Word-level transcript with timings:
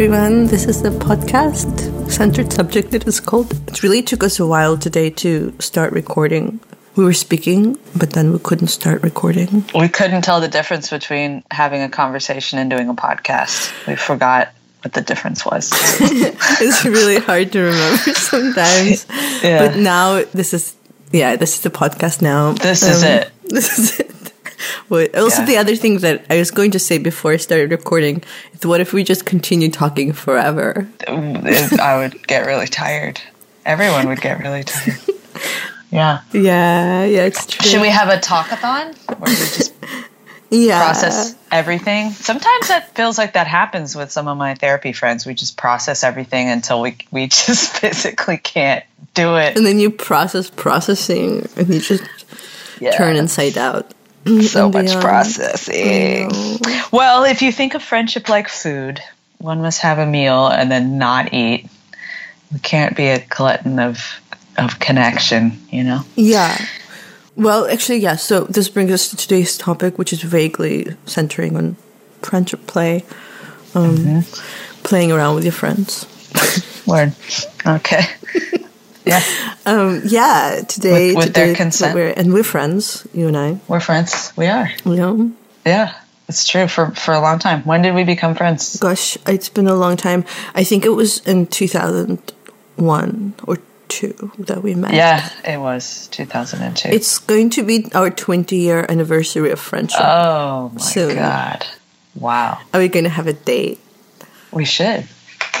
Everyone. 0.00 0.46
This 0.46 0.64
is 0.66 0.80
the 0.82 0.90
podcast, 0.90 2.08
Centered 2.08 2.52
Subject, 2.52 2.94
it 2.94 3.04
is 3.08 3.18
called. 3.18 3.50
It 3.66 3.82
really 3.82 4.00
took 4.00 4.22
us 4.22 4.38
a 4.38 4.46
while 4.46 4.78
today 4.78 5.10
to 5.10 5.52
start 5.58 5.92
recording. 5.92 6.60
We 6.94 7.02
were 7.02 7.12
speaking, 7.12 7.76
but 7.96 8.10
then 8.10 8.32
we 8.32 8.38
couldn't 8.38 8.68
start 8.68 9.02
recording. 9.02 9.64
We 9.74 9.88
couldn't 9.88 10.22
tell 10.22 10.40
the 10.40 10.46
difference 10.46 10.88
between 10.88 11.42
having 11.50 11.82
a 11.82 11.88
conversation 11.88 12.60
and 12.60 12.70
doing 12.70 12.88
a 12.88 12.94
podcast. 12.94 13.72
We 13.88 13.96
forgot 13.96 14.50
what 14.82 14.92
the 14.92 15.00
difference 15.00 15.44
was. 15.44 15.72
it's 16.00 16.84
really 16.84 17.18
hard 17.18 17.50
to 17.50 17.58
remember 17.58 17.96
sometimes. 18.14 19.04
Yeah. 19.42 19.66
But 19.66 19.78
now, 19.78 20.22
this 20.32 20.54
is, 20.54 20.76
yeah, 21.10 21.34
this 21.34 21.56
is 21.56 21.62
the 21.62 21.70
podcast 21.70 22.22
now. 22.22 22.52
This 22.52 22.84
is 22.84 23.02
Um, 23.02 23.08
it. 23.08 23.30
This 23.46 23.76
is 23.76 23.98
it. 23.98 24.14
But 24.88 25.14
also, 25.16 25.40
Yeah. 25.42 25.46
the 25.46 25.56
other 25.58 25.76
thing 25.76 25.98
that 25.98 26.24
I 26.30 26.38
was 26.38 26.50
going 26.50 26.70
to 26.72 26.78
say 26.78 26.98
before 26.98 27.32
I 27.32 27.36
started 27.38 27.70
recording 27.70 28.22
is 28.54 28.64
what 28.66 28.80
if 28.80 28.92
we 28.92 29.04
just 29.04 29.24
continue 29.24 29.70
talking 29.70 30.12
forever? 30.12 30.88
I 31.06 31.96
would 31.98 32.26
get 32.26 32.46
really 32.46 32.66
tired. 32.66 33.20
Everyone 33.64 34.08
would 34.08 34.20
get 34.20 34.38
really 34.40 34.64
tired. 34.64 34.98
Yeah. 35.90 36.20
Yeah, 36.34 37.04
yeah, 37.06 37.24
it's 37.24 37.46
true. 37.46 37.66
Should 37.66 37.80
we 37.80 37.88
have 37.88 38.08
a 38.10 38.18
talkathon 38.20 38.94
where 39.08 39.30
we 39.30 39.34
just 39.34 39.72
yeah. 40.50 40.84
process 40.84 41.34
everything? 41.50 42.10
Sometimes 42.10 42.68
that 42.68 42.94
feels 42.94 43.16
like 43.16 43.32
that 43.32 43.46
happens 43.46 43.96
with 43.96 44.12
some 44.12 44.28
of 44.28 44.36
my 44.36 44.54
therapy 44.54 44.92
friends. 44.92 45.24
We 45.24 45.32
just 45.32 45.56
process 45.56 46.04
everything 46.04 46.50
until 46.50 46.82
we 46.82 46.98
we 47.10 47.28
just 47.28 47.72
physically 47.78 48.36
can't 48.36 48.84
do 49.14 49.36
it. 49.36 49.56
And 49.56 49.64
then 49.64 49.78
you 49.78 49.90
process 49.90 50.50
processing 50.50 51.48
and 51.56 51.72
you 51.72 51.80
just 51.80 52.04
Yeah. 52.80 52.90
turn 52.94 53.16
inside 53.16 53.56
out. 53.56 53.94
So 54.42 54.66
and 54.66 54.74
much 54.74 54.86
beyond. 54.86 55.02
processing. 55.02 56.30
Well, 56.92 57.24
if 57.24 57.42
you 57.42 57.52
think 57.52 57.74
of 57.74 57.82
friendship 57.82 58.28
like 58.28 58.48
food, 58.48 59.00
one 59.38 59.60
must 59.62 59.80
have 59.80 59.98
a 59.98 60.06
meal 60.06 60.46
and 60.48 60.70
then 60.70 60.98
not 60.98 61.32
eat. 61.34 61.68
We 62.52 62.58
can't 62.60 62.96
be 62.96 63.08
a 63.08 63.18
glutton 63.18 63.78
of 63.78 64.20
of 64.56 64.78
connection, 64.80 65.60
you 65.70 65.84
know. 65.84 66.02
Yeah. 66.16 66.56
Well, 67.36 67.66
actually, 67.70 67.98
yeah. 67.98 68.16
So 68.16 68.44
this 68.44 68.68
brings 68.68 68.90
us 68.90 69.08
to 69.10 69.16
today's 69.16 69.56
topic, 69.56 69.96
which 69.98 70.12
is 70.12 70.22
vaguely 70.22 70.96
centering 71.06 71.56
on 71.56 71.76
friendship 72.22 72.66
play, 72.66 73.04
um, 73.74 73.96
Mm-hmm. 73.96 74.82
playing 74.82 75.12
around 75.12 75.36
with 75.36 75.44
your 75.44 75.52
friends. 75.52 76.06
Word. 76.86 77.12
Okay. 77.66 78.02
yeah, 79.08 79.22
Um, 79.66 80.02
yeah, 80.06 80.60
today, 80.68 81.08
With- 81.08 81.16
with 81.16 81.26
today 81.26 81.46
their 81.46 81.54
consent. 81.56 81.94
we're, 81.94 82.12
and 82.16 82.32
we're 82.32 82.44
friends, 82.44 83.06
you 83.12 83.26
and 83.28 83.36
I. 83.36 83.58
we're 83.68 83.80
friends. 83.80 84.32
We 84.36 84.46
are. 84.46 84.70
Know, 84.84 85.32
Yeah, 85.66 85.92
it's 86.28 86.46
true 86.46 86.68
for 86.68 86.90
for 86.92 87.12
a 87.14 87.20
long 87.20 87.38
time. 87.38 87.62
When 87.64 87.82
did 87.82 87.94
we 87.94 88.04
become 88.04 88.34
friends? 88.34 88.76
gosh, 88.80 89.18
it's 89.26 89.48
been 89.50 89.66
a 89.68 89.74
long 89.74 89.96
time. 89.96 90.24
I 90.54 90.64
think 90.64 90.84
it 90.84 90.94
was 90.94 91.18
in 91.26 91.46
two 91.46 91.68
thousand 91.68 92.18
one 92.76 93.34
or 93.46 93.58
two 93.88 94.30
that 94.38 94.62
we 94.62 94.74
met. 94.74 94.92
Yeah, 94.94 95.28
it 95.44 95.58
was 95.58 96.08
2002. 96.12 96.88
It's 96.92 97.18
going 97.18 97.48
to 97.56 97.62
be 97.64 97.88
our 97.94 98.10
20 98.10 98.54
year 98.56 98.84
anniversary 98.88 99.50
of 99.50 99.58
friendship. 99.58 100.00
oh 100.04 100.70
my 100.74 100.80
Soon. 100.80 101.14
god. 101.16 101.66
Wow. 102.14 102.58
Are 102.74 102.80
we 102.80 102.88
going 102.88 103.04
to 103.04 103.10
have 103.10 103.26
a 103.26 103.32
date? 103.32 103.78
We 104.52 104.64
should. 104.66 105.08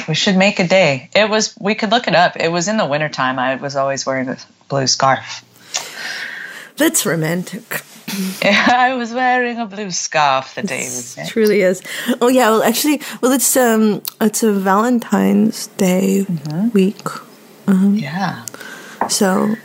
We 0.08 0.14
should 0.14 0.36
make 0.36 0.58
a 0.58 0.66
day. 0.66 1.10
It 1.14 1.28
was 1.28 1.54
we 1.60 1.74
could 1.74 1.90
look 1.90 2.08
it 2.08 2.14
up. 2.14 2.36
It 2.36 2.48
was 2.50 2.66
in 2.68 2.76
the 2.78 2.86
wintertime. 2.86 3.38
I 3.38 3.56
was 3.56 3.76
always 3.76 4.06
wearing 4.06 4.28
a 4.28 4.36
blue 4.68 4.86
scarf. 4.86 5.44
That's 6.76 7.04
romantic. 7.04 7.82
I 8.42 8.94
was 8.96 9.12
wearing 9.12 9.58
a 9.58 9.66
blue 9.66 9.90
scarf 9.90 10.54
the 10.54 10.62
day 10.62 10.88
we 10.88 11.02
met. 11.22 11.28
truly 11.28 11.60
is. 11.60 11.82
Oh 12.22 12.28
yeah, 12.28 12.48
well 12.50 12.62
actually, 12.62 13.02
well 13.20 13.32
it's 13.32 13.54
um 13.56 14.02
it's 14.20 14.42
a 14.42 14.52
Valentine's 14.52 15.66
Day 15.76 16.24
Mm-hmm. 16.28 16.68
week. 16.70 17.06
Yeah. 18.00 18.46
So 19.08 19.56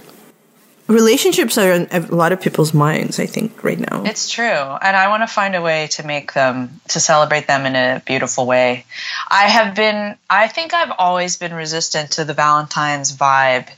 relationships 0.87 1.57
are 1.57 1.71
in 1.71 1.87
a 1.91 1.99
lot 2.13 2.31
of 2.31 2.41
people's 2.41 2.73
minds, 2.73 3.19
I 3.19 3.25
think, 3.25 3.63
right 3.63 3.79
now. 3.79 4.03
It's 4.05 4.29
true. 4.29 4.45
And 4.45 4.97
I 4.97 5.07
want 5.09 5.23
to 5.23 5.27
find 5.27 5.55
a 5.55 5.61
way 5.61 5.87
to 5.91 6.05
make 6.05 6.33
them 6.33 6.81
to 6.89 6.99
celebrate 6.99 7.47
them 7.47 7.65
in 7.65 7.75
a 7.75 8.01
beautiful 8.05 8.45
way. 8.45 8.85
I 9.29 9.43
have 9.43 9.75
been 9.75 10.15
I 10.29 10.47
think 10.47 10.73
I've 10.73 10.93
always 10.97 11.37
been 11.37 11.53
resistant 11.53 12.11
to 12.11 12.25
the 12.25 12.33
Valentine's 12.33 13.15
vibe 13.15 13.69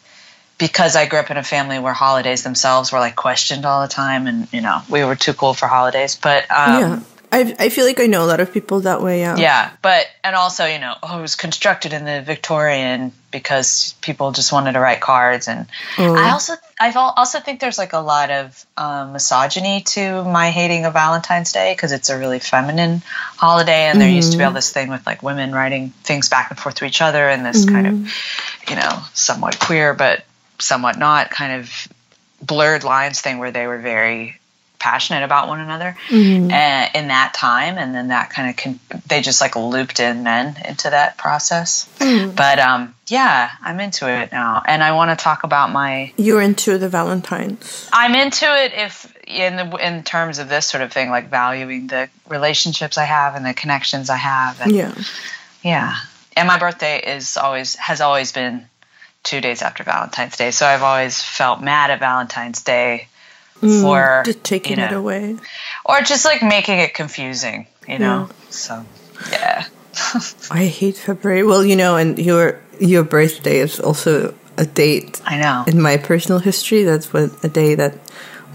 because 0.58 0.96
I 0.96 1.06
grew 1.06 1.20
up 1.20 1.32
in 1.32 1.38
a 1.38 1.44
family 1.44 1.80
where 1.80 1.94
holidays 1.94 2.44
themselves 2.44 2.92
were 2.92 3.00
like 3.00 3.16
questioned 3.16 3.66
all 3.66 3.82
the 3.82 3.88
time 3.88 4.28
and 4.28 4.52
you 4.54 4.62
know, 4.62 4.82
we 4.90 5.04
were 5.04 5.16
too 5.16 5.34
cool 5.34 5.54
for 5.54 5.68
holidays. 5.68 6.16
But 6.16 6.44
um 6.50 6.82
yeah. 6.82 7.00
I, 7.32 7.56
I 7.60 7.70
feel 7.70 7.86
like 7.86 8.00
I 8.00 8.06
know 8.06 8.24
a 8.24 8.28
lot 8.28 8.40
of 8.40 8.54
people 8.54 8.82
that 8.82 9.02
way. 9.02 9.20
Yeah. 9.20 9.36
Yeah, 9.36 9.72
but 9.82 10.06
and 10.24 10.36
also 10.36 10.66
you 10.66 10.80
know, 10.80 10.96
oh, 11.04 11.20
it 11.20 11.22
was 11.22 11.36
constructed 11.36 11.92
in 11.94 12.06
the 12.06 12.22
Victorian 12.22 13.12
because 13.36 13.94
people 14.02 14.32
just 14.32 14.54
wanted 14.54 14.74
to 14.74 14.80
write 14.80 15.02
cards, 15.02 15.48
and 15.48 15.68
Oh. 15.98 16.16
I 16.16 16.32
also 16.32 16.54
I 16.80 16.92
also 16.92 17.40
think 17.40 17.60
there's 17.60 17.78
like 17.78 17.94
a 17.94 18.00
lot 18.00 18.32
of 18.32 18.66
um, 18.78 19.14
misogyny 19.14 19.82
to 19.82 20.24
my 20.24 20.52
hating 20.52 20.86
of 20.86 20.94
Valentine's 20.94 21.52
Day 21.52 21.74
because 21.74 21.92
it's 21.92 22.10
a 22.10 22.18
really 22.18 22.40
feminine 22.40 23.02
holiday, 23.38 23.88
and 23.88 24.00
there 24.00 24.10
used 24.10 24.32
to 24.32 24.38
be 24.38 24.42
mm-hmm. 24.42 24.48
all 24.48 24.54
this 24.54 24.72
thing 24.72 24.90
with 24.90 25.06
like 25.06 25.22
women 25.22 25.52
writing 25.52 25.90
things 26.04 26.30
back 26.30 26.50
and 26.50 26.60
forth 26.60 26.76
to 26.76 26.86
each 26.86 27.02
other, 27.02 27.28
and 27.28 27.46
this 27.46 27.66
kind 27.66 27.88
of 27.88 27.94
mm-hmm. 27.94 28.70
you 28.72 28.76
know 28.78 29.04
somewhat 29.14 29.60
queer 29.60 29.94
but 29.94 30.24
somewhat 30.60 30.98
not 30.98 31.30
kind 31.30 31.62
of 31.62 31.88
blurred 32.42 32.84
lines 32.84 33.20
thing 33.22 33.38
where 33.38 33.52
they 33.52 33.68
were 33.68 33.80
very 33.80 34.40
passionate 34.86 35.24
about 35.24 35.48
one 35.48 35.60
another 35.60 35.98
Mm-hmm. 36.10 36.52
uh, 36.52 37.00
in 37.00 37.08
that 37.08 37.34
time 37.34 37.78
and 37.82 37.94
then 37.96 38.10
that 38.10 38.30
kind 38.30 38.50
of 38.50 38.56
con- 38.56 38.80
they 39.10 39.22
just 39.22 39.42
like 39.42 39.56
looped 39.56 40.00
in 40.00 40.22
men 40.24 40.56
into 40.72 40.90
that 40.92 41.18
process 41.18 41.90
Mm. 42.00 42.36
but 42.36 42.60
um 42.60 42.94
yeah 43.08 43.50
i'm 43.64 43.80
into 43.80 44.06
it 44.08 44.32
now 44.32 44.62
and 44.68 44.84
i 44.84 44.92
want 44.92 45.10
to 45.18 45.24
talk 45.24 45.44
about 45.44 45.72
my 45.72 46.14
You're 46.18 46.42
into 46.42 46.78
the 46.78 46.90
Valentines. 46.90 47.90
i'm 47.92 48.14
into 48.14 48.46
it 48.46 48.74
if 48.76 48.94
in 49.26 49.56
the 49.56 49.66
in 49.88 50.04
terms 50.04 50.38
of 50.40 50.50
this 50.50 50.66
sort 50.68 50.84
of 50.84 50.92
thing 50.94 51.10
like 51.10 51.30
valuing 51.32 51.88
the 51.88 52.10
relationships 52.30 52.98
i 52.98 53.06
have 53.06 53.36
and 53.36 53.44
the 53.46 53.54
connections 53.56 54.10
i 54.12 54.18
have 54.18 54.62
and 54.62 54.72
Yeah. 54.72 54.94
yeah 55.64 55.96
and 56.38 56.48
my 56.48 56.60
birthday 56.60 56.98
is 57.16 57.38
always 57.38 57.76
has 57.76 58.02
always 58.02 58.32
been 58.32 58.68
two 59.24 59.42
days 59.42 59.62
after 59.64 59.84
valentine's 59.84 60.38
day 60.38 60.52
so 60.52 60.68
i've 60.68 60.84
always 60.84 61.22
felt 61.22 61.62
mad 61.62 61.90
at 61.90 62.00
valentine's 62.00 62.62
day 62.62 63.08
for 63.60 64.24
Just 64.26 64.44
taking 64.44 64.80
you 64.80 64.86
it 64.86 64.92
away. 64.92 65.38
or 65.86 66.02
just 66.02 66.26
like 66.26 66.42
making 66.44 66.80
it 66.80 66.94
confusing, 66.94 67.68
you 67.88 68.00
know. 68.00 68.30
So 68.50 68.86
yeah, 69.32 69.66
I 70.52 70.66
hate 70.66 70.98
February. 70.98 71.44
Well, 71.44 71.64
you 71.66 71.76
know, 71.76 71.96
and 71.96 72.18
your 72.20 72.60
your 72.80 73.04
birthday 73.04 73.60
is 73.60 73.80
also 73.80 74.34
a 74.58 74.66
date 74.66 75.22
I 75.26 75.38
know. 75.38 75.64
in 75.68 75.82
my 75.82 75.98
personal 75.98 76.40
history. 76.40 76.84
That's 76.84 77.12
when 77.14 77.32
a 77.44 77.48
day 77.50 77.76
that 77.76 77.94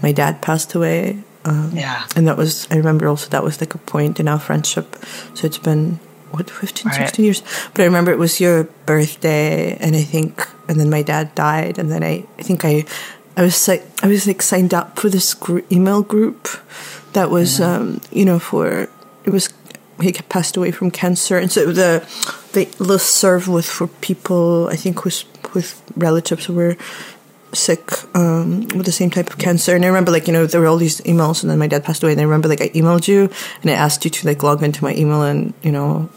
my 0.01 0.11
dad 0.11 0.41
passed 0.41 0.73
away. 0.75 1.23
Um, 1.45 1.71
Yeah, 1.73 2.03
And 2.15 2.27
that 2.27 2.37
was, 2.37 2.67
I 2.69 2.75
remember 2.77 3.07
also 3.07 3.27
that 3.29 3.43
was 3.43 3.59
like 3.61 3.73
a 3.73 3.79
point 3.79 4.19
in 4.19 4.27
our 4.27 4.39
friendship. 4.39 4.95
So 5.33 5.47
it's 5.47 5.57
been, 5.57 5.99
what, 6.29 6.49
15, 6.51 6.89
Right. 6.89 6.95
16 7.07 7.25
years? 7.25 7.41
But 7.73 7.81
I 7.81 7.85
remember 7.85 8.11
it 8.11 8.19
was 8.19 8.39
your 8.39 8.65
birthday, 8.85 9.75
and 9.79 9.95
I 9.95 10.03
think, 10.03 10.47
and 10.69 10.79
then 10.79 10.89
my 10.91 11.01
dad 11.01 11.33
died, 11.33 11.79
and 11.79 11.89
then 11.91 12.03
I, 12.03 12.25
I 12.37 12.43
think 12.43 12.63
I, 12.63 12.85
I 13.37 13.43
was 13.43 13.67
like, 13.67 13.85
I 14.03 14.07
was 14.07 14.27
like 14.27 14.41
signed 14.41 14.73
up 14.73 14.99
for 14.99 15.09
this 15.09 15.33
gr- 15.33 15.61
email 15.71 16.01
group 16.01 16.47
that 17.13 17.29
was, 17.29 17.61
um, 17.61 18.01
you 18.11 18.25
know, 18.25 18.39
for, 18.39 18.89
it 19.23 19.29
was, 19.29 19.49
he 20.01 20.11
passed 20.11 20.57
away 20.57 20.71
from 20.71 20.91
cancer. 20.91 21.37
And 21.37 21.51
so 21.51 21.71
the, 21.71 22.05
the 22.53 22.67
list 22.83 23.11
serve 23.11 23.47
was 23.47 23.69
for 23.69 23.87
people, 23.87 24.67
I 24.69 24.75
think, 24.75 25.05
with, 25.05 25.23
with 25.53 25.81
relatives 25.95 26.45
who 26.45 26.53
were 26.53 26.77
sick 27.53 27.91
um, 28.15 28.67
with 28.69 28.85
the 28.85 28.91
same 28.91 29.09
type 29.09 29.29
of 29.29 29.37
cancer. 29.37 29.75
And 29.75 29.83
I 29.83 29.87
remember, 29.87 30.11
like, 30.11 30.27
you 30.27 30.33
know, 30.33 30.45
there 30.45 30.61
were 30.61 30.67
all 30.67 30.77
these 30.77 31.01
emails, 31.01 31.43
and 31.43 31.49
then 31.49 31.59
my 31.59 31.67
dad 31.67 31.83
passed 31.83 32.01
away. 32.03 32.13
And 32.13 32.21
I 32.21 32.23
remember, 32.23 32.47
like, 32.47 32.61
I 32.61 32.69
emailed 32.69 33.07
you 33.07 33.29
and 33.61 33.71
I 33.71 33.73
asked 33.73 34.03
you 34.05 34.11
to, 34.11 34.27
like, 34.27 34.41
log 34.43 34.63
into 34.63 34.83
my 34.83 34.95
email 34.95 35.21
and, 35.21 35.53
you 35.61 35.71
know, 35.71 36.09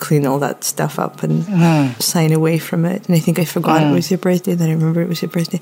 clean 0.00 0.26
all 0.26 0.38
that 0.40 0.64
stuff 0.64 0.98
up 0.98 1.22
and 1.22 1.44
hmm. 1.44 2.00
sign 2.00 2.32
away 2.32 2.58
from 2.58 2.84
it. 2.84 3.06
And 3.06 3.14
I 3.14 3.20
think 3.20 3.38
I 3.38 3.44
forgot 3.44 3.82
it 3.82 3.88
hmm. 3.88 3.94
was 3.94 4.10
your 4.10 4.18
birthday. 4.18 4.54
Then 4.54 4.68
I 4.68 4.72
remember 4.72 5.00
it 5.02 5.08
was 5.08 5.22
your 5.22 5.30
birthday. 5.30 5.60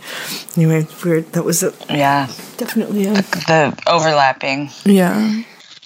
Anyway, 0.57 0.87
weird. 1.05 1.33
That 1.33 1.45
was 1.45 1.63
a, 1.63 1.75
yeah. 1.91 2.27
definitely 2.57 3.07
a, 3.07 3.15
The 3.15 3.77
overlapping. 3.87 4.71
yeah. 4.85 5.43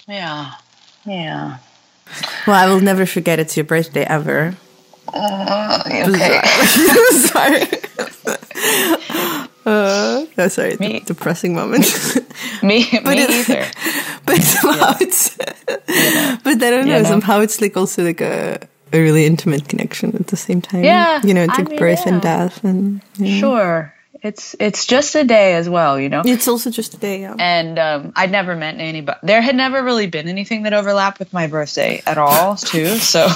Yeah, 0.07 0.51
yeah. 1.05 1.57
Well, 2.45 2.55
I 2.55 2.67
will 2.71 2.81
never 2.81 3.05
forget 3.05 3.39
it's 3.39 3.55
your 3.55 3.63
birthday 3.63 4.03
ever. 4.03 4.55
Mm-hmm. 5.07 6.13
Okay. 6.13 6.41
sorry. 7.27 7.67
Uh, 9.65 10.12
no, 10.37 10.47
sorry. 10.57 10.77
Me- 10.79 10.99
Depressing 11.05 11.53
moment. 11.55 11.85
me, 12.63 12.79
me 12.91 13.21
it- 13.23 13.29
either. 13.29 13.65
but 14.25 14.41
somehow 14.41 14.93
it's 14.99 15.35
but 16.43 16.61
I 16.63 16.69
don't 16.69 16.87
know 16.87 17.03
somehow 17.03 17.39
it's 17.41 17.61
like 17.61 17.75
also 17.77 18.03
like 18.03 18.21
a, 18.21 18.59
a 18.91 18.99
really 18.99 19.25
intimate 19.25 19.67
connection 19.67 20.15
at 20.15 20.27
the 20.27 20.37
same 20.37 20.61
time 20.61 20.83
Yeah, 20.83 21.21
you 21.23 21.33
know 21.33 21.43
it's 21.43 21.53
I 21.53 21.57
like 21.61 21.69
mean, 21.69 21.79
birth 21.79 22.01
yeah. 22.05 22.13
and 22.13 22.21
death 22.21 22.63
and 22.63 23.01
yeah. 23.17 23.39
Sure. 23.39 23.93
it's 24.21 24.55
it's 24.59 24.85
just 24.85 25.15
a 25.15 25.23
day 25.25 25.55
as 25.55 25.67
well, 25.67 25.99
you 25.99 26.07
know. 26.09 26.21
It's 26.25 26.47
also 26.47 26.69
just 26.71 26.93
a 26.93 26.97
day, 26.97 27.21
yeah. 27.21 27.35
And 27.37 27.77
um, 27.77 28.13
I'd 28.15 28.31
never 28.31 28.55
met 28.55 28.75
anybody. 28.79 29.19
There 29.23 29.41
had 29.41 29.55
never 29.55 29.83
really 29.83 30.07
been 30.07 30.29
anything 30.29 30.63
that 30.63 30.71
overlapped 30.73 31.19
with 31.19 31.33
my 31.33 31.47
birthday 31.47 32.01
at 32.05 32.17
all, 32.17 32.55
too. 32.55 32.87
So 32.99 33.27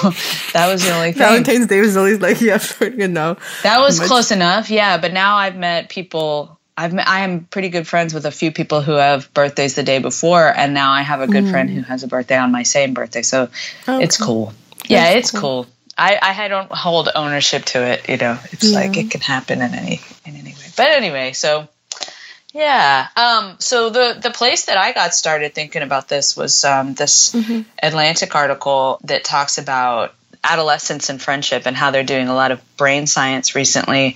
that 0.53 0.71
was 0.71 0.83
the 0.85 0.93
only 0.95 1.11
thing. 1.11 1.19
Valentine's 1.19 1.67
Day 1.67 1.81
was 1.81 1.97
always 1.97 2.21
like, 2.21 2.39
yeah, 2.39 2.63
you 2.79 3.09
know. 3.09 3.35
That 3.63 3.79
was 3.81 3.99
close 3.99 4.31
enough, 4.31 4.69
yeah. 4.69 4.97
But 4.97 5.11
now 5.11 5.35
I've 5.35 5.57
met 5.57 5.89
people. 5.89 6.56
I've 6.77 6.93
I 6.95 7.21
am 7.21 7.45
pretty 7.45 7.69
good 7.69 7.87
friends 7.87 8.13
with 8.13 8.25
a 8.25 8.31
few 8.31 8.51
people 8.51 8.81
who 8.81 8.93
have 8.93 9.33
birthdays 9.33 9.73
the 9.73 9.83
day 9.83 9.97
before, 9.97 10.47
and 10.55 10.75
now 10.75 10.91
I 10.91 11.01
have 11.01 11.21
a 11.21 11.27
good 11.27 11.45
mm. 11.45 11.51
friend 11.51 11.69
who 11.69 11.81
has 11.81 12.03
a 12.03 12.07
birthday 12.07 12.37
on 12.37 12.51
my 12.51 12.63
same 12.63 12.93
birthday. 12.93 13.23
So 13.23 13.49
okay. 13.87 14.03
it's 14.03 14.17
cool. 14.17 14.53
That's 14.77 14.89
yeah, 14.89 15.09
it's 15.09 15.31
cool. 15.31 15.63
cool. 15.63 15.67
I, 15.97 16.19
I 16.21 16.47
don't 16.47 16.71
hold 16.71 17.09
ownership 17.15 17.65
to 17.65 17.81
it. 17.81 18.07
You 18.07 18.17
know, 18.17 18.37
it's 18.51 18.71
yeah. 18.71 18.79
like 18.79 18.95
it 18.95 19.09
can 19.09 19.21
happen 19.21 19.61
in 19.61 19.73
any 19.73 20.01
in 20.25 20.35
any 20.35 20.51
way. 20.51 20.67
But 20.77 20.89
anyway, 20.89 21.31
so 21.33 21.67
yeah. 22.53 23.07
Um, 23.15 23.55
so 23.57 23.89
the 23.89 24.19
the 24.21 24.29
place 24.29 24.65
that 24.65 24.77
I 24.77 24.93
got 24.93 25.15
started 25.15 25.55
thinking 25.55 25.81
about 25.81 26.07
this 26.07 26.37
was 26.37 26.63
um, 26.63 26.93
this 26.93 27.33
mm-hmm. 27.33 27.61
Atlantic 27.81 28.35
article 28.35 28.99
that 29.05 29.23
talks 29.23 29.57
about 29.57 30.13
adolescence 30.43 31.09
and 31.09 31.21
friendship 31.21 31.63
and 31.65 31.75
how 31.75 31.91
they're 31.91 32.03
doing 32.03 32.27
a 32.27 32.35
lot 32.35 32.51
of 32.51 32.61
brain 32.77 33.07
science 33.07 33.55
recently 33.55 34.15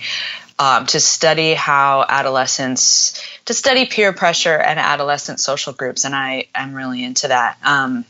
um, 0.58 0.86
to 0.86 1.00
study 1.00 1.54
how 1.54 2.04
adolescents 2.08 3.20
to 3.46 3.54
study 3.54 3.86
peer 3.86 4.12
pressure 4.12 4.56
and 4.56 4.78
adolescent 4.78 5.40
social 5.40 5.72
groups, 5.72 6.04
and 6.04 6.14
I 6.14 6.46
am 6.54 6.74
really 6.74 7.02
into 7.02 7.28
that. 7.28 7.58
Um, 7.64 8.04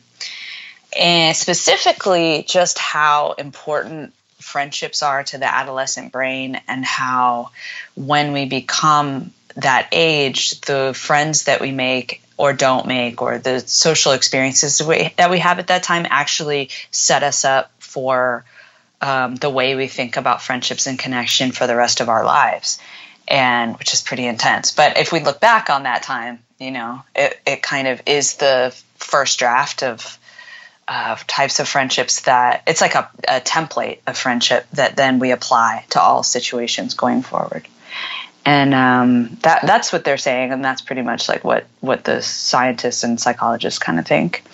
and 0.99 1.37
specifically 1.37 2.45
just 2.47 2.79
how 2.79 3.33
important 3.33 4.13
friendships 4.41 5.03
are 5.03 5.23
to 5.23 5.39
the 5.39 5.47
adolescent 5.47 6.13
brain 6.13 6.61
and 6.69 6.85
how 6.85 7.51
when 7.95 8.33
we 8.33 8.45
become 8.45 9.33
that 9.57 9.89
age 9.93 10.61
the 10.63 10.93
friends 10.95 11.45
that 11.45 11.61
we 11.61 11.71
make 11.71 12.23
or 12.37 12.53
don't 12.53 12.87
make 12.87 13.23
or 13.23 13.39
the 13.39 13.61
social 13.61 14.13
experiences 14.13 14.79
that 14.79 15.31
we 15.31 15.39
have 15.39 15.59
at 15.59 15.69
that 15.69 15.83
time 15.83 16.07
actually 16.09 16.71
set 16.91 17.23
us 17.23 17.45
up 17.45 17.71
for 17.79 18.45
um, 19.03 19.35
the 19.35 19.51
way 19.51 19.75
we 19.75 19.89
think 19.89 20.17
about 20.17 20.41
friendships 20.41 20.87
and 20.87 20.99
connection 20.99 21.53
for 21.53 21.67
the 21.67 21.77
rest 21.77 22.01
of 22.01 22.09
our 22.09 22.25
lives 22.25 22.79
and 23.29 23.79
which 23.79 23.93
is 23.95 24.01
pretty 24.01 24.27
intense. 24.27 24.73
But 24.73 24.97
if 24.97 25.13
we 25.13 25.21
look 25.21 25.41
back 25.41 25.69
on 25.69 25.83
that 25.83 26.03
time 26.03 26.39
you 26.63 26.71
know 26.71 27.03
it, 27.15 27.39
it 27.47 27.63
kind 27.63 27.89
of 27.89 28.01
is 28.07 28.37
the 28.37 28.75
first 28.97 29.39
draft 29.39 29.83
of 29.83 30.19
types 31.27 31.59
of 31.59 31.69
friendships 31.69 32.21
that 32.23 32.63
it's 32.67 32.81
like 32.81 32.95
a, 32.95 33.11
a 33.27 33.41
template 33.41 33.99
of 34.07 34.17
friendship 34.17 34.67
that 34.75 34.95
then 34.95 35.19
we 35.19 35.31
apply 35.31 35.85
to 35.89 36.01
all 36.01 36.23
situations 36.23 36.95
going 36.95 37.23
forward 37.23 37.67
and 38.45 38.75
um, 38.75 39.39
that 39.43 39.61
that's 39.67 39.93
what 39.93 40.05
they're 40.05 40.19
saying, 40.19 40.53
and 40.53 40.65
that's 40.65 40.83
pretty 40.83 41.03
much 41.03 41.29
like 41.29 41.45
what 41.45 41.67
what 41.81 42.05
the 42.05 42.23
scientists 42.23 43.05
and 43.05 43.21
psychologists 43.21 43.79
kind 43.79 43.99
of 43.99 44.07
think. 44.07 44.45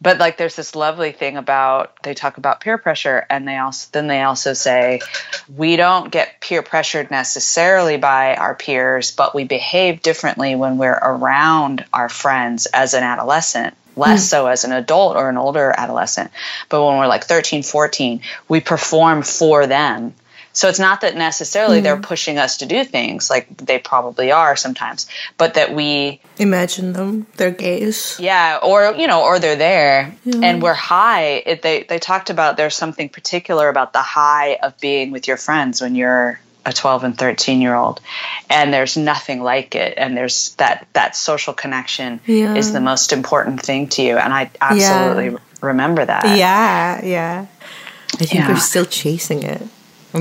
But 0.00 0.18
like, 0.18 0.36
there's 0.36 0.56
this 0.56 0.74
lovely 0.74 1.12
thing 1.12 1.36
about 1.36 2.02
they 2.02 2.14
talk 2.14 2.36
about 2.38 2.60
peer 2.60 2.78
pressure, 2.78 3.26
and 3.28 3.46
they 3.46 3.56
also 3.56 3.88
then 3.92 4.06
they 4.06 4.22
also 4.22 4.52
say 4.52 5.00
we 5.54 5.76
don't 5.76 6.10
get 6.10 6.40
peer 6.40 6.62
pressured 6.62 7.10
necessarily 7.10 7.96
by 7.96 8.36
our 8.36 8.54
peers, 8.54 9.10
but 9.10 9.34
we 9.34 9.44
behave 9.44 10.02
differently 10.02 10.54
when 10.54 10.78
we're 10.78 10.92
around 10.92 11.84
our 11.92 12.08
friends 12.08 12.66
as 12.66 12.94
an 12.94 13.02
adolescent 13.02 13.74
less 13.96 14.26
mm. 14.26 14.28
so 14.28 14.46
as 14.46 14.64
an 14.64 14.72
adult 14.72 15.16
or 15.16 15.28
an 15.28 15.38
older 15.38 15.72
adolescent. 15.76 16.30
But 16.68 16.84
when 16.84 16.98
we're 16.98 17.06
like 17.06 17.24
13, 17.24 17.62
14, 17.62 18.20
we 18.48 18.60
perform 18.60 19.22
for 19.22 19.66
them. 19.66 20.14
So 20.56 20.70
it's 20.70 20.78
not 20.78 21.02
that 21.02 21.14
necessarily 21.14 21.80
mm. 21.80 21.82
they're 21.82 22.00
pushing 22.00 22.38
us 22.38 22.56
to 22.58 22.66
do 22.66 22.82
things 22.82 23.28
like 23.28 23.54
they 23.58 23.78
probably 23.78 24.32
are 24.32 24.56
sometimes, 24.56 25.06
but 25.36 25.52
that 25.54 25.74
we 25.74 26.22
imagine 26.38 26.94
them, 26.94 27.26
their 27.36 27.50
gaze. 27.50 28.16
Yeah, 28.18 28.60
or 28.62 28.94
you 28.96 29.06
know, 29.06 29.22
or 29.24 29.38
they're 29.38 29.56
there 29.56 30.16
yeah. 30.24 30.40
and 30.42 30.62
we're 30.62 30.72
high. 30.72 31.42
It, 31.44 31.60
they 31.60 31.82
they 31.82 31.98
talked 31.98 32.30
about 32.30 32.56
there's 32.56 32.74
something 32.74 33.10
particular 33.10 33.68
about 33.68 33.92
the 33.92 34.00
high 34.00 34.54
of 34.54 34.80
being 34.80 35.10
with 35.10 35.28
your 35.28 35.36
friends 35.36 35.82
when 35.82 35.94
you're 35.94 36.40
a 36.64 36.72
12 36.72 37.04
and 37.04 37.18
13 37.18 37.60
year 37.60 37.74
old 37.74 38.00
and 38.48 38.72
there's 38.72 38.96
nothing 38.96 39.42
like 39.42 39.74
it 39.74 39.94
and 39.98 40.16
there's 40.16 40.54
that 40.54 40.88
that 40.94 41.14
social 41.14 41.52
connection 41.52 42.18
yeah. 42.26 42.54
is 42.54 42.72
the 42.72 42.80
most 42.80 43.12
important 43.12 43.62
thing 43.62 43.86
to 43.86 44.02
you 44.02 44.16
and 44.16 44.32
i 44.34 44.50
absolutely 44.60 45.26
yeah. 45.26 45.38
remember 45.62 46.04
that 46.04 46.24
yeah 46.36 47.04
yeah 47.04 47.46
i 48.14 48.24
think 48.24 48.34
yeah. 48.34 48.48
we're 48.48 48.56
still 48.56 48.84
chasing 48.84 49.44
it 49.44 49.62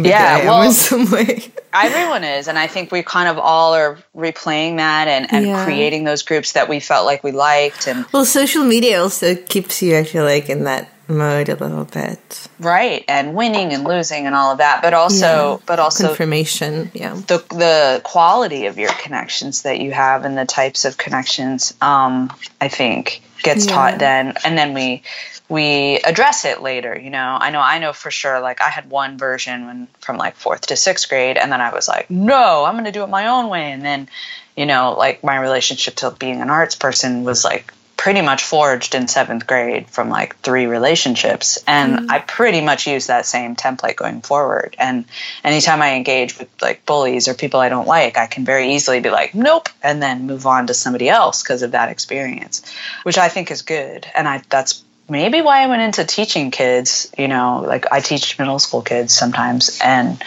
yeah 0.03 0.45
well 0.45 0.71
some 0.71 1.09
way 1.11 1.51
everyone 1.73 2.23
is 2.23 2.47
and 2.47 2.57
i 2.57 2.67
think 2.67 2.91
we 2.91 3.03
kind 3.03 3.29
of 3.29 3.37
all 3.37 3.73
are 3.73 3.97
replaying 4.15 4.77
that 4.77 5.07
and, 5.07 5.31
and 5.31 5.65
creating 5.65 6.03
those 6.03 6.23
groups 6.23 6.53
that 6.53 6.67
we 6.67 6.79
felt 6.79 7.05
like 7.05 7.23
we 7.23 7.31
liked 7.31 7.87
and 7.87 8.05
well 8.11 8.25
social 8.25 8.63
media 8.63 9.01
also 9.01 9.35
keeps 9.35 9.81
you 9.81 9.97
i 9.97 10.03
feel 10.03 10.23
like 10.23 10.49
in 10.49 10.63
that 10.63 10.89
mode 11.07 11.49
a 11.49 11.55
little 11.55 11.85
bit. 11.85 12.47
Right, 12.59 13.03
and 13.07 13.35
winning 13.35 13.73
and 13.73 13.83
losing 13.83 14.25
and 14.25 14.35
all 14.35 14.51
of 14.51 14.57
that, 14.59 14.81
but 14.81 14.93
also 14.93 15.53
yeah. 15.53 15.57
but 15.65 15.79
also 15.79 16.09
information, 16.09 16.91
yeah. 16.93 17.13
The 17.13 17.37
the 17.49 18.01
quality 18.03 18.65
of 18.65 18.77
your 18.77 18.91
connections 18.93 19.63
that 19.63 19.79
you 19.79 19.91
have 19.91 20.25
and 20.25 20.37
the 20.37 20.45
types 20.45 20.85
of 20.85 20.97
connections 20.97 21.73
um 21.81 22.31
I 22.61 22.67
think 22.67 23.21
gets 23.43 23.65
yeah. 23.65 23.73
taught 23.73 23.99
then 23.99 24.35
and 24.43 24.57
then 24.57 24.73
we 24.73 25.03
we 25.47 25.97
address 25.99 26.43
it 26.45 26.61
later, 26.61 26.97
you 26.97 27.09
know. 27.09 27.37
I 27.39 27.51
know 27.51 27.59
I 27.59 27.79
know 27.79 27.93
for 27.93 28.11
sure 28.11 28.39
like 28.39 28.61
I 28.61 28.69
had 28.69 28.89
one 28.89 29.17
version 29.17 29.67
when 29.67 29.87
from 29.99 30.17
like 30.17 30.37
4th 30.37 30.61
to 30.67 30.73
6th 30.73 31.07
grade 31.09 31.37
and 31.37 31.51
then 31.51 31.61
I 31.61 31.73
was 31.73 31.87
like, 31.87 32.09
"No, 32.09 32.65
I'm 32.65 32.73
going 32.73 32.85
to 32.85 32.91
do 32.91 33.03
it 33.03 33.09
my 33.09 33.27
own 33.27 33.49
way." 33.49 33.71
And 33.71 33.83
then 33.83 34.09
you 34.55 34.65
know, 34.65 34.95
like 34.97 35.23
my 35.23 35.37
relationship 35.37 35.95
to 35.95 36.11
being 36.11 36.41
an 36.41 36.49
arts 36.49 36.75
person 36.75 37.23
was 37.23 37.43
like 37.43 37.73
pretty 37.97 38.21
much 38.21 38.43
forged 38.43 38.93
in 38.93 39.07
seventh 39.07 39.47
grade 39.47 39.89
from 39.89 40.09
like 40.09 40.37
three 40.39 40.65
relationships. 40.65 41.63
And 41.65 41.99
mm. 41.99 42.11
I 42.11 42.19
pretty 42.19 42.61
much 42.61 42.87
use 42.87 43.07
that 43.07 43.25
same 43.25 43.55
template 43.55 43.95
going 43.95 44.21
forward. 44.21 44.75
And 44.77 45.05
anytime 45.43 45.81
I 45.81 45.95
engage 45.95 46.37
with 46.37 46.49
like 46.61 46.85
bullies 46.85 47.27
or 47.27 47.33
people 47.33 47.59
I 47.59 47.69
don't 47.69 47.87
like, 47.87 48.17
I 48.17 48.27
can 48.27 48.45
very 48.45 48.73
easily 48.73 48.99
be 48.99 49.09
like, 49.09 49.33
nope, 49.33 49.69
and 49.81 50.01
then 50.01 50.27
move 50.27 50.45
on 50.45 50.67
to 50.67 50.73
somebody 50.73 51.09
else 51.09 51.41
because 51.41 51.61
of 51.61 51.71
that 51.71 51.89
experience, 51.89 52.69
which 53.03 53.17
I 53.17 53.29
think 53.29 53.49
is 53.49 53.61
good. 53.61 54.05
And 54.13 54.27
I 54.27 54.41
that's 54.49 54.83
maybe 55.09 55.41
why 55.41 55.63
I 55.63 55.67
went 55.67 55.81
into 55.81 56.03
teaching 56.03 56.51
kids, 56.51 57.11
you 57.17 57.27
know, 57.27 57.63
like 57.65 57.91
I 57.91 58.01
teach 58.01 58.37
middle 58.37 58.59
school 58.59 58.81
kids 58.81 59.13
sometimes 59.13 59.79
and 59.83 60.21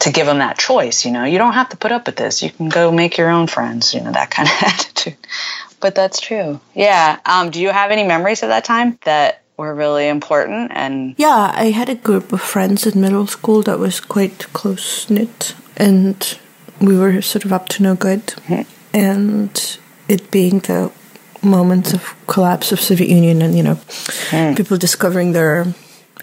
to 0.00 0.10
give 0.10 0.26
them 0.26 0.38
that 0.38 0.58
choice, 0.58 1.04
you 1.04 1.12
know, 1.12 1.24
you 1.24 1.38
don't 1.38 1.52
have 1.52 1.68
to 1.68 1.76
put 1.76 1.92
up 1.92 2.06
with 2.06 2.16
this. 2.16 2.42
You 2.42 2.50
can 2.50 2.68
go 2.68 2.90
make 2.90 3.18
your 3.18 3.30
own 3.30 3.46
friends, 3.46 3.94
you 3.94 4.00
know, 4.00 4.10
that 4.10 4.30
kind 4.30 4.48
of 4.48 4.54
attitude 4.62 5.16
but 5.82 5.94
that's 5.94 6.20
true. 6.20 6.60
Yeah. 6.74 7.18
Um, 7.26 7.50
do 7.50 7.60
you 7.60 7.70
have 7.70 7.90
any 7.90 8.04
memories 8.04 8.42
of 8.42 8.48
that 8.48 8.64
time 8.64 8.98
that 9.04 9.42
were 9.58 9.74
really 9.74 10.08
important? 10.08 10.72
And 10.74 11.14
yeah, 11.18 11.52
I 11.54 11.70
had 11.70 11.90
a 11.90 11.94
group 11.94 12.32
of 12.32 12.40
friends 12.40 12.86
in 12.86 13.00
middle 13.00 13.26
school 13.26 13.62
that 13.62 13.78
was 13.78 14.00
quite 14.00 14.50
close 14.54 15.10
knit, 15.10 15.54
and 15.76 16.38
we 16.80 16.96
were 16.96 17.20
sort 17.20 17.44
of 17.44 17.52
up 17.52 17.68
to 17.70 17.82
no 17.82 17.94
good. 17.94 18.24
Mm-hmm. 18.26 18.62
And 18.94 19.78
it 20.08 20.30
being 20.30 20.60
the 20.60 20.90
moments 21.42 21.92
of 21.92 22.14
collapse 22.26 22.72
of 22.72 22.80
Soviet 22.80 23.10
Union, 23.10 23.42
and 23.42 23.56
you 23.56 23.62
know, 23.62 23.74
mm. 24.30 24.56
people 24.56 24.78
discovering 24.78 25.32
their. 25.32 25.66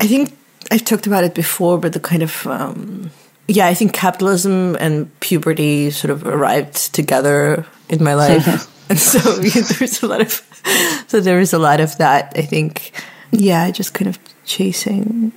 I 0.02 0.08
think 0.08 0.38
I've 0.72 0.86
talked 0.86 1.08
about 1.08 1.24
it 1.24 1.36
before, 1.36 1.78
but 1.78 1.94
the 1.94 2.00
kind 2.00 2.24
of 2.24 2.48
um, 2.48 3.12
yeah, 3.48 3.68
I 3.68 3.74
think 3.74 3.94
capitalism 3.94 4.78
and 4.80 5.08
puberty 5.20 5.92
sort 5.92 6.12
of 6.12 6.26
arrived 6.26 6.94
together 6.94 7.66
in 7.90 8.04
my 8.04 8.14
life. 8.26 8.70
And 8.90 9.00
so 9.12 9.42
yeah, 9.42 9.62
there's 9.78 10.04
a 10.04 10.08
lot 10.08 10.22
of, 10.22 11.06
so 11.08 11.20
there 11.20 11.38
was 11.38 11.54
a 11.54 11.60
lot 11.60 11.80
of 11.80 11.98
that. 11.98 12.34
I 12.36 12.42
think, 12.42 12.92
yeah, 13.32 13.70
just 13.72 13.94
kind 13.94 14.10
of 14.10 14.20
chasing. 14.46 15.32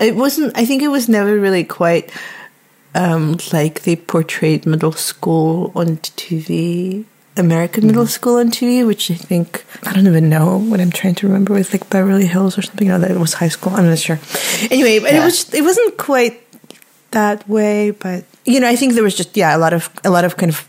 It 0.00 0.16
wasn't. 0.16 0.56
I 0.56 0.64
think 0.64 0.82
it 0.82 0.88
was 0.88 1.08
never 1.08 1.38
really 1.38 1.64
quite 1.64 2.12
um, 2.94 3.38
like 3.52 3.82
they 3.82 3.96
portrayed 3.96 4.66
middle 4.66 4.92
school 4.92 5.72
on 5.74 5.98
TV. 5.98 7.04
American 7.36 7.86
middle 7.86 8.04
mm. 8.04 8.08
school 8.08 8.38
on 8.38 8.50
TV, 8.50 8.84
which 8.84 9.12
I 9.12 9.14
think 9.14 9.64
I 9.84 9.92
don't 9.92 10.08
even 10.08 10.28
know 10.28 10.58
what 10.58 10.80
I'm 10.80 10.90
trying 10.90 11.14
to 11.16 11.28
remember 11.28 11.54
with 11.54 11.72
like 11.72 11.88
Beverly 11.88 12.26
Hills 12.26 12.58
or 12.58 12.62
something. 12.62 12.88
No, 12.88 12.98
that 12.98 13.12
it 13.12 13.18
was 13.18 13.34
high 13.34 13.48
school. 13.48 13.72
I'm 13.74 13.86
not 13.86 13.98
sure. 13.98 14.18
Anyway, 14.72 14.98
but 14.98 15.12
yeah. 15.12 15.22
it 15.22 15.24
was 15.24 15.54
it 15.54 15.62
wasn't 15.62 15.96
quite 15.98 16.42
that 17.12 17.48
way, 17.48 17.92
but 17.92 18.24
you 18.44 18.58
know, 18.58 18.68
I 18.68 18.74
think 18.74 18.94
there 18.94 19.04
was 19.04 19.14
just 19.14 19.36
yeah 19.36 19.56
a 19.56 19.58
lot 19.58 19.72
of 19.72 19.88
a 20.04 20.10
lot 20.10 20.24
of 20.24 20.36
kind 20.36 20.50
of 20.50 20.66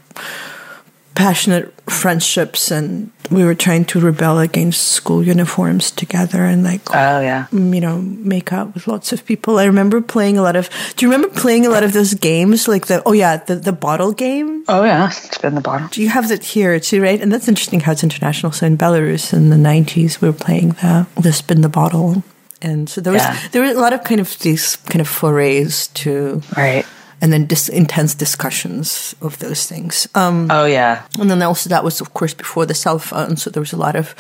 passionate 1.20 1.70
friendships 1.92 2.72
and 2.72 3.12
we 3.30 3.44
were 3.44 3.54
trying 3.54 3.84
to 3.84 4.00
rebel 4.00 4.40
against 4.40 4.88
school 4.88 5.22
uniforms 5.22 5.92
together 5.92 6.46
and 6.46 6.64
like 6.64 6.80
oh 6.92 7.20
yeah. 7.20 7.46
you 7.52 7.82
know 7.82 7.98
make 8.00 8.54
out 8.54 8.74
with 8.74 8.88
lots 8.88 9.12
of 9.12 9.26
people. 9.26 9.60
I 9.60 9.66
remember 9.66 10.00
playing 10.00 10.38
a 10.38 10.42
lot 10.42 10.56
of 10.56 10.70
do 10.96 11.06
you 11.06 11.12
remember 11.12 11.36
playing 11.36 11.66
a 11.66 11.70
lot 11.70 11.84
of 11.84 11.92
those 11.92 12.14
games 12.14 12.70
like 12.70 12.88
the 12.88 13.04
oh 13.06 13.12
yeah 13.12 13.36
the, 13.36 13.56
the 13.56 13.74
bottle 13.74 14.14
game? 14.14 14.64
Oh 14.70 14.86
yeah 14.86 15.10
spin 15.10 15.56
the 15.56 15.62
bottle. 15.62 15.90
Do 15.90 16.02
you 16.02 16.08
have 16.08 16.30
that 16.30 16.42
here 16.42 16.80
too 16.80 17.02
right? 17.02 17.20
And 17.20 17.34
that's 17.34 17.50
interesting 17.50 17.82
how 17.82 17.92
it's 17.92 18.04
international. 18.04 18.54
So 18.54 18.68
in 18.68 18.78
belarus 18.78 19.34
in 19.34 19.50
the 19.50 19.58
90s 19.58 20.22
we 20.22 20.30
were 20.30 20.40
playing 20.48 20.70
the 20.80 21.06
the 21.20 21.34
spin 21.34 21.60
the 21.60 21.68
bottle. 21.68 22.24
And 22.62 22.90
so 22.90 23.02
there 23.02 23.12
was 23.12 23.24
yeah. 23.24 23.38
there 23.52 23.62
were 23.62 23.72
a 23.72 23.74
lot 23.74 23.92
of 23.92 24.06
kind 24.06 24.22
of 24.22 24.40
these 24.40 24.78
kind 24.88 25.02
of 25.02 25.10
forays 25.10 25.88
to 26.00 26.42
right 26.56 26.86
and 27.22 27.34
then 27.34 27.46
dis- 27.46 27.70
intense 27.70 28.16
discussions 28.16 29.16
of 29.22 29.38
those 29.40 29.66
things. 29.66 30.08
Um, 30.16 30.48
oh 30.50 30.66
yeah, 30.66 31.04
and 31.20 31.30
then 31.30 31.42
also 31.42 31.70
that 31.70 31.84
was 31.84 32.02
of 32.02 32.14
course 32.14 32.34
before 32.34 32.66
the 32.66 32.74
cell 32.74 33.00
phone, 33.00 33.38
so 33.38 33.50
there 33.50 33.62
was 33.62 33.74
a 33.74 33.78
lot 33.78 33.96
of 33.96 34.16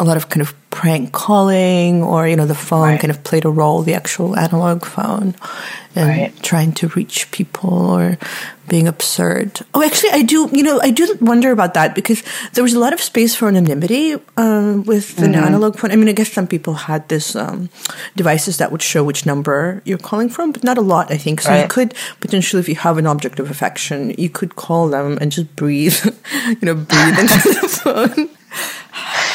a 0.00 0.04
lot 0.04 0.16
of 0.16 0.28
kind 0.32 0.40
of 0.40 0.54
prank 0.70 1.12
calling, 1.12 2.02
or 2.02 2.26
you 2.26 2.36
know 2.36 2.46
the 2.46 2.54
phone 2.56 2.88
Right. 2.96 3.00
kind 3.00 3.10
of 3.12 3.20
played 3.22 3.44
a 3.44 3.50
role, 3.52 3.82
the 3.84 3.92
actual 3.94 4.32
analog 4.38 4.84
phone, 4.86 5.34
and 5.94 6.08
Right. 6.08 6.32
trying 6.42 6.72
to 6.80 6.88
reach 6.96 7.28
people 7.30 7.70
or 7.98 8.16
being 8.70 8.86
absurd. 8.88 9.60
Oh, 9.74 9.82
actually, 9.82 10.12
I 10.14 10.22
do. 10.22 10.48
You 10.52 10.62
know, 10.62 10.78
I 10.80 10.90
do 10.94 11.04
wonder 11.20 11.50
about 11.52 11.74
that 11.74 11.94
because 11.98 12.22
there 12.54 12.62
was 12.64 12.72
a 12.72 12.78
lot 12.78 12.92
of 12.94 13.00
space 13.02 13.34
for 13.34 13.48
anonymity 13.48 14.14
uh, 14.14 14.78
with 14.86 15.18
an 15.20 15.34
Mm-hmm. 15.34 15.44
analog 15.44 15.76
phone. 15.76 15.90
I 15.92 15.96
mean, 15.96 16.08
I 16.08 16.12
guess 16.14 16.32
some 16.32 16.46
people 16.46 16.74
had 16.86 17.02
this 17.10 17.34
um, 17.36 17.68
devices 18.16 18.56
that 18.58 18.70
would 18.70 18.80
show 18.82 19.02
which 19.04 19.26
number 19.26 19.82
you're 19.84 19.98
calling 19.98 20.30
from, 20.30 20.52
but 20.52 20.62
not 20.64 20.78
a 20.78 20.86
lot. 20.86 21.10
I 21.12 21.18
think 21.18 21.40
so. 21.42 21.50
You 21.52 21.66
could 21.68 21.92
potentially, 22.20 22.60
if 22.62 22.68
you 22.70 22.76
have 22.76 22.96
an 22.96 23.06
object 23.10 23.40
of 23.40 23.50
affection, 23.50 24.14
you 24.16 24.30
could 24.30 24.54
call 24.54 24.88
them 24.88 25.18
and 25.20 25.32
just 25.34 25.50
breathe. 25.56 25.98
you 26.48 26.62
know, 26.62 26.74
breathe 26.78 27.18
into 27.18 27.38
the 27.60 27.68
phone. 27.84 28.30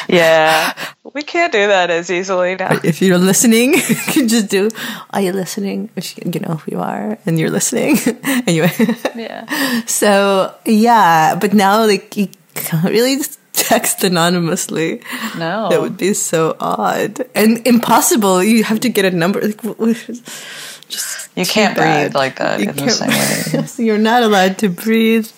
Yeah. 0.07 0.73
We 1.13 1.23
can't 1.23 1.53
do 1.53 1.67
that 1.67 1.89
as 1.91 2.11
easily 2.11 2.55
now. 2.55 2.77
If 2.83 3.01
you're 3.01 3.17
listening, 3.17 3.73
you 3.89 3.95
can 4.11 4.27
just 4.27 4.49
do. 4.49 4.69
Are 5.11 5.21
you 5.21 5.31
listening? 5.31 5.89
Which 5.95 6.17
you 6.17 6.41
know 6.41 6.59
if 6.59 6.67
you 6.67 6.81
are, 6.81 7.17
and 7.25 7.39
you're 7.39 7.51
listening. 7.51 7.97
anyway. 8.45 8.71
Yeah. 9.15 9.45
So 9.85 10.53
yeah, 10.65 11.35
but 11.39 11.53
now 11.53 11.85
like 11.85 12.17
you 12.17 12.27
can't 12.55 12.83
really 12.91 13.21
text 13.53 14.03
anonymously. 14.03 15.01
No. 15.37 15.69
that 15.69 15.79
would 15.79 15.95
be 15.95 16.13
so 16.13 16.57
odd 16.59 17.23
and 17.33 17.65
impossible. 17.65 18.43
You 18.43 18.65
have 18.65 18.81
to 18.81 18.89
get 18.89 19.05
a 19.05 19.11
number. 19.11 19.39
Like, 19.39 19.61
just 20.89 21.29
You 21.35 21.45
can't 21.45 21.75
bad. 21.77 22.11
breathe 22.11 22.15
like 22.15 22.37
that 22.37 22.59
You 22.59 22.69
in 22.69 22.75
the 22.75 22.89
same 22.89 23.79
way. 23.79 23.85
You're 23.85 23.97
not 23.97 24.23
allowed 24.23 24.57
to 24.59 24.69
breathe. 24.69 25.29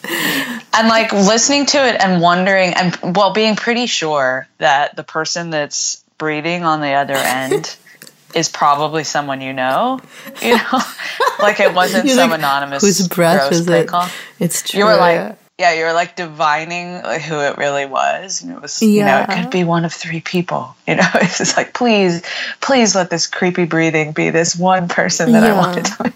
And 0.78 0.88
like 0.88 1.12
listening 1.12 1.66
to 1.66 1.78
it 1.78 2.00
and 2.00 2.22
wondering 2.22 2.74
and 2.74 3.16
well 3.16 3.34
being 3.34 3.56
pretty 3.56 3.88
sure 3.88 4.48
that 4.60 4.96
the 4.96 5.04
person 5.04 5.50
that's 5.50 6.04
breathing 6.18 6.64
on 6.64 6.82
the 6.82 6.92
other 6.92 7.16
end 7.16 7.76
is 8.36 8.50
probably 8.50 9.04
someone 9.04 9.42
you 9.42 9.54
know 9.54 10.00
you 10.42 10.56
know 10.56 10.80
like 11.40 11.60
it 11.60 11.74
wasn't 11.74 12.06
You're 12.06 12.16
some 12.16 12.30
like, 12.30 12.40
anonymous 12.40 12.84
Whose 12.84 13.08
breath 13.08 13.50
gross 13.50 13.62
is 13.62 13.68
it? 13.68 13.88
call. 13.88 14.08
It's 14.40 14.70
true. 14.70 14.80
you 14.80 14.86
were 14.86 14.98
like 14.98 15.16
yeah. 15.16 15.36
yeah 15.58 15.74
you 15.74 15.86
were 15.86 15.94
like 15.94 16.16
divining 16.16 17.02
like, 17.02 17.22
who 17.22 17.40
it 17.40 17.58
really 17.58 17.86
was 17.86 18.44
and 18.44 18.52
it 18.52 18.62
was 18.62 18.82
you 18.82 19.04
know 19.04 19.26
it 19.28 19.30
could 19.30 19.50
be 19.50 19.64
one 19.64 19.84
of 19.86 19.94
three 19.94 20.22
people 20.22 20.76
you 20.88 20.96
know 20.96 21.10
it's 21.16 21.40
just 21.40 21.58
like 21.58 21.74
please 21.74 22.22
please 22.62 22.96
let 22.96 23.10
this 23.10 23.26
creepy 23.26 23.66
breathing 23.66 24.12
be 24.12 24.30
this 24.30 24.56
one 24.56 24.88
person 24.88 25.32
that 25.32 25.44
i 25.44 25.58
wanted 25.58 25.86
to 25.86 26.14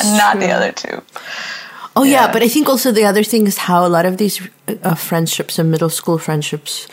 and 0.00 0.18
not 0.18 0.38
the 0.38 0.50
other 0.50 0.72
two 0.72 1.02
Oh 1.96 2.02
yeah. 2.04 2.26
Yeah. 2.26 2.32
but 2.32 2.42
I 2.42 2.48
think 2.48 2.68
also 2.68 2.92
the 2.92 3.04
other 3.04 3.22
thing 3.24 3.46
is 3.46 3.56
how 3.58 3.86
a 3.86 3.88
lot 3.88 4.04
of 4.06 4.16
these 4.16 4.40
uh, 4.82 4.94
friendships 4.94 5.58
and 5.58 5.70
middle 5.70 5.90
school 5.90 6.18
friendships 6.18 6.88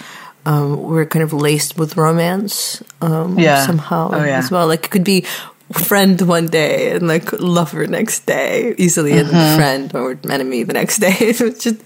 um, 0.46 0.82
were 0.84 1.06
kind 1.06 1.24
of 1.24 1.34
laced 1.34 1.78
with 1.78 1.98
romance 1.98 2.84
um, 3.02 3.38
Yeah. 3.40 3.66
somehow 3.66 4.10
Oh, 4.14 4.24
yeah. 4.24 4.38
as 4.40 4.52
well. 4.52 4.68
Like 4.68 4.86
it 4.86 4.92
could 4.92 5.04
be 5.04 5.26
friend 5.74 6.20
one 6.22 6.48
day 6.48 6.92
and 6.92 7.08
like 7.08 7.32
lover 7.40 7.88
next 7.88 8.26
day 8.26 8.76
easily, 8.78 9.12
and 9.14 9.28
Mm-hmm. 9.28 9.38
then 9.38 9.58
friend 9.58 9.96
or 9.96 10.18
enemy 10.30 10.64
the 10.64 10.74
next 10.74 11.00
day. 11.00 11.16
it 11.20 11.40
was 11.42 11.64
just 11.64 11.78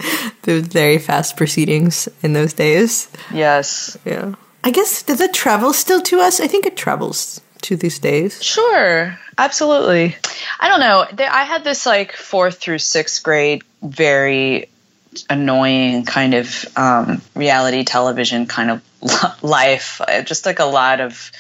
the 0.44 0.62
very 0.62 0.98
fast 0.98 1.38
proceedings 1.38 2.10
in 2.24 2.34
those 2.34 2.54
days. 2.54 3.08
yes 3.32 3.96
Yeah, 4.06 4.34
I 4.64 4.72
guess 4.72 5.04
does 5.04 5.22
it 5.22 5.34
travel 5.34 5.72
still 5.74 6.02
to 6.02 6.20
us? 6.20 6.40
I 6.42 6.48
think 6.48 6.66
it 6.66 6.76
travels 6.76 7.42
to 7.62 7.76
these 7.76 8.00
days. 8.00 8.42
Sure, 8.44 9.18
absolutely. 9.38 10.16
I 10.60 10.68
don't 10.70 10.80
know. 10.80 11.06
I 11.26 11.44
had 11.44 11.64
this 11.64 11.86
like 11.86 12.12
fourth 12.14 12.60
through 12.60 12.80
sixth 12.80 13.24
grade, 13.24 13.64
very 13.82 14.70
annoying 15.30 16.06
kind 16.06 16.34
of 16.34 16.66
um, 16.78 17.22
reality 17.36 17.84
television 17.84 18.46
kind 18.48 18.72
of 18.72 19.44
life. 19.44 20.02
Uh, 20.06 20.22
Just 20.22 20.46
like 20.46 20.60
a 20.60 20.66
lot 20.66 21.00
of, 21.02 21.32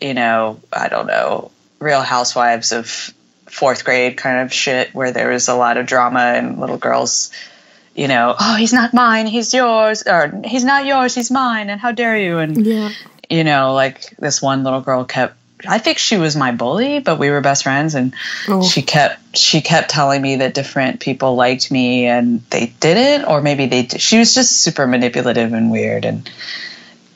you 0.00 0.14
know, 0.14 0.60
I 0.72 0.88
don't 0.88 1.06
know, 1.06 1.50
Real 1.78 2.02
Housewives 2.02 2.72
of 2.72 2.88
fourth 3.46 3.84
grade 3.84 4.16
kind 4.16 4.40
of 4.42 4.52
shit 4.52 4.94
where 4.94 5.12
there 5.12 5.30
was 5.30 5.48
a 5.48 5.54
lot 5.54 5.76
of 5.76 5.86
drama 5.86 6.20
and 6.36 6.58
little 6.60 6.78
girls. 6.78 7.30
You 7.94 8.06
know, 8.08 8.36
oh, 8.38 8.54
he's 8.56 8.72
not 8.72 8.94
mine, 8.94 9.26
he's 9.26 9.52
yours, 9.52 10.04
or 10.06 10.40
he's 10.44 10.62
not 10.64 10.86
yours, 10.86 11.14
he's 11.14 11.30
mine, 11.30 11.70
and 11.70 11.80
how 11.80 11.90
dare 11.92 12.16
you? 12.16 12.38
And 12.38 12.64
Yeah. 12.64 12.90
you 13.28 13.42
know, 13.44 13.74
like 13.74 14.16
this 14.16 14.40
one 14.40 14.62
little 14.62 14.80
girl 14.80 15.04
kept 15.04 15.34
I 15.68 15.78
think 15.78 15.98
she 15.98 16.16
was 16.16 16.36
my 16.36 16.52
bully, 16.52 17.00
but 17.00 17.18
we 17.18 17.30
were 17.30 17.40
best 17.40 17.62
friends 17.64 17.94
and 17.94 18.14
Oh. 18.48 18.62
she 18.62 18.82
kept 18.82 19.36
she 19.36 19.60
kept 19.60 19.90
telling 19.90 20.20
me 20.22 20.36
that 20.36 20.54
different 20.54 21.00
people 21.00 21.34
liked 21.36 21.70
me 21.70 22.06
and 22.06 22.42
they 22.50 22.72
didn't 22.80 23.26
or 23.26 23.40
maybe 23.40 23.66
they 23.66 23.82
did. 23.82 24.00
She 24.00 24.18
was 24.18 24.34
just 24.34 24.60
super 24.60 24.86
manipulative 24.86 25.52
and 25.52 25.70
weird 25.70 26.04
and 26.04 26.28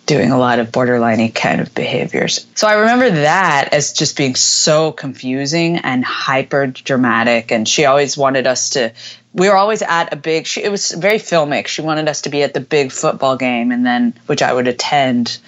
doing 0.07 0.31
a 0.31 0.39
lot 0.39 0.59
of 0.59 0.71
borderline 0.71 1.33
kind 1.33 1.63
of 1.63 1.75
behaviors. 1.75 2.47
So 2.55 2.69
I 2.69 2.75
remember 2.81 3.09
that 3.11 3.71
as 3.73 3.95
just 3.95 4.17
being 4.19 4.35
so 4.35 4.93
confusing 4.93 5.79
and 5.79 6.05
hyper 6.05 6.67
dramatic 6.67 7.51
and 7.51 7.67
she 7.67 7.87
always 7.87 8.17
wanted 8.17 8.47
us 8.47 8.71
to 8.71 8.93
we 9.33 9.49
were 9.49 9.57
always 9.57 9.81
at 9.83 10.13
a 10.13 10.17
big 10.17 10.47
she, 10.47 10.63
it 10.63 10.71
was 10.71 10.91
very 10.93 11.19
filmic. 11.19 11.67
She 11.69 11.81
wanted 11.83 12.07
us 12.09 12.21
to 12.23 12.29
be 12.29 12.43
at 12.43 12.53
the 12.55 12.61
big 12.61 12.93
football 12.93 13.37
game 13.37 13.73
and 13.73 13.85
then 13.85 14.15
which 14.27 14.43
I 14.43 14.53
would 14.53 14.69
attend, 14.69 15.39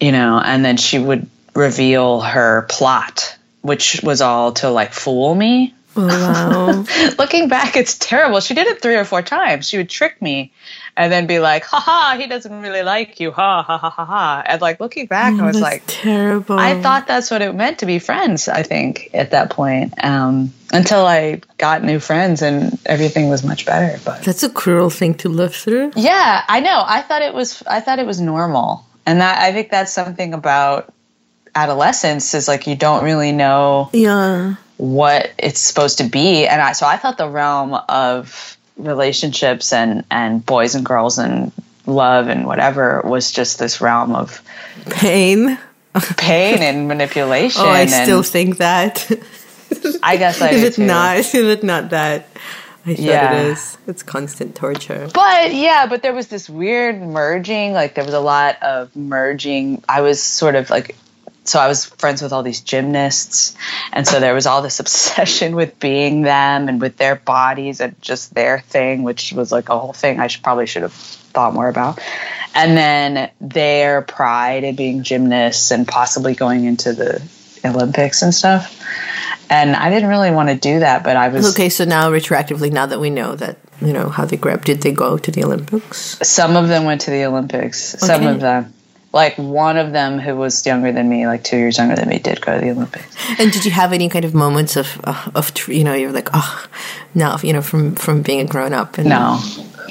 you 0.00 0.10
know, 0.10 0.40
and 0.42 0.64
then 0.64 0.76
she 0.78 0.98
would 0.98 1.28
reveal 1.54 2.20
her 2.20 2.62
plot 2.68 3.36
which 3.60 4.00
was 4.02 4.20
all 4.20 4.52
to 4.52 4.70
like 4.70 4.92
fool 4.92 5.34
me 5.34 5.74
Oh, 5.94 6.06
wow. 6.06 7.10
looking 7.18 7.48
back, 7.48 7.76
it's 7.76 7.98
terrible. 7.98 8.40
She 8.40 8.54
did 8.54 8.66
it 8.66 8.80
three 8.80 8.96
or 8.96 9.04
four 9.04 9.20
times. 9.20 9.68
She 9.68 9.76
would 9.76 9.90
trick 9.90 10.22
me 10.22 10.50
and 10.96 11.12
then 11.12 11.26
be 11.26 11.38
like, 11.38 11.64
ha 11.64 11.78
ha, 11.80 12.16
he 12.18 12.26
doesn't 12.26 12.62
really 12.62 12.82
like 12.82 13.20
you. 13.20 13.30
Ha 13.30 13.62
ha 13.62 13.76
ha 13.76 13.90
ha 13.90 14.04
ha. 14.06 14.42
And 14.46 14.62
like 14.62 14.80
looking 14.80 15.04
back, 15.04 15.38
I 15.38 15.44
was 15.44 15.60
like, 15.60 15.82
terrible. 15.86 16.58
I 16.58 16.80
thought 16.80 17.06
that's 17.06 17.30
what 17.30 17.42
it 17.42 17.54
meant 17.54 17.80
to 17.80 17.86
be 17.86 17.98
friends, 17.98 18.48
I 18.48 18.62
think, 18.62 19.10
at 19.12 19.32
that 19.32 19.50
point. 19.50 19.92
Um, 20.02 20.54
until 20.72 21.04
I 21.04 21.42
got 21.58 21.84
new 21.84 21.98
friends 22.00 22.40
and 22.40 22.78
everything 22.86 23.28
was 23.28 23.44
much 23.44 23.66
better. 23.66 24.00
But 24.02 24.22
That's 24.22 24.42
a 24.42 24.48
cruel 24.48 24.88
thing 24.88 25.12
to 25.16 25.28
live 25.28 25.54
through. 25.54 25.92
yeah, 25.94 26.42
I 26.48 26.60
know. 26.60 26.82
I 26.86 27.02
thought 27.02 27.20
it 27.20 27.34
was 27.34 27.62
I 27.66 27.80
thought 27.80 27.98
it 27.98 28.06
was 28.06 28.18
normal. 28.18 28.86
And 29.04 29.20
that 29.20 29.38
I 29.42 29.52
think 29.52 29.68
that's 29.70 29.92
something 29.92 30.32
about 30.32 30.90
adolescence 31.54 32.34
is 32.34 32.48
like 32.48 32.66
you 32.66 32.74
don't 32.74 33.04
really 33.04 33.32
know 33.32 33.90
Yeah. 33.92 34.54
what 34.78 35.30
it's 35.38 35.60
supposed 35.60 35.98
to 35.98 36.04
be 36.04 36.46
and 36.46 36.60
I, 36.60 36.72
so 36.72 36.86
i 36.86 36.96
thought 36.96 37.18
the 37.18 37.28
realm 37.28 37.74
of 37.88 38.56
relationships 38.78 39.72
and 39.72 40.04
and 40.10 40.44
boys 40.44 40.74
and 40.74 40.84
girls 40.84 41.18
and 41.18 41.52
love 41.86 42.28
and 42.28 42.46
whatever 42.46 43.02
was 43.04 43.30
just 43.32 43.58
this 43.58 43.80
realm 43.80 44.14
of 44.14 44.40
Pain. 44.90 45.58
pain 46.16 46.62
and 46.62 46.88
manipulation 46.92 47.60
Oh, 47.62 47.68
I 47.68 47.86
still 47.86 48.22
think 48.22 48.58
that. 48.58 49.10
i 50.02 50.16
guess 50.16 50.40
i 50.40 50.50
is 50.50 50.62
it 50.62 50.74
too. 50.74 50.86
not? 50.86 51.16
Is 51.18 51.34
it 51.34 51.62
not 51.62 51.90
that? 51.90 52.28
I 52.84 52.94
thought 52.94 52.98
Yeah. 52.98 53.32
it 53.32 53.46
is. 53.52 53.78
It's 53.86 54.02
constant 54.02 54.54
torture. 54.54 55.08
but 55.12 55.54
yeah 55.54 55.86
but 55.86 56.02
there 56.02 56.14
was 56.14 56.28
this 56.28 56.48
weird 56.48 57.00
merging 57.02 57.72
like 57.72 57.94
there 57.94 58.04
was 58.04 58.14
a 58.14 58.20
lot 58.20 58.60
of 58.62 58.94
merging 58.96 59.82
i 59.88 60.00
was 60.00 60.22
sort 60.22 60.54
of 60.56 60.70
like 60.70 60.96
so 61.44 61.58
I 61.58 61.68
was 61.68 61.84
friends 61.84 62.22
with 62.22 62.32
all 62.32 62.42
these 62.42 62.60
gymnasts, 62.60 63.56
and 63.92 64.06
so 64.06 64.20
there 64.20 64.34
was 64.34 64.46
all 64.46 64.62
this 64.62 64.80
obsession 64.84 65.56
with 65.56 65.78
being 65.80 66.22
them 66.22 66.68
and 66.68 66.80
with 66.80 66.96
their 66.96 67.16
bodies 67.16 67.80
and 67.80 68.00
just 68.00 68.34
their 68.34 68.60
thing, 68.60 69.02
which 69.02 69.32
was 69.32 69.50
like 69.52 69.68
a 69.68 69.78
whole 69.78 69.92
thing 69.92 70.20
I 70.20 70.28
should 70.28 70.42
probably 70.42 70.66
should 70.66 70.82
have 70.82 70.92
thought 70.92 71.54
more 71.54 71.68
about. 71.68 72.00
And 72.54 72.76
then 72.76 73.30
their 73.40 74.02
pride 74.02 74.64
in 74.64 74.76
being 74.76 75.02
gymnasts 75.02 75.70
and 75.70 75.88
possibly 75.88 76.34
going 76.34 76.64
into 76.64 76.92
the 76.92 77.22
Olympics 77.64 78.22
and 78.22 78.34
stuff. 78.34 78.78
And 79.48 79.74
I 79.74 79.90
didn't 79.90 80.08
really 80.08 80.30
want 80.30 80.48
to 80.48 80.54
do 80.54 80.80
that, 80.80 81.04
but 81.04 81.16
I 81.16 81.28
was 81.28 81.52
Okay, 81.54 81.68
so 81.68 81.84
now 81.84 82.10
retroactively, 82.10 82.70
now 82.70 82.86
that 82.86 83.00
we 83.00 83.10
know 83.10 83.34
that 83.36 83.58
you 83.80 83.92
know 83.92 84.08
how 84.08 84.24
they 84.24 84.36
grew 84.36 84.52
up, 84.52 84.64
did 84.64 84.82
they 84.82 84.92
go 84.92 85.18
to 85.18 85.30
the 85.30 85.44
Olympics? 85.44 86.18
some 86.22 86.56
of 86.56 86.68
them 86.68 86.84
went 86.84 87.02
to 87.02 87.10
the 87.10 87.24
Olympics. 87.24 87.78
Some 87.98 88.26
of 88.26 88.40
them. 88.40 88.72
Like 89.12 89.36
one 89.36 89.76
of 89.76 89.92
them 89.92 90.18
who 90.18 90.34
was 90.36 90.64
younger 90.64 90.90
than 90.90 91.06
me, 91.08 91.26
like 91.26 91.44
two 91.44 91.56
years 91.58 91.76
younger 91.76 91.94
than 91.96 92.08
me, 92.08 92.18
did 92.18 92.40
go 92.40 92.54
to 92.54 92.60
the 92.64 92.70
Olympics. 92.70 93.14
And 93.38 93.52
did 93.52 93.64
you 93.66 93.70
have 93.70 93.92
any 93.92 94.08
kind 94.08 94.24
of 94.24 94.32
moments 94.34 94.76
of 94.76 94.98
uh, 95.04 95.30
of 95.34 95.52
you 95.68 95.84
know 95.84 95.92
you're 95.94 96.12
like 96.12 96.30
oh 96.32 96.66
now 97.14 97.36
you 97.42 97.52
know 97.52 97.60
from 97.62 97.94
from 97.94 98.22
being 98.22 98.40
a 98.40 98.44
grown 98.46 98.72
up 98.72 98.96
and 98.98 99.08
No. 99.10 99.38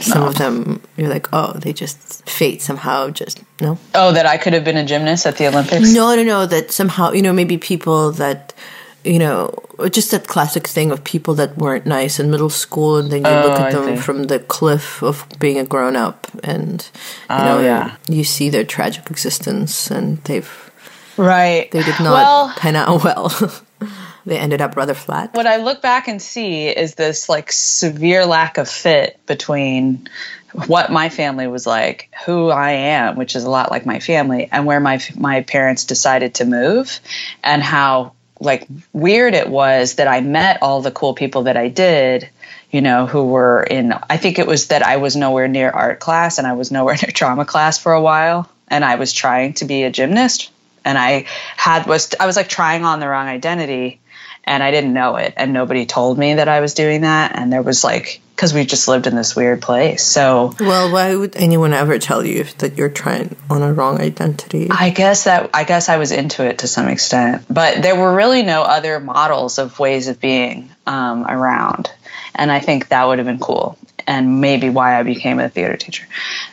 some 0.02 0.24
of 0.24 0.36
them 0.40 0.82
you're 0.98 1.10
like 1.10 1.28
oh 1.34 1.54
they 1.54 1.72
just 1.72 2.28
fate 2.28 2.62
somehow 2.64 3.10
just 3.12 3.40
no 3.62 3.78
Oh, 3.94 4.12
that 4.12 4.26
I 4.26 4.38
could 4.38 4.54
have 4.54 4.64
been 4.64 4.78
a 4.78 4.86
gymnast 4.86 5.28
at 5.28 5.38
the 5.38 5.48
Olympics? 5.48 5.94
no 5.94 6.16
no 6.16 6.24
no 6.24 6.46
that 6.48 6.72
somehow 6.72 7.12
you 7.12 7.22
know 7.22 7.34
maybe 7.34 7.58
people 7.60 8.12
that 8.14 8.54
you 9.04 9.20
know 9.20 9.54
just 9.92 10.12
that 10.12 10.28
classic 10.28 10.68
thing 10.68 10.92
of 10.92 11.04
people 11.04 11.34
that 11.36 11.58
weren't 11.58 11.86
nice 11.86 12.20
in 12.20 12.30
middle 12.30 12.50
school 12.50 12.98
and 12.98 13.12
then 13.12 13.24
you 13.26 13.32
look 13.32 13.60
Oh, 13.60 13.64
at 13.64 13.68
I 13.68 13.72
them 13.72 13.98
see. 13.98 14.02
from 14.02 14.24
the 14.26 14.40
cliff 14.40 15.02
of 15.02 15.26
being 15.40 15.58
a 15.58 15.64
grown 15.66 15.96
up 15.96 16.28
and 16.44 16.82
you 17.30 17.36
Oh, 17.38 17.44
know 17.46 17.60
yeah. 17.62 17.96
you 18.08 18.24
see 18.24 18.50
their 18.50 18.64
tragic 18.64 19.10
existence 19.10 19.90
and 19.92 20.18
they've 20.26 20.50
Right. 21.18 21.70
they 21.72 21.84
did 21.84 22.00
not 22.00 22.14
Well, 22.14 22.54
pan 22.58 22.76
out 22.76 23.04
well 23.04 23.30
they 24.26 24.38
ended 24.38 24.62
up 24.62 24.76
rather 24.76 24.94
flat. 24.94 25.34
What 25.34 25.48
I 25.48 25.58
look 25.58 25.82
back 25.82 26.08
and 26.08 26.22
see 26.22 26.68
is 26.68 26.94
this 26.96 27.28
like 27.28 27.52
severe 27.52 28.26
lack 28.26 28.58
of 28.60 28.70
fit 28.70 29.20
between 29.26 30.08
what 30.68 30.92
my 30.92 31.10
family 31.10 31.48
was 31.48 31.66
like, 31.66 32.10
who 32.26 32.50
I 32.50 32.72
am, 32.72 33.16
which 33.18 33.36
is 33.36 33.44
a 33.46 33.50
lot 33.50 33.72
like 33.72 33.86
my 33.86 34.00
family, 34.00 34.48
and 34.52 34.66
where 34.66 34.80
my 34.80 35.00
my 35.16 35.42
parents 35.42 35.86
decided 35.86 36.36
to 36.36 36.46
move, 36.46 37.00
and 37.44 37.64
how 37.64 38.14
like 38.42 38.68
weird 38.92 39.34
it 39.36 39.48
was 39.48 39.96
that 39.96 40.08
I 40.08 40.22
met 40.22 40.62
all 40.62 40.82
the 40.82 40.92
cool 40.92 41.14
people 41.14 41.44
that 41.44 41.58
I 41.58 41.70
did, 41.70 42.28
you 42.72 42.82
know, 42.82 43.06
who 43.06 43.26
were 43.26 43.64
in. 43.64 43.94
I 44.10 44.18
think 44.18 44.40
it 44.40 44.48
was 44.48 44.68
that 44.68 44.84
I 44.84 44.98
was 44.98 45.16
nowhere 45.16 45.48
near 45.48 45.70
art 45.70 46.00
class 46.00 46.38
and 46.38 46.48
I 46.48 46.54
was 46.54 46.72
nowhere 46.72 46.96
near 47.02 47.12
drama 47.14 47.46
class 47.46 47.78
for 47.78 47.94
a 47.94 48.02
while, 48.02 48.50
and 48.68 48.84
I 48.84 48.96
was 48.96 49.14
trying 49.14 49.54
to 49.56 49.66
be 49.66 49.84
a 49.84 49.92
gymnast, 49.92 50.52
and 50.84 50.98
I 50.98 51.26
had 51.56 51.86
was 51.86 52.14
I 52.20 52.26
was 52.26 52.36
like 52.36 52.50
trying 52.50 52.84
on 52.84 53.00
the 53.00 53.08
wrong 53.08 53.28
identity 53.28 54.00
and 54.44 54.64
I 54.64 54.72
didn't 54.72 54.94
know 54.94 55.18
it, 55.18 55.36
and 55.38 55.54
nobody 55.54 55.86
told 55.86 56.18
me 56.18 56.34
that 56.34 56.48
I 56.48 56.62
was 56.62 56.74
doing 56.74 57.02
that, 57.02 57.36
and 57.36 57.54
there 57.54 57.62
was 57.62 57.84
like 57.84 58.22
because 58.42 58.56
we 58.56 58.66
just 58.66 58.88
lived 58.88 59.06
in 59.06 59.16
this 59.16 59.36
weird 59.36 59.62
place. 59.62 60.04
So, 60.04 60.56
well, 60.60 60.92
why 60.92 61.16
would 61.16 61.36
anyone 61.36 61.74
ever 61.74 62.00
tell 62.00 62.26
you 62.26 62.46
that 62.58 62.76
you're 62.76 62.90
trying 62.90 63.36
on 63.52 63.62
a 63.62 63.72
wrong 63.72 64.02
identity? 64.02 64.68
I 64.72 64.90
guess 64.90 65.26
that 65.26 65.52
I 65.54 65.64
guess 65.64 65.90
I 65.90 65.98
was 65.98 66.12
into 66.12 66.44
it 66.44 66.58
to 66.60 66.68
some 66.68 66.88
extent, 66.88 67.46
but 67.52 67.84
there 67.84 67.96
were 67.96 68.16
really 68.16 68.42
no 68.42 68.64
other 68.64 69.00
models 69.00 69.60
of 69.60 69.78
ways 69.78 70.08
of 70.08 70.20
being 70.20 70.72
um, 70.88 71.24
around, 71.28 71.92
and 72.34 72.52
I 72.52 72.58
think 72.58 72.88
that 72.88 73.06
would 73.06 73.20
have 73.20 73.28
been 73.28 73.38
cool 73.38 73.78
and 74.08 74.42
maybe 74.42 74.72
why 74.72 75.00
I 75.00 75.04
became 75.04 75.40
a 75.40 75.48
theater 75.48 75.78
teacher. 75.78 76.08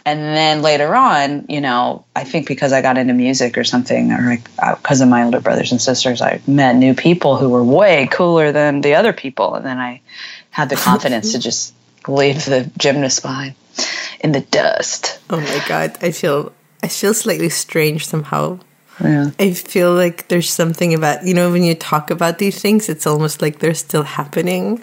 And 0.04 0.20
then 0.20 0.60
later 0.60 0.94
on, 0.94 1.46
you 1.48 1.62
know, 1.62 2.04
I 2.14 2.24
think 2.24 2.46
because 2.46 2.74
I 2.74 2.82
got 2.82 2.98
into 2.98 3.14
music 3.14 3.56
or 3.56 3.64
something, 3.64 4.12
or 4.12 4.20
like 4.20 4.44
because 4.76 5.00
uh, 5.00 5.04
of 5.04 5.08
my 5.08 5.24
older 5.24 5.40
brothers 5.40 5.72
and 5.72 5.80
sisters, 5.80 6.20
I 6.20 6.42
met 6.46 6.76
new 6.76 6.92
people 6.92 7.38
who 7.38 7.48
were 7.48 7.64
way 7.64 8.08
cooler 8.12 8.52
than 8.52 8.82
the 8.82 8.96
other 8.96 9.14
people, 9.14 9.54
and 9.54 9.64
then 9.64 9.78
I 9.78 10.02
had 10.50 10.68
the 10.68 10.76
confidence 10.76 11.32
to 11.32 11.38
just 11.38 11.72
leave 12.06 12.44
the 12.44 12.70
gymnast 12.78 13.22
behind 13.22 13.54
in 14.20 14.32
the 14.32 14.40
dust. 14.40 15.20
Oh 15.30 15.40
my 15.40 15.64
god, 15.68 15.98
I 16.02 16.10
feel 16.12 16.52
I 16.82 16.88
feel 16.88 17.14
slightly 17.14 17.48
strange 17.48 18.06
somehow. 18.06 18.60
Yeah. 19.02 19.30
I 19.38 19.52
feel 19.52 19.94
like 19.94 20.28
there's 20.28 20.50
something 20.50 20.92
about 20.94 21.24
you 21.24 21.34
know 21.34 21.50
when 21.50 21.62
you 21.62 21.74
talk 21.74 22.10
about 22.10 22.38
these 22.38 22.60
things, 22.60 22.88
it's 22.88 23.06
almost 23.06 23.42
like 23.42 23.60
they're 23.60 23.74
still 23.74 24.02
happening. 24.02 24.82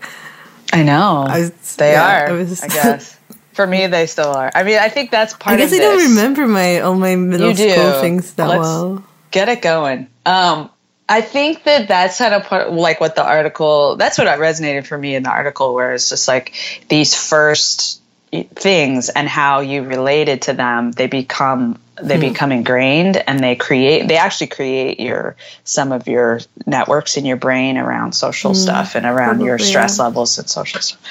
I 0.73 0.83
know 0.83 1.25
I 1.27 1.39
was, 1.39 1.75
they 1.75 1.91
yeah, 1.91 2.23
are. 2.23 2.27
I, 2.29 2.31
was, 2.31 2.63
I 2.63 2.67
guess 2.67 3.19
for 3.53 3.65
me 3.65 3.87
they 3.87 4.05
still 4.07 4.31
are. 4.31 4.51
I 4.53 4.63
mean, 4.63 4.77
I 4.77 4.89
think 4.89 5.11
that's 5.11 5.33
part. 5.33 5.55
Of 5.55 5.59
it. 5.59 5.63
I 5.63 5.65
guess 5.65 5.73
I 5.73 5.81
don't 5.81 6.09
remember 6.09 6.47
my 6.47 6.79
all 6.79 6.95
my 6.95 7.15
middle 7.15 7.55
school 7.55 8.01
things 8.01 8.33
that 8.35 8.47
Let's 8.47 8.59
well. 8.59 9.03
Get 9.31 9.49
it 9.49 9.61
going. 9.61 10.07
Um, 10.25 10.69
I 11.07 11.21
think 11.21 11.63
that 11.65 11.87
that's 11.87 12.17
kind 12.17 12.33
of 12.33 12.45
part, 12.45 12.71
like 12.71 12.99
what 12.99 13.15
the 13.15 13.23
article. 13.23 13.95
That's 13.95 14.17
what 14.17 14.27
resonated 14.27 14.87
for 14.87 14.97
me 14.97 15.15
in 15.15 15.23
the 15.23 15.29
article, 15.29 15.73
where 15.75 15.93
it's 15.93 16.09
just 16.09 16.27
like 16.27 16.55
these 16.89 17.13
first 17.13 18.01
things 18.31 19.09
and 19.09 19.27
how 19.27 19.59
you 19.59 19.83
related 19.83 20.43
to 20.43 20.53
them. 20.53 20.91
They 20.91 21.07
become 21.07 21.79
they 22.01 22.15
hmm. 22.15 22.21
become 22.21 22.51
ingrained, 22.51 23.17
and 23.17 23.39
they 23.39 23.55
create. 23.55 24.07
They 24.07 24.17
actually 24.17 24.47
create 24.47 24.99
your 24.99 25.35
some 25.63 25.91
of 25.91 26.07
your 26.07 26.41
networks 26.65 27.17
in 27.17 27.25
your 27.25 27.37
brain 27.37 27.77
around 27.77 28.13
social 28.13 28.51
hmm. 28.51 28.59
stuff 28.59 28.95
and 28.95 29.05
around 29.05 29.35
Probably, 29.35 29.45
your 29.45 29.59
stress 29.59 29.99
yeah. 29.99 30.05
levels 30.05 30.39
and 30.39 30.49
social 30.49 30.81
stuff. 30.81 31.01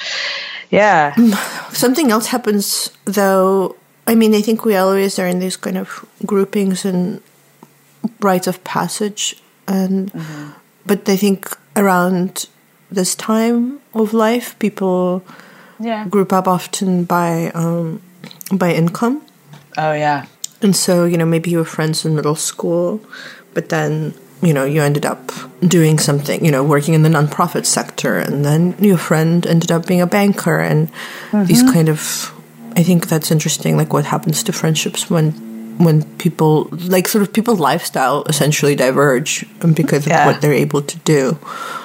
Yeah. 0.69 1.15
Something 1.71 2.11
else 2.11 2.27
happens 2.27 2.91
though. 3.05 3.77
I 4.07 4.13
mean, 4.13 4.35
I 4.35 4.41
think 4.41 4.65
we 4.65 4.75
always 4.75 5.17
are 5.19 5.25
in 5.25 5.39
these 5.39 5.55
kind 5.55 5.77
of 5.77 6.05
groupings 6.25 6.83
and 6.83 7.23
rites 8.19 8.45
of 8.45 8.63
passage 8.63 9.41
and 9.67 10.11
mm-hmm. 10.11 10.51
but 10.85 11.07
I 11.09 11.17
think 11.17 11.55
around 11.75 12.47
this 12.91 13.15
time 13.15 13.79
of 13.93 14.13
life, 14.13 14.57
people 14.59 15.23
yeah. 15.79 16.07
group 16.07 16.31
up 16.31 16.47
often 16.47 17.03
by 17.03 17.51
um, 17.53 18.01
by 18.51 18.73
income. 18.73 19.21
Oh 19.77 19.93
yeah. 19.93 20.25
And 20.61 20.75
so 20.75 21.05
you 21.05 21.17
know 21.17 21.25
maybe 21.25 21.49
you 21.49 21.59
were 21.59 21.65
friends 21.65 22.05
in 22.05 22.15
middle 22.15 22.35
school, 22.35 23.01
but 23.53 23.69
then 23.69 24.13
you 24.41 24.53
know 24.53 24.63
you 24.65 24.81
ended 24.81 25.05
up 25.05 25.31
doing 25.61 25.99
something 25.99 26.43
you 26.43 26.51
know 26.51 26.63
working 26.63 26.93
in 26.93 27.03
the 27.03 27.09
nonprofit 27.09 27.65
sector, 27.65 28.17
and 28.17 28.45
then 28.45 28.75
your 28.79 28.97
friend 28.97 29.45
ended 29.45 29.71
up 29.71 29.87
being 29.87 30.01
a 30.01 30.07
banker, 30.07 30.59
and 30.59 30.89
mm-hmm. 31.31 31.45
these 31.45 31.63
kind 31.63 31.89
of. 31.89 32.31
I 32.77 32.83
think 32.83 33.07
that's 33.07 33.31
interesting, 33.31 33.77
like 33.77 33.93
what 33.93 34.03
happens 34.03 34.43
to 34.43 34.51
friendships 34.51 35.09
when 35.09 35.54
when 35.77 36.03
people 36.17 36.69
like 36.71 37.07
sort 37.07 37.21
of 37.21 37.33
people's 37.33 37.59
lifestyle 37.59 38.23
essentially 38.23 38.75
diverge 38.75 39.45
because 39.73 40.07
yeah. 40.07 40.21
of 40.21 40.25
what 40.25 40.41
they're 40.41 40.53
able 40.53 40.81
to 40.81 40.97
do 40.99 41.37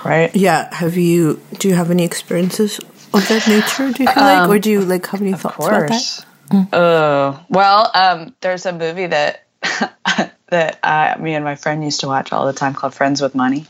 right 0.04 0.34
yeah 0.34 0.72
have 0.74 0.96
you 0.96 1.40
do 1.58 1.68
you 1.68 1.74
have 1.74 1.90
any 1.90 2.04
experiences 2.04 2.78
of 3.12 3.26
that 3.28 3.46
nature 3.48 3.90
do 3.92 4.04
you 4.04 4.08
feel 4.08 4.22
um, 4.22 4.40
like 4.40 4.48
or 4.48 4.58
do 4.58 4.70
you 4.70 4.80
like 4.80 5.06
have 5.06 5.20
any 5.20 5.32
thoughts 5.32 5.56
course. 5.56 5.70
about 5.70 5.88
that 5.88 6.24
mm. 6.56 6.68
oh 6.72 7.44
well 7.48 7.90
um, 7.94 8.34
there's 8.40 8.66
a 8.66 8.72
movie 8.72 9.06
that 9.06 9.44
that 10.50 10.78
uh, 10.82 11.16
me 11.20 11.34
and 11.34 11.44
my 11.44 11.54
friend 11.54 11.82
used 11.82 12.00
to 12.00 12.08
watch 12.08 12.32
all 12.32 12.46
the 12.46 12.52
time 12.52 12.74
called 12.74 12.94
Friends 12.94 13.20
with 13.20 13.34
Money. 13.34 13.66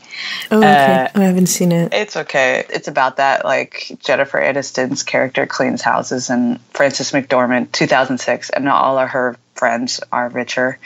Oh, 0.49 0.57
okay. 0.57 0.67
Uh, 0.67 1.07
I 1.15 1.23
haven't 1.23 1.47
seen 1.47 1.71
it. 1.71 1.93
It's 1.93 2.17
okay. 2.17 2.65
It's 2.69 2.87
about 2.87 3.17
that. 3.17 3.45
Like 3.45 3.91
Jennifer 3.99 4.39
Aniston's 4.39 5.03
character 5.03 5.45
cleans 5.45 5.81
houses, 5.81 6.29
and 6.29 6.59
Frances 6.71 7.11
McDormand, 7.11 7.71
2006, 7.71 8.49
and 8.49 8.67
all 8.67 8.97
of 8.97 9.09
her 9.09 9.37
friends 9.61 9.99
are 10.11 10.27
richer. 10.27 10.79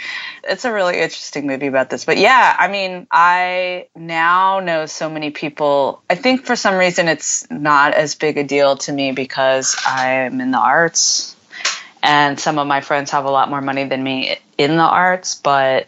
It's 0.43 0.65
a 0.65 0.73
really 0.73 0.95
interesting 0.95 1.47
movie 1.47 1.67
about 1.67 1.89
this. 1.89 2.03
But 2.03 2.17
yeah, 2.17 2.53
I 2.59 2.67
mean, 2.67 3.07
I 3.09 3.87
now 3.95 4.59
know 4.59 4.85
so 4.85 5.09
many 5.09 5.31
people. 5.31 6.01
I 6.09 6.15
think 6.15 6.45
for 6.45 6.57
some 6.57 6.75
reason 6.75 7.07
it's 7.07 7.49
not 7.49 7.93
as 7.93 8.15
big 8.15 8.37
a 8.37 8.43
deal 8.43 8.75
to 8.75 8.91
me 8.91 9.13
because 9.13 9.77
I'm 9.87 10.41
in 10.41 10.51
the 10.51 10.57
arts 10.57 11.37
and 12.03 12.37
some 12.37 12.59
of 12.59 12.67
my 12.67 12.81
friends 12.81 13.11
have 13.11 13.23
a 13.23 13.31
lot 13.31 13.49
more 13.49 13.61
money 13.61 13.85
than 13.85 14.03
me 14.03 14.35
in 14.57 14.75
the 14.75 14.83
arts, 14.83 15.35
but 15.35 15.87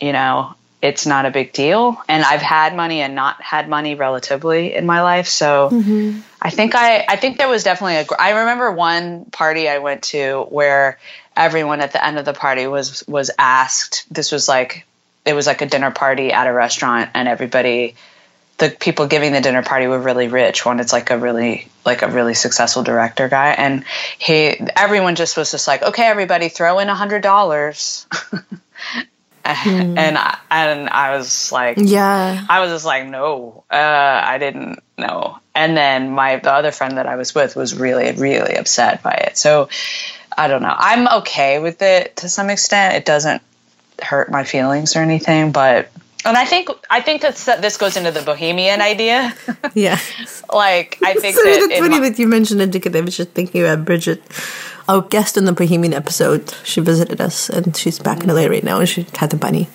you 0.00 0.12
know, 0.12 0.56
it's 0.82 1.06
not 1.06 1.24
a 1.24 1.30
big 1.30 1.52
deal. 1.52 1.96
And 2.08 2.24
I've 2.24 2.42
had 2.42 2.74
money 2.74 3.00
and 3.00 3.14
not 3.14 3.40
had 3.40 3.68
money 3.68 3.94
relatively 3.94 4.74
in 4.74 4.86
my 4.86 5.02
life, 5.02 5.28
so 5.28 5.70
mm-hmm. 5.70 6.20
I 6.40 6.50
think 6.50 6.74
I 6.74 7.04
I 7.08 7.14
think 7.14 7.38
there 7.38 7.48
was 7.48 7.62
definitely 7.62 7.98
a. 7.98 8.06
I 8.18 8.40
remember 8.40 8.72
one 8.72 9.26
party 9.26 9.68
I 9.68 9.78
went 9.78 10.02
to 10.14 10.44
where 10.50 10.98
everyone 11.36 11.80
at 11.80 11.92
the 11.92 12.04
end 12.04 12.18
of 12.18 12.24
the 12.24 12.34
party 12.34 12.66
was 12.66 13.06
was 13.06 13.30
asked. 13.38 14.06
This 14.10 14.32
was 14.32 14.48
like 14.48 14.86
it 15.24 15.34
was 15.34 15.46
like 15.46 15.62
a 15.62 15.66
dinner 15.66 15.90
party 15.90 16.32
at 16.32 16.46
a 16.46 16.52
restaurant, 16.52 17.10
and 17.14 17.28
everybody 17.28 17.94
the 18.58 18.70
people 18.70 19.08
giving 19.08 19.32
the 19.32 19.40
dinner 19.40 19.62
party 19.62 19.88
were 19.88 19.98
really 19.98 20.28
rich. 20.28 20.64
One, 20.64 20.78
it's 20.78 20.92
like 20.92 21.10
a 21.10 21.18
really 21.18 21.68
like 21.84 22.02
a 22.02 22.08
really 22.08 22.34
successful 22.34 22.84
director 22.84 23.28
guy, 23.28 23.50
and 23.50 23.84
he 24.18 24.56
everyone 24.76 25.16
just 25.16 25.36
was 25.36 25.50
just 25.50 25.66
like, 25.66 25.82
okay, 25.82 26.04
everybody, 26.04 26.48
throw 26.48 26.78
in 26.78 26.88
a 26.88 26.94
hundred 26.94 27.22
dollars. 27.22 28.06
mm. 28.12 28.58
And 29.98 30.16
I, 30.16 30.38
and 30.50 30.88
I 30.88 31.16
was 31.16 31.50
like, 31.50 31.76
yeah, 31.78 32.46
I 32.48 32.60
was 32.60 32.70
just 32.70 32.84
like, 32.84 33.08
no, 33.08 33.64
uh, 33.68 33.74
I 33.76 34.38
didn't 34.38 34.78
know. 34.96 35.40
And 35.54 35.76
then 35.76 36.12
my 36.12 36.36
the 36.36 36.52
other 36.52 36.70
friend 36.70 36.98
that 36.98 37.06
I 37.06 37.16
was 37.16 37.34
with 37.34 37.56
was 37.56 37.74
really 37.74 38.12
really 38.12 38.54
upset 38.54 39.02
by 39.02 39.14
it. 39.14 39.36
So 39.36 39.68
I 40.36 40.48
don't 40.48 40.62
know. 40.62 40.74
I'm 40.76 41.08
okay 41.20 41.58
with 41.58 41.82
it 41.82 42.16
to 42.16 42.28
some 42.28 42.50
extent. 42.50 42.94
It 42.94 43.04
doesn't 43.04 43.42
hurt 44.00 44.30
my 44.30 44.44
feelings 44.44 44.96
or 44.96 45.00
anything, 45.00 45.52
but 45.52 45.90
and 46.24 46.36
I 46.36 46.44
think 46.44 46.68
I 46.90 47.00
think 47.00 47.22
that 47.22 47.36
this 47.60 47.76
goes 47.76 47.96
into 47.96 48.10
the 48.10 48.22
bohemian 48.22 48.80
idea. 48.80 49.34
Yeah, 49.74 49.98
like 50.52 50.98
I 51.02 51.14
think 51.14 51.36
so 51.36 51.42
that 51.44 51.70
it's 51.70 51.78
funny 51.78 52.00
my- 52.00 52.08
that 52.08 52.18
you 52.18 52.28
mentioned 52.28 52.60
it 52.60 52.72
because 52.72 52.94
I 52.94 53.00
was 53.00 53.16
just 53.16 53.30
thinking 53.30 53.62
about 53.62 53.86
Bridget, 53.86 54.22
our 54.88 55.00
guest 55.00 55.36
in 55.36 55.46
the 55.46 55.52
bohemian 55.52 55.94
episode. 55.94 56.54
She 56.64 56.80
visited 56.80 57.20
us, 57.20 57.48
and 57.48 57.74
she's 57.76 57.98
back 57.98 58.18
mm. 58.18 58.24
in 58.24 58.34
LA 58.34 58.46
right 58.46 58.64
now, 58.64 58.80
and 58.80 58.88
she 58.88 59.06
had 59.16 59.30
the 59.30 59.36
bunny. 59.36 59.68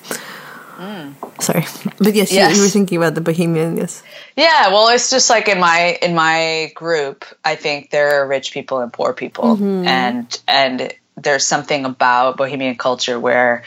Sorry, 1.40 1.66
but 1.98 2.14
yes, 2.16 2.32
yes. 2.32 2.52
You, 2.52 2.58
you, 2.58 2.62
were 2.64 2.70
thinking 2.70 2.98
about 2.98 3.16
the 3.16 3.22
bohemian. 3.22 3.78
Yes. 3.78 4.04
Yeah, 4.36 4.70
well, 4.70 4.90
it's 4.90 5.10
just 5.10 5.30
like 5.30 5.48
in 5.48 5.60
my 5.60 5.98
in 6.02 6.16
my 6.16 6.72
group, 6.76 7.26
I 7.44 7.56
think 7.56 7.90
there 7.90 8.22
are 8.22 8.28
rich 8.28 8.52
people 8.52 8.80
and 8.80 8.92
poor 8.92 9.14
people, 9.14 9.56
mm-hmm. 9.56 9.88
and 9.88 10.42
and 10.48 10.94
there's 11.16 11.46
something 11.46 11.86
about 11.86 12.38
bohemian 12.38 12.76
culture 12.76 13.20
where 13.20 13.64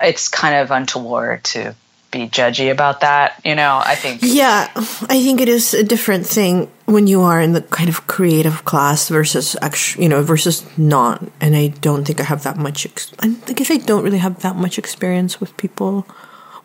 it's 0.00 0.28
kind 0.28 0.56
of 0.56 0.70
untoward 0.70 1.44
to 1.44 1.74
be 2.10 2.28
judgy 2.28 2.70
about 2.70 3.00
that. 3.00 3.40
You 3.44 3.54
know, 3.54 3.80
I 3.84 3.94
think. 3.94 4.20
Yeah, 4.22 4.70
I 4.74 5.22
think 5.22 5.40
it 5.40 5.48
is 5.48 5.74
a 5.74 5.82
different 5.82 6.26
thing 6.26 6.70
when 6.86 7.06
you 7.06 7.22
are 7.22 7.40
in 7.40 7.52
the 7.52 7.62
kind 7.62 7.88
of 7.88 8.06
creative 8.06 8.64
class 8.64 9.08
versus 9.08 9.56
actually, 9.60 10.04
you 10.04 10.08
know, 10.08 10.22
versus 10.22 10.64
not. 10.78 11.22
And 11.40 11.54
I 11.54 11.68
don't 11.68 12.04
think 12.04 12.20
I 12.20 12.24
have 12.24 12.44
that 12.44 12.56
much. 12.56 12.86
Ex- 12.86 13.12
I 13.18 13.28
guess 13.52 13.70
I 13.70 13.76
don't 13.76 14.04
really 14.04 14.18
have 14.18 14.40
that 14.40 14.56
much 14.56 14.78
experience 14.78 15.40
with 15.40 15.56
people. 15.56 16.06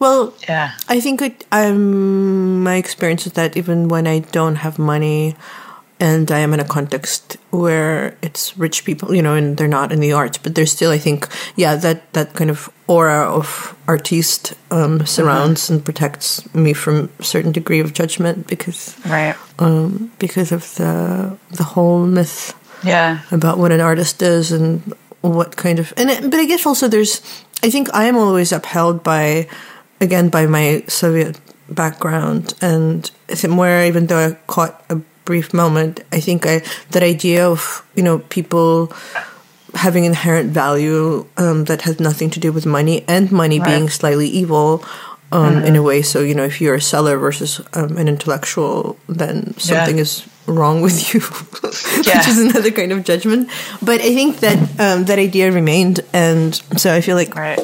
Well, 0.04 0.34
yeah, 0.50 0.74
I 0.90 1.00
think 1.00 1.22
it, 1.22 1.46
um, 1.54 2.62
my 2.64 2.76
experience 2.76 3.26
is 3.26 3.34
that 3.34 3.56
even 3.56 3.88
when 3.88 4.06
I 4.06 4.20
don't 4.20 4.56
have 4.58 4.78
money, 4.78 5.36
and 5.98 6.30
I 6.30 6.40
am 6.40 6.54
in 6.54 6.60
a 6.60 6.66
context 6.68 7.38
where 7.52 8.18
it's 8.22 8.58
rich 8.58 8.84
people, 8.84 9.16
you 9.16 9.22
know, 9.22 9.36
and 9.36 9.56
they're 9.56 9.70
not 9.80 9.94
in 9.94 10.02
the 10.02 10.12
arts, 10.12 10.38
but 10.38 10.56
there's 10.56 10.74
still, 10.74 10.92
I 10.92 10.98
think, 10.98 11.28
yeah, 11.56 11.78
that 11.78 12.12
that 12.14 12.34
kind 12.34 12.50
of 12.50 12.70
aura 12.88 13.32
of 13.32 13.74
artiste 13.88 14.54
um, 14.72 15.06
surrounds 15.06 15.70
and 15.70 15.80
protects 15.86 16.44
me 16.54 16.74
from 16.74 17.10
a 17.20 17.24
certain 17.24 17.54
degree 17.54 17.80
of 17.80 17.94
judgment 17.94 18.48
because 18.48 18.98
Right. 19.08 19.36
um, 19.60 20.12
because 20.20 20.52
of 20.52 20.76
the 20.76 21.38
the 21.56 21.64
whole 21.64 22.06
myth 22.06 22.54
Yeah. 22.84 23.20
about 23.32 23.58
what 23.58 23.72
an 23.72 23.80
artist 23.80 24.22
is 24.22 24.52
and 24.52 24.82
what 25.22 25.56
kind 25.56 25.80
of 25.80 25.94
and 25.96 26.10
it, 26.10 26.30
but 26.30 26.40
I 26.42 26.46
guess 26.46 26.66
also 26.66 26.90
there's 26.90 27.22
I 27.64 27.70
think 27.72 27.88
I 27.94 28.04
am 28.10 28.18
always 28.18 28.52
upheld 28.52 29.00
by 29.04 29.48
again 30.04 30.30
by 30.30 30.46
my 30.46 30.84
Soviet 30.88 31.40
background 31.70 32.54
and 32.62 33.10
somewhere 33.34 33.86
even 33.88 34.08
though 34.08 34.20
I 34.28 34.34
caught 34.48 34.84
a 34.90 34.96
brief 35.26 35.54
moment 35.54 36.02
I 36.12 36.20
think 36.20 36.46
I 36.46 36.62
that 36.92 37.02
idea 37.04 37.48
of 37.50 37.82
you 37.96 38.04
know 38.04 38.20
people 38.20 38.92
having 39.74 40.06
inherent 40.06 40.52
value 40.52 41.26
um, 41.38 41.64
that 41.66 41.82
has 41.84 42.00
nothing 42.00 42.30
to 42.32 42.40
do 42.40 42.52
with 42.52 42.66
money 42.66 43.04
and 43.08 43.32
money 43.32 43.60
Right. 43.60 43.66
being 43.70 43.90
slightly 43.90 44.28
evil 44.28 44.84
um, 45.32 45.64
in 45.66 45.76
a 45.76 45.82
way 45.82 46.04
so 46.04 46.20
you 46.20 46.36
know 46.36 46.44
if 46.44 46.62
you're 46.62 46.76
a 46.76 46.82
seller 46.82 47.18
versus 47.18 47.60
um, 47.74 47.98
an 47.98 48.08
intellectual 48.08 48.98
then 49.08 49.58
something 49.58 49.98
is 49.98 50.28
wrong 50.46 50.82
with 50.84 51.14
you 51.14 51.22
which 51.98 52.06
Yeah. 52.08 52.20
is 52.30 52.38
another 52.38 52.70
kind 52.70 52.92
of 52.92 53.04
judgment 53.04 53.50
but 53.82 54.00
i 54.02 54.14
think 54.14 54.42
that 54.42 54.60
um, 54.80 55.06
that 55.06 55.18
idea 55.18 55.52
remained 55.52 56.02
and 56.14 56.54
so 56.78 56.94
i 56.94 57.02
feel 57.02 57.16
like 57.16 57.34
Right. 57.36 57.60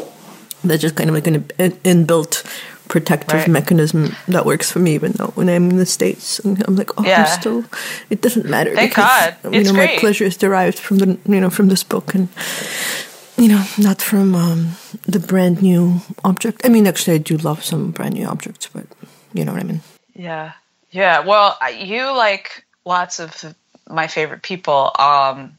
That's 0.63 0.81
just 0.81 0.95
kind 0.95 1.09
of 1.09 1.15
like 1.15 1.27
an 1.27 1.43
inbuilt 1.83 2.43
protective 2.87 3.41
Right. 3.41 3.47
mechanism 3.47 4.15
that 4.27 4.45
works 4.45 4.71
for 4.71 4.79
me 4.79 4.95
even 4.95 5.11
though 5.13 5.31
when 5.35 5.47
i'm 5.47 5.69
in 5.69 5.77
the 5.77 5.85
states 5.85 6.39
and 6.39 6.63
i'm 6.67 6.75
like 6.75 6.89
oh 6.97 7.03
Yeah. 7.05 7.21
i'm 7.21 7.39
still 7.39 7.63
it 8.09 8.21
doesn't 8.21 8.45
matter 8.49 8.73
Thank 8.73 8.91
because 8.91 9.05
God. 9.05 9.53
you 9.53 9.59
It's 9.61 9.69
know 9.71 9.77
my 9.77 9.97
pleasure 9.99 10.25
is 10.25 10.37
derived 10.37 10.79
from 10.79 10.97
the 10.97 11.17
you 11.27 11.39
know 11.39 11.51
from 11.51 11.67
this 11.69 11.83
book 11.83 12.15
and 12.15 12.29
you 13.37 13.47
know 13.47 13.63
not 13.77 14.01
from 14.01 14.33
um, 14.35 14.69
the 15.07 15.19
brand 15.19 15.61
new 15.61 16.01
object 16.23 16.61
i 16.65 16.69
mean 16.69 16.87
actually 16.87 17.13
i 17.15 17.19
do 17.19 17.37
love 17.37 17.63
some 17.63 17.91
brand 17.91 18.15
new 18.15 18.25
objects 18.25 18.67
but 18.73 18.85
you 19.33 19.45
know 19.45 19.53
what 19.53 19.61
i 19.61 19.65
mean 19.65 19.81
Yeah. 20.15 20.53
Yeah. 20.91 21.19
Well, 21.19 21.55
you 21.71 22.11
like 22.17 22.65
lots 22.85 23.19
of 23.19 23.55
my 23.87 24.07
favorite 24.07 24.41
people 24.41 24.91
um, 24.97 25.58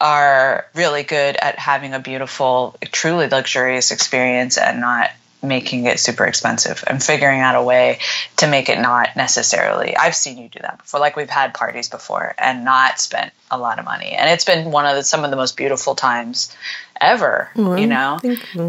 are 0.00 0.66
really 0.74 1.02
good 1.02 1.36
at 1.36 1.58
having 1.58 1.94
a 1.94 2.00
beautiful, 2.00 2.76
truly 2.92 3.28
luxurious 3.28 3.90
experience 3.90 4.58
and 4.58 4.80
not 4.80 5.10
making 5.42 5.86
it 5.86 6.00
super 6.00 6.24
expensive 6.24 6.82
and 6.86 7.02
figuring 7.02 7.40
out 7.40 7.54
a 7.54 7.62
way 7.62 7.98
to 8.36 8.46
make 8.46 8.68
it 8.68 8.80
not 8.80 9.14
necessarily 9.16 9.96
i've 9.96 10.14
seen 10.14 10.38
you 10.38 10.48
do 10.48 10.58
that 10.60 10.78
before. 10.78 10.98
Like 10.98 11.14
we've 11.14 11.30
had 11.30 11.54
parties 11.54 11.88
before 11.88 12.34
and 12.38 12.64
not 12.64 12.98
spent 12.98 13.32
a 13.50 13.58
lot 13.58 13.78
of 13.78 13.84
money. 13.84 14.10
And 14.12 14.28
it's 14.30 14.44
been 14.44 14.70
one 14.70 14.86
of 14.86 14.96
the, 14.96 15.04
some 15.04 15.24
of 15.24 15.30
the 15.30 15.36
most 15.36 15.56
beautiful 15.56 15.94
times 15.94 16.54
ever 17.00 17.50
you 17.78 17.86
know? 17.86 18.18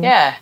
yeah. 0.03 0.35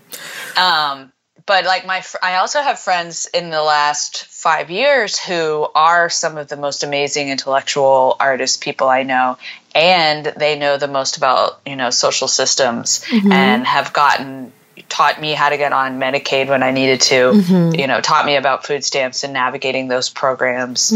Um 0.58 1.12
but 1.46 1.66
like 1.66 1.86
my 1.86 2.02
fr- 2.02 2.18
i 2.22 2.36
also 2.36 2.62
have 2.62 2.80
friends 2.80 3.28
in 3.34 3.50
the 3.50 3.62
last 3.62 4.26
five 4.26 4.70
years 4.70 5.20
who 5.20 5.68
are 5.76 6.10
some 6.10 6.38
of 6.38 6.48
the 6.48 6.58
most 6.58 6.84
amazing 6.84 7.30
intellectual 7.30 8.16
artist 8.20 8.62
people 8.62 8.88
i 8.88 9.04
know 9.04 9.38
and 9.74 10.26
they 10.26 10.58
know 10.58 10.78
the 10.78 10.88
most 10.88 11.18
about 11.18 11.60
you 11.66 11.76
know 11.76 11.90
social 11.90 12.28
systems 12.28 13.02
mm-hmm. 13.06 13.32
and 13.32 13.66
have 13.66 13.94
gotten 13.94 14.52
taught 14.90 15.22
me 15.22 15.34
how 15.34 15.50
to 15.50 15.58
get 15.58 15.72
on 15.74 16.00
medicaid 16.00 16.48
when 16.48 16.62
i 16.62 16.72
needed 16.72 17.02
to 17.02 17.72
you 17.78 17.88
know 17.88 18.02
taught 18.02 18.26
me 18.26 18.36
about 18.36 18.66
food 18.66 18.84
stamps 18.84 19.24
and 19.24 19.34
navigating 19.34 19.88
those 19.88 20.10
programs. 20.10 20.92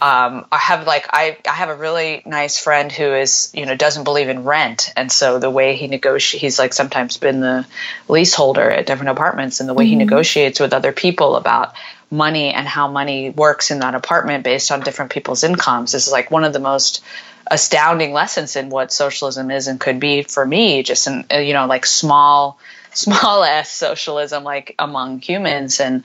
Um, 0.00 0.46
i 0.52 0.58
have 0.58 0.86
like 0.86 1.06
I, 1.10 1.36
I 1.48 1.52
have 1.52 1.68
a 1.68 1.76
really 1.76 2.22
nice 2.26 2.58
friend 2.58 2.90
who 2.90 3.14
is 3.14 3.50
you 3.54 3.66
know 3.66 3.74
doesn't 3.74 4.04
believe 4.04 4.28
in 4.28 4.44
rent. 4.44 4.92
And 4.96 5.10
so 5.10 5.38
the 5.38 5.50
way 5.50 5.76
he 5.76 5.86
negotiates 5.86 6.40
he's 6.40 6.58
like 6.58 6.72
sometimes 6.72 7.16
been 7.16 7.40
the 7.40 7.66
leaseholder 8.08 8.70
at 8.70 8.86
different 8.86 9.10
apartments. 9.10 9.60
And 9.60 9.68
the 9.68 9.74
way 9.74 9.86
he 9.86 9.96
negotiates 9.96 10.60
with 10.60 10.72
other 10.72 10.92
people 10.92 11.36
about 11.36 11.74
money 12.10 12.52
and 12.52 12.66
how 12.68 12.88
money 12.88 13.30
works 13.30 13.70
in 13.70 13.80
that 13.80 13.94
apartment 13.94 14.44
based 14.44 14.70
on 14.70 14.80
different 14.80 15.10
people's 15.10 15.44
incomes 15.44 15.92
This 15.92 16.06
is 16.06 16.12
like 16.12 16.30
one 16.30 16.44
of 16.44 16.52
the 16.52 16.58
most 16.58 17.02
astounding 17.50 18.12
lessons 18.12 18.56
in 18.56 18.68
what 18.68 18.92
socialism 18.92 19.50
is 19.50 19.66
and 19.66 19.80
could 19.80 19.98
be 19.98 20.22
for 20.22 20.44
me 20.44 20.82
just 20.82 21.06
in 21.06 21.24
uh, 21.32 21.38
you 21.38 21.54
know 21.54 21.66
like 21.66 21.86
small 21.86 22.58
small 22.94 23.44
s 23.44 23.70
socialism 23.72 24.44
like 24.44 24.74
among 24.78 25.20
humans. 25.20 25.80
And 25.80 26.04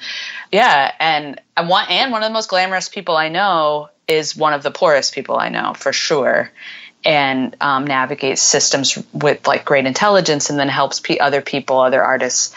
yeah 0.51 0.91
and 0.99 1.41
and 1.55 1.69
one 1.69 1.85
and 1.89 2.11
one 2.11 2.23
of 2.23 2.29
the 2.29 2.33
most 2.33 2.49
glamorous 2.49 2.89
people 2.89 3.17
i 3.17 3.29
know 3.29 3.89
is 4.07 4.35
one 4.35 4.53
of 4.53 4.63
the 4.63 4.71
poorest 4.71 5.13
people 5.13 5.37
i 5.37 5.49
know 5.49 5.73
for 5.73 5.93
sure. 5.93 6.51
And 7.05 7.55
um, 7.61 7.85
navigates 7.85 8.41
systems 8.41 8.97
with 9.13 9.47
like 9.47 9.63
great 9.63 9.85
intelligence 9.85 10.49
and 10.49 10.59
then 10.59 10.67
helps 10.67 10.99
pe 10.99 11.19
other 11.19 11.41
people 11.41 11.79
other 11.79 12.03
artists 12.03 12.53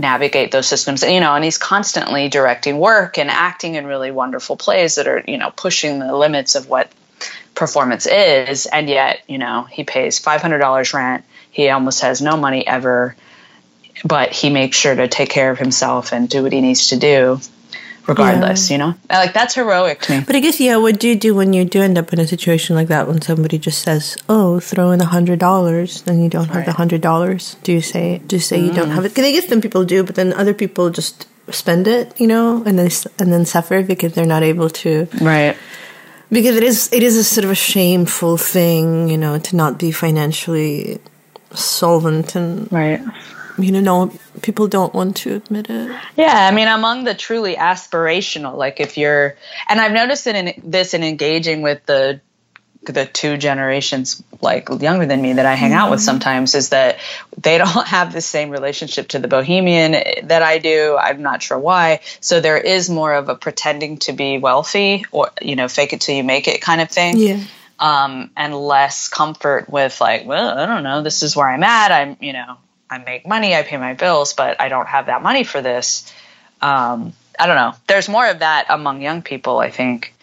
navigate 0.00 0.50
those 0.50 0.66
systems. 0.66 1.04
And 1.04 1.12
you 1.12 1.20
know 1.20 1.34
and 1.34 1.44
he's 1.44 1.58
constantly 1.58 2.28
directing 2.28 2.78
work 2.78 3.18
and 3.18 3.30
acting 3.30 3.74
in 3.76 3.86
really 3.86 4.10
wonderful 4.10 4.56
plays 4.56 4.96
that 4.96 5.06
are 5.06 5.22
you 5.28 5.38
know 5.38 5.50
pushing 5.54 6.00
the 6.00 6.16
limits 6.16 6.54
of 6.56 6.68
what 6.68 6.90
performance 7.54 8.06
is. 8.06 8.66
And 8.66 8.88
yet 8.88 9.20
you 9.28 9.38
know 9.38 9.64
he 9.64 9.84
pays 9.84 10.20
$500 10.20 10.94
rent. 10.94 11.24
He 11.50 11.68
almost 11.68 12.00
has 12.00 12.20
no 12.20 12.36
money 12.36 12.66
ever 12.66 13.14
but 14.04 14.32
he 14.32 14.50
makes 14.50 14.76
sure 14.76 14.94
to 14.94 15.08
take 15.08 15.30
care 15.30 15.50
of 15.50 15.58
himself 15.58 16.12
and 16.12 16.28
do 16.28 16.42
what 16.42 16.52
he 16.52 16.60
needs 16.60 16.88
to 16.88 16.96
do 16.96 17.40
regardless 18.06 18.70
you 18.70 18.78
know? 18.78 18.94
Like 19.10 19.34
that's 19.34 19.54
heroic 19.54 20.00
to 20.02 20.18
me. 20.18 20.24
But 20.24 20.36
I 20.36 20.40
guess, 20.40 20.60
yeah, 20.60 20.76
what 20.76 20.98
do 20.98 21.08
you 21.08 21.16
do 21.16 21.34
when 21.34 21.52
you 21.52 21.64
do 21.64 21.82
end 21.82 21.98
up 21.98 22.12
in 22.12 22.18
a 22.18 22.26
situation 22.26 22.76
like 22.76 22.88
that 22.88 23.08
when 23.08 23.20
somebody 23.20 23.58
just 23.58 23.82
says, 23.82 24.16
oh, 24.28 24.60
throw 24.60 24.90
in 24.90 25.00
a 25.00 25.06
hundred 25.06 25.38
dollars, 25.38 26.02
then 26.02 26.22
you 26.22 26.28
don't 26.28 26.48
have 26.48 26.64
the 26.64 26.72
hundred 26.72 27.00
dollars? 27.00 27.56
Do 27.62 27.72
you 27.72 27.80
say, 27.80 28.18
do 28.26 28.36
you 28.36 28.40
say 28.40 28.60
you 28.60 28.72
don't 28.72 28.88
mm. 28.88 28.94
have 28.94 29.04
it? 29.04 29.10
Because 29.10 29.24
I 29.24 29.32
guess 29.32 29.48
some 29.48 29.60
people 29.60 29.84
do, 29.84 30.04
but 30.04 30.14
then 30.14 30.32
other 30.32 30.54
people 30.54 30.90
just 30.90 31.26
spend 31.50 31.86
it, 31.86 32.18
you 32.20 32.26
know, 32.26 32.62
and 32.64 32.78
then, 32.78 32.90
and 33.18 33.32
then 33.32 33.44
suffer 33.44 33.82
because 33.82 34.14
they're 34.14 34.26
not 34.26 34.42
able 34.42 34.68
to, 34.68 35.06
right. 35.20 35.56
because 36.30 36.56
it 36.56 36.64
is, 36.64 36.92
it 36.92 37.02
is 37.02 37.16
a 37.16 37.24
sort 37.24 37.44
of 37.44 37.50
a 37.50 37.56
shameful 37.56 38.36
thing, 38.36 39.08
you 39.08 39.16
know, 39.16 39.38
to 39.38 39.56
not 39.56 39.78
be 39.78 39.92
financially 39.92 40.98
solvent 41.52 42.34
and, 42.34 42.70
right 42.72 43.00
you 43.58 43.72
know, 43.72 44.12
people 44.42 44.68
don't 44.68 44.94
want 44.94 45.16
to 45.18 45.36
admit 45.36 45.70
it. 45.70 45.96
Yeah, 46.16 46.48
I 46.50 46.54
mean, 46.54 46.68
among 46.68 47.04
the 47.04 47.14
truly 47.14 47.56
aspirational, 47.56 48.56
like 48.56 48.80
if 48.80 48.96
you're, 48.96 49.36
and 49.68 49.80
I've 49.80 49.92
noticed 49.92 50.26
it 50.26 50.36
in 50.36 50.70
this 50.70 50.94
in 50.94 51.02
engaging 51.02 51.62
with 51.62 51.84
the 51.86 52.20
the 52.92 53.06
two 53.06 53.36
generations 53.36 54.22
like 54.40 54.68
younger 54.80 55.06
than 55.06 55.20
me 55.20 55.34
that 55.34 55.46
I 55.46 55.54
hang 55.54 55.72
out 55.72 55.90
with 55.90 56.00
sometimes 56.00 56.54
is 56.54 56.70
that 56.70 56.98
they 57.36 57.58
don't 57.58 57.68
have 57.86 58.12
the 58.12 58.20
same 58.20 58.50
relationship 58.50 59.08
to 59.08 59.18
the 59.18 59.28
bohemian 59.28 59.92
that 60.28 60.42
I 60.42 60.58
do. 60.58 60.96
I'm 60.96 61.22
not 61.22 61.42
sure 61.42 61.58
why. 61.58 62.00
So 62.20 62.40
there 62.40 62.58
is 62.58 62.88
more 62.88 63.14
of 63.14 63.28
a 63.28 63.34
pretending 63.34 63.98
to 63.98 64.12
be 64.12 64.38
wealthy 64.38 65.04
or 65.10 65.30
you 65.42 65.56
know 65.56 65.68
fake 65.68 65.92
it 65.92 66.00
till 66.00 66.14
you 66.14 66.24
make 66.24 66.48
it 66.48 66.60
kind 66.60 66.80
of 66.80 66.90
thing. 66.90 67.16
Yeah. 67.16 67.42
Um, 67.78 68.30
and 68.36 68.54
less 68.54 69.08
comfort 69.08 69.68
with 69.68 70.00
like, 70.00 70.24
well, 70.24 70.56
I 70.56 70.64
don't 70.64 70.82
know, 70.82 71.02
this 71.02 71.22
is 71.22 71.36
where 71.36 71.46
I'm 71.46 71.62
at. 71.62 71.92
I'm, 71.92 72.16
you 72.20 72.32
know, 72.32 72.56
I 72.90 72.98
make 72.98 73.26
money, 73.26 73.54
I 73.54 73.62
pay 73.62 73.76
my 73.76 73.94
bills, 73.94 74.32
but 74.34 74.60
I 74.60 74.68
don't 74.68 74.86
have 74.86 75.06
that 75.06 75.22
money 75.22 75.44
for 75.44 75.60
this. 75.60 76.12
Um, 76.60 77.12
I 77.38 77.46
don't 77.46 77.56
know. 77.56 77.74
There's 77.86 78.08
more 78.08 78.26
of 78.26 78.40
that 78.40 78.66
among 78.68 79.02
young 79.02 79.22
people, 79.22 79.58
I 79.58 79.70
think, 79.70 80.14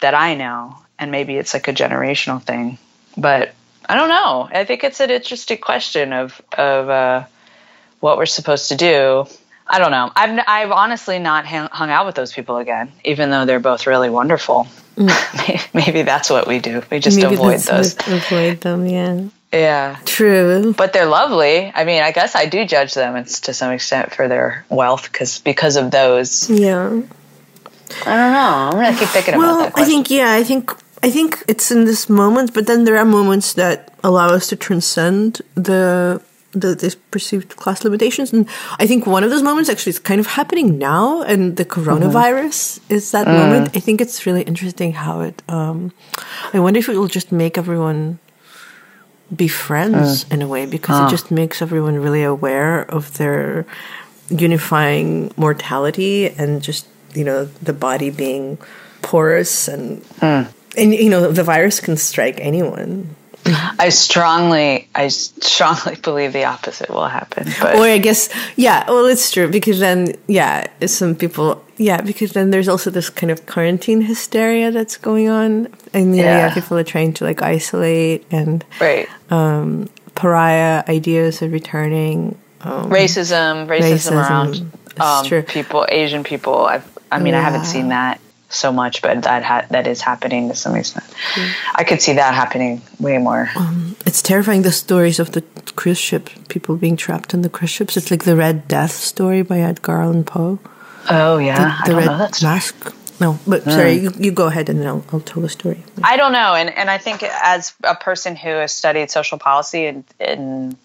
that 0.00 0.14
I 0.14 0.34
know, 0.34 0.78
and 0.98 1.10
maybe 1.10 1.36
it's 1.36 1.54
like 1.54 1.68
a 1.68 1.72
generational 1.72 2.42
thing. 2.42 2.78
But 3.16 3.54
I 3.88 3.94
don't 3.94 4.08
know. 4.08 4.48
I 4.50 4.64
think 4.64 4.84
it's 4.84 5.00
an 5.00 5.10
interesting 5.10 5.58
question 5.58 6.12
of 6.12 6.40
of 6.56 6.88
uh, 6.88 7.24
what 8.00 8.18
we're 8.18 8.26
supposed 8.26 8.68
to 8.68 8.76
do. 8.76 9.26
I 9.66 9.78
don't 9.78 9.90
know. 9.90 10.10
I've 10.14 10.44
I've 10.46 10.70
honestly 10.70 11.18
not 11.18 11.46
hung, 11.46 11.68
hung 11.70 11.90
out 11.90 12.06
with 12.06 12.14
those 12.14 12.32
people 12.32 12.56
again, 12.56 12.92
even 13.04 13.30
though 13.30 13.44
they're 13.44 13.60
both 13.60 13.86
really 13.86 14.10
wonderful. 14.10 14.66
Maybe 15.74 16.02
that's 16.02 16.30
what 16.30 16.46
we 16.46 16.58
do. 16.58 16.82
We 16.90 17.00
just 17.00 17.16
Maybe 17.16 17.34
avoid 17.34 17.60
those. 17.60 17.96
Avoid 18.06 18.60
them, 18.62 18.86
yeah. 18.86 19.24
Yeah. 19.60 19.98
True. 20.04 20.74
But 20.76 20.92
they're 20.92 21.06
lovely. 21.06 21.72
I 21.74 21.84
mean, 21.84 22.02
I 22.02 22.12
guess 22.12 22.34
I 22.34 22.46
do 22.46 22.66
judge 22.66 22.94
them 22.94 23.16
it's 23.16 23.40
to 23.40 23.54
some 23.54 23.72
extent 23.72 24.14
for 24.14 24.28
their 24.28 24.64
wealth 24.68 25.10
because 25.10 25.38
because 25.40 25.76
of 25.76 25.90
those. 25.90 26.48
Yeah. 26.50 27.02
I 28.04 28.16
don't 28.16 28.32
know. 28.32 28.70
I'm 28.70 28.72
gonna 28.72 28.98
keep 28.98 29.08
thinking 29.08 29.34
about 29.34 29.58
that. 29.58 29.74
Well, 29.74 29.84
I 29.84 29.84
think 29.84 30.10
yeah, 30.10 30.32
I 30.32 30.42
think 30.42 30.72
I 31.02 31.10
think 31.10 31.44
it's 31.46 31.70
in 31.70 31.84
this 31.84 32.08
moment, 32.08 32.52
but 32.52 32.66
then 32.66 32.84
there 32.84 32.96
are 32.96 33.04
moments 33.04 33.54
that 33.54 33.92
allow 34.02 34.28
us 34.28 34.48
to 34.48 34.56
transcend 34.56 35.40
the 35.54 36.20
the 36.52 36.74
these 36.74 36.94
perceived 36.94 37.56
class 37.56 37.84
limitations, 37.84 38.32
and 38.32 38.48
I 38.78 38.86
think 38.86 39.06
one 39.06 39.22
of 39.22 39.30
those 39.30 39.42
moments 39.42 39.68
actually 39.70 39.90
is 39.90 39.98
kind 39.98 40.20
of 40.20 40.26
happening 40.26 40.78
now, 40.78 41.22
and 41.22 41.56
the 41.56 41.64
coronavirus 41.64 42.80
is 42.88 43.10
that 43.12 43.26
moment. 43.26 43.76
I 43.76 43.80
think 43.80 44.00
it's 44.00 44.26
really 44.26 44.42
interesting 44.42 44.94
how 44.94 45.20
it. 45.20 45.42
Um, 45.48 45.92
I 46.52 46.58
wonder 46.58 46.78
if 46.78 46.88
it 46.88 46.96
will 46.96 47.08
just 47.08 47.30
make 47.30 47.58
everyone 47.58 48.18
be 49.34 49.48
friends 49.48 50.24
uh. 50.24 50.34
in 50.34 50.42
a 50.42 50.48
way 50.48 50.66
because 50.66 50.98
it 50.98 51.04
ah. 51.04 51.10
just 51.10 51.30
makes 51.30 51.60
everyone 51.60 51.96
really 51.96 52.22
aware 52.22 52.82
of 52.82 53.16
their 53.18 53.66
unifying 54.28 55.32
mortality 55.36 56.28
and 56.30 56.62
just 56.62 56.86
you 57.14 57.24
know 57.24 57.44
the 57.62 57.72
body 57.72 58.10
being 58.10 58.58
porous 59.02 59.68
and 59.68 60.04
uh. 60.20 60.44
and 60.76 60.94
you 60.94 61.10
know 61.10 61.30
the 61.30 61.44
virus 61.44 61.80
can 61.80 61.96
strike 61.96 62.38
anyone. 62.40 63.14
I 63.78 63.88
strongly, 63.90 64.88
I 64.94 65.08
strongly 65.08 65.96
believe 65.96 66.32
the 66.32 66.44
opposite 66.44 66.90
will 66.90 67.06
happen. 67.08 67.48
But 67.60 67.76
Or 67.76 67.82
I 67.82 67.98
guess, 67.98 68.28
yeah. 68.56 68.84
Well, 68.88 69.06
it's 69.06 69.30
true 69.30 69.48
because 69.50 69.78
then, 69.78 70.14
yeah, 70.26 70.66
some 70.86 71.14
people, 71.14 71.62
yeah, 71.76 72.00
because 72.00 72.32
then 72.32 72.50
there's 72.50 72.68
also 72.68 72.90
this 72.90 73.10
kind 73.10 73.30
of 73.30 73.46
quarantine 73.46 74.02
hysteria 74.02 74.70
that's 74.70 74.96
going 74.96 75.28
on, 75.28 75.68
and 75.92 76.12
know, 76.12 76.22
yeah, 76.22 76.38
Yeah. 76.48 76.54
people 76.54 76.76
are 76.78 76.84
trying 76.84 77.12
to 77.14 77.24
like 77.24 77.42
isolate 77.42 78.24
and 78.30 78.64
right, 78.80 79.08
Um, 79.30 79.88
pariah 80.14 80.82
ideas 80.88 81.42
are 81.42 81.48
returning. 81.48 82.36
Um, 82.62 82.90
racism, 82.90 83.66
racism, 83.66 83.92
Racism, 83.92 84.12
around 84.12 84.72
um, 84.98 85.42
people, 85.44 85.86
Asian 85.88 86.24
people. 86.24 86.64
I've, 86.66 86.88
I 87.12 87.18
mean, 87.20 87.34
I 87.34 87.40
haven't 87.40 87.66
seen 87.66 87.88
that 87.88 88.20
so 88.48 88.72
much, 88.72 89.02
but 89.02 89.22
that 89.22 89.42
ha- 89.42 89.66
that 89.70 89.86
is 89.86 90.00
happening 90.00 90.48
to 90.48 90.54
some 90.54 90.74
extent. 90.76 91.04
I 91.74 91.84
could 91.84 92.00
see 92.00 92.14
that 92.14 92.34
happening 92.34 92.82
way 93.00 93.18
more. 93.18 93.50
Um, 93.56 93.96
it's 94.06 94.22
terrifying 94.22 94.62
the 94.62 94.72
stories 94.72 95.18
of 95.18 95.32
the 95.32 95.42
cruise 95.74 95.98
ship 95.98 96.30
people 96.48 96.76
being 96.76 96.96
trapped 96.96 97.34
on 97.34 97.42
the 97.42 97.48
cruise 97.48 97.70
ships. 97.70 97.96
It's 97.96 98.10
like 98.10 98.24
the 98.24 98.36
Red 98.36 98.68
Death 98.68 98.92
story 98.92 99.42
by 99.42 99.60
Edgar 99.60 100.00
Allan 100.00 100.24
Poe. 100.24 100.58
Oh 101.08 101.38
yeah, 101.38 101.80
The, 101.84 101.92
the 101.92 101.96
Red 101.96 102.06
know 102.06 102.18
that 102.18 102.34
story. 102.34 102.52
Mask. 102.52 102.94
No, 103.18 103.38
but 103.46 103.62
hmm. 103.62 103.70
sorry, 103.70 103.94
you, 103.94 104.12
you 104.18 104.30
go 104.30 104.46
ahead 104.46 104.68
and 104.68 104.78
then 104.78 104.86
I'll, 104.86 105.04
I'll 105.10 105.20
tell 105.20 105.42
the 105.42 105.48
story. 105.48 105.82
I 106.02 106.16
don't 106.16 106.32
know, 106.32 106.54
and 106.54 106.70
and 106.70 106.90
I 106.90 106.98
think 106.98 107.22
as 107.22 107.74
a 107.82 107.94
person 107.94 108.36
who 108.36 108.50
has 108.50 108.72
studied 108.72 109.10
social 109.10 109.38
policy 109.38 109.86
and, 109.86 110.04
in, 110.20 110.76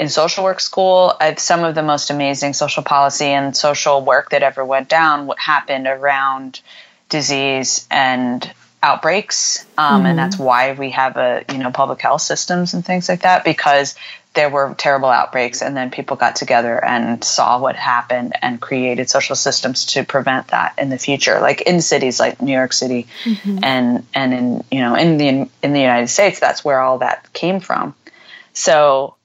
in 0.00 0.08
social 0.08 0.44
work 0.44 0.60
school, 0.60 1.14
I've, 1.20 1.38
some 1.38 1.62
of 1.62 1.74
the 1.74 1.82
most 1.82 2.08
amazing 2.08 2.54
social 2.54 2.82
policy 2.82 3.26
and 3.26 3.54
social 3.54 4.02
work 4.02 4.30
that 4.30 4.42
ever 4.42 4.64
went 4.64 4.88
down 4.88 5.26
what 5.26 5.38
happened 5.38 5.86
around 5.86 6.62
disease 7.10 7.86
and 7.90 8.50
outbreaks, 8.82 9.66
um, 9.76 10.06
and 10.06 10.18
that's 10.18 10.38
why 10.38 10.72
we 10.72 10.88
have 10.92 11.18
a 11.18 11.44
you 11.52 11.58
know 11.58 11.70
public 11.70 12.00
health 12.00 12.22
systems 12.22 12.72
and 12.72 12.82
things 12.82 13.10
like 13.10 13.22
that 13.22 13.44
because 13.44 13.94
there 14.32 14.48
were 14.48 14.74
terrible 14.78 15.10
outbreaks 15.10 15.60
and 15.60 15.76
then 15.76 15.90
people 15.90 16.16
got 16.16 16.34
together 16.34 16.82
and 16.82 17.22
saw 17.22 17.60
what 17.60 17.76
happened 17.76 18.32
and 18.40 18.58
created 18.58 19.10
social 19.10 19.36
systems 19.36 19.84
to 19.84 20.02
prevent 20.02 20.48
that 20.48 20.72
in 20.78 20.88
the 20.88 20.96
future 20.96 21.40
like 21.40 21.60
in 21.62 21.82
cities 21.82 22.18
like 22.18 22.40
New 22.40 22.54
York 22.54 22.72
City 22.72 23.06
and 23.62 24.06
and 24.14 24.32
in 24.32 24.64
you 24.70 24.80
know 24.80 24.94
in 24.94 25.18
the 25.18 25.28
in 25.62 25.72
the 25.74 25.80
United 25.80 26.08
States 26.08 26.40
that's 26.40 26.64
where 26.64 26.80
all 26.80 26.98
that 26.98 27.30
came 27.34 27.60
from. 27.60 27.94
So 28.54 29.16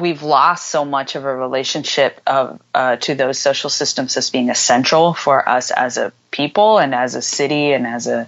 we've 0.00 0.22
lost 0.22 0.66
so 0.66 0.84
much 0.84 1.14
of 1.14 1.24
a 1.24 1.34
relationship 1.34 2.20
of 2.26 2.60
uh, 2.74 2.96
to 2.96 3.14
those 3.14 3.38
social 3.38 3.70
systems 3.70 4.16
as 4.16 4.30
being 4.30 4.50
essential 4.50 5.14
for 5.14 5.48
us 5.48 5.70
as 5.70 5.96
a 5.96 6.12
people 6.30 6.78
and 6.78 6.94
as 6.94 7.14
a 7.14 7.22
city 7.22 7.72
and 7.72 7.86
as 7.86 8.06
a 8.06 8.20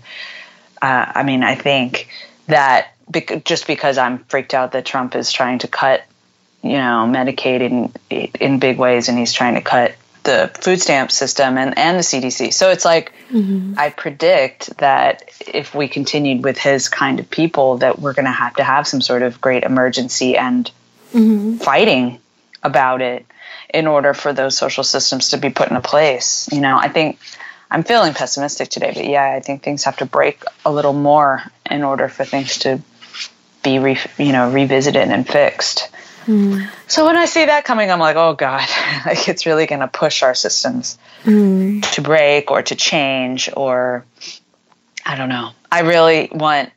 uh, 0.81 1.13
I 1.15 1.23
mean 1.23 1.43
I 1.43 1.55
think 1.55 2.09
that 2.47 2.95
bec- 3.11 3.45
just 3.45 3.67
because 3.67 3.99
I'm 3.99 4.19
freaked 4.25 4.55
out 4.55 4.73
that 4.73 4.87
Trump 4.87 5.15
is 5.15 5.33
trying 5.33 5.61
to 5.61 5.69
cut 5.69 6.05
you 6.63 6.79
know 6.79 7.07
Medicaid 7.09 7.61
in 7.61 8.31
in 8.41 8.59
big 8.59 8.79
ways 8.79 9.09
and 9.09 9.19
he's 9.19 9.33
trying 9.33 9.55
to 9.55 9.61
cut 9.61 9.95
the 10.25 10.51
food 10.61 10.81
stamp 10.81 11.11
system 11.11 11.57
and, 11.57 11.79
and 11.79 11.97
the 11.97 12.03
CDC. 12.03 12.53
So 12.53 12.71
it's 12.71 12.85
like 12.85 13.13
I 13.79 13.89
predict 13.89 14.77
that 14.77 15.23
if 15.47 15.75
we 15.75 15.89
continued 15.89 16.45
with 16.45 16.59
his 16.59 16.89
kind 16.89 17.19
of 17.19 17.31
people 17.31 17.79
that 17.79 17.99
we're 17.99 18.13
going 18.13 18.27
to 18.27 18.31
have 18.31 18.57
to 18.57 18.65
have 18.65 18.87
some 18.87 19.01
sort 19.01 19.23
of 19.23 19.41
great 19.41 19.65
emergency 19.65 20.37
and 20.37 20.71
Mm-hmm. 21.13 21.57
fighting 21.57 22.21
about 22.63 23.01
it 23.01 23.25
in 23.73 23.87
order 23.87 24.15
for 24.15 24.33
those 24.33 24.57
social 24.57 24.85
systems 24.85 25.31
to 25.31 25.39
be 25.39 25.51
put 25.51 25.69
into 25.69 25.81
place. 25.81 26.49
You 26.53 26.61
know, 26.61 26.77
I 26.79 26.89
think 26.89 27.19
I'm 27.71 27.83
feeling 27.83 28.15
pessimistic 28.15 28.69
today, 28.69 28.93
but 28.95 29.05
yeah, 29.05 29.35
I 29.37 29.41
think 29.41 29.63
things 29.63 29.85
have 29.85 29.99
to 29.99 30.07
break 30.07 30.43
a 30.65 30.73
little 30.73 30.93
more 30.93 31.43
in 31.71 31.83
order 31.83 32.09
for 32.09 32.25
things 32.25 32.59
to 32.59 32.81
be, 33.63 33.79
re, 33.79 33.99
you 34.19 34.33
know, 34.33 34.51
revisited 34.51 35.09
and 35.09 35.27
fixed. 35.27 35.91
Mm-hmm. 36.27 36.67
So 36.87 37.07
when 37.07 37.17
I 37.17 37.25
see 37.25 37.47
that 37.47 37.65
coming, 37.65 37.91
I'm 37.91 38.01
like, 38.01 38.17
oh 38.17 38.35
god, 38.35 38.69
like 39.07 39.29
it's 39.29 39.47
really 39.47 39.67
going 39.67 39.81
to 39.81 39.89
push 39.89 40.23
our 40.23 40.35
systems 40.35 40.99
mm-hmm. 41.25 41.81
to 41.81 42.03
break 42.03 42.51
or 42.51 42.63
to 42.63 42.75
change 42.75 43.51
or 43.57 44.05
I 45.05 45.17
don't 45.17 45.31
know. 45.31 45.53
I 45.71 45.81
really 45.81 46.29
want 46.31 46.71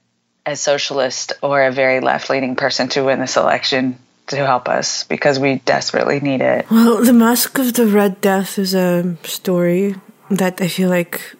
a 0.45 0.55
socialist 0.55 1.33
or 1.41 1.63
a 1.63 1.71
very 1.71 1.99
left-leaning 1.99 2.55
person 2.55 2.87
to 2.89 3.03
win 3.03 3.19
this 3.19 3.37
election 3.37 3.99
to 4.31 4.45
help 4.45 4.67
us 4.67 5.03
because 5.05 5.39
we 5.39 5.55
desperately 5.59 6.19
need 6.19 6.41
it. 6.41 6.69
Well, 6.69 7.03
the 7.03 7.13
Mask 7.13 7.57
of 7.59 7.73
the 7.73 7.87
Red 7.87 8.19
Death 8.21 8.57
is 8.57 8.73
a 8.73 9.15
story 9.23 9.95
that 10.29 10.61
I 10.61 10.67
feel 10.67 10.89
like 10.89 11.35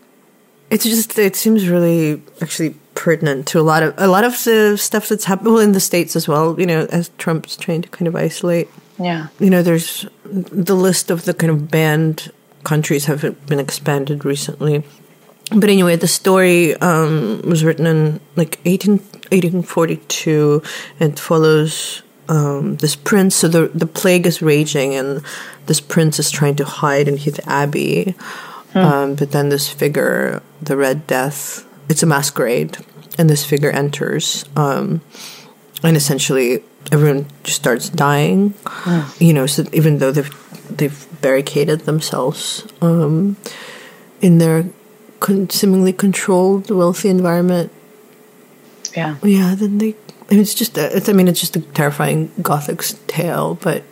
it's 0.70 0.86
just 0.86 1.18
it 1.18 1.36
seems 1.36 1.68
really 1.68 2.22
actually 2.42 2.76
pertinent 2.96 3.48
to 3.48 3.60
a 3.60 3.62
lot 3.64 3.84
of 3.84 3.94
a 3.98 4.08
lot 4.08 4.24
of 4.24 4.44
the 4.44 4.78
stuff 4.78 5.10
that's 5.10 5.26
happening 5.26 5.54
well, 5.54 5.62
in 5.62 5.72
the 5.72 5.80
states 5.80 6.16
as 6.16 6.28
well. 6.28 6.60
You 6.60 6.66
know, 6.66 6.88
as 6.92 7.10
Trump's 7.18 7.58
trying 7.58 7.82
to 7.82 7.90
kind 7.90 8.08
of 8.08 8.16
isolate. 8.16 8.70
Yeah. 9.00 9.28
You 9.40 9.50
know, 9.50 9.64
there's 9.64 10.06
the 10.26 10.76
list 10.76 11.10
of 11.10 11.26
the 11.26 11.34
kind 11.34 11.50
of 11.50 11.72
banned 11.72 12.32
countries 12.64 13.06
have 13.06 13.46
been 13.48 13.60
expanded 13.60 14.24
recently. 14.26 14.84
But 15.54 15.70
anyway, 15.70 15.98
the 15.98 16.08
story 16.08 16.76
um, 16.78 17.42
was 17.42 17.64
written 17.64 17.86
in 17.86 18.22
like 18.38 18.60
18, 18.64 19.00
1842 19.00 20.62
and 21.00 21.20
follows 21.20 22.04
um, 22.30 22.76
this 22.78 22.96
prince. 22.96 23.36
So 23.36 23.48
the 23.48 23.68
the 23.74 23.88
plague 23.88 24.26
is 24.28 24.42
raging, 24.42 24.96
and 24.96 25.22
this 25.66 25.80
prince 25.82 26.20
is 26.20 26.32
trying 26.32 26.56
to 26.58 26.66
hide 26.66 27.08
in 27.08 27.18
his 27.18 27.40
abbey. 27.48 28.16
Um, 28.74 29.16
but 29.16 29.32
then 29.32 29.50
this 29.50 29.68
figure, 29.68 30.42
the 30.62 30.78
Red 30.78 31.06
Death, 31.06 31.66
it's 31.90 32.04
a 32.04 32.06
masquerade, 32.06 32.78
and 33.18 33.30
this 33.30 33.44
figure 33.44 33.70
enters, 33.70 34.46
um, 34.56 35.02
and 35.84 35.98
essentially 35.98 36.64
everyone 36.90 37.26
just 37.44 37.58
starts 37.58 37.90
dying. 37.90 38.54
You 39.20 39.34
know, 39.34 39.46
so 39.46 39.66
even 39.74 39.98
though 39.98 40.12
they've 40.14 40.32
they've 40.78 41.08
barricaded 41.22 41.82
themselves 41.82 42.66
um, 42.82 43.36
in 44.22 44.38
their 44.38 44.70
con- 45.20 45.50
seemingly 45.50 45.92
controlled, 45.92 46.72
wealthy 46.72 47.10
environment, 47.10 47.72
Yeah. 48.96 49.18
yeah, 49.22 49.54
then 49.56 49.80
they. 49.80 49.96
It's 50.32 50.54
just, 50.54 50.78
a, 50.78 50.96
it's, 50.96 51.10
I 51.10 51.14
mean, 51.14 51.28
it's 51.28 51.42
just 51.42 51.58
a 51.58 51.62
terrifying 51.62 52.32
gothic 52.42 52.82
tale, 53.08 53.56
but 53.62 53.84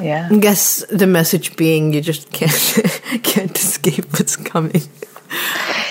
Yeah. 0.00 0.28
I 0.30 0.36
guess 0.38 0.84
the 0.90 1.06
message 1.06 1.56
being 1.56 1.92
you 1.92 2.00
just 2.00 2.32
can't 2.32 2.52
can't 3.22 3.56
escape 3.56 4.04
what's 4.12 4.34
coming. 4.36 4.82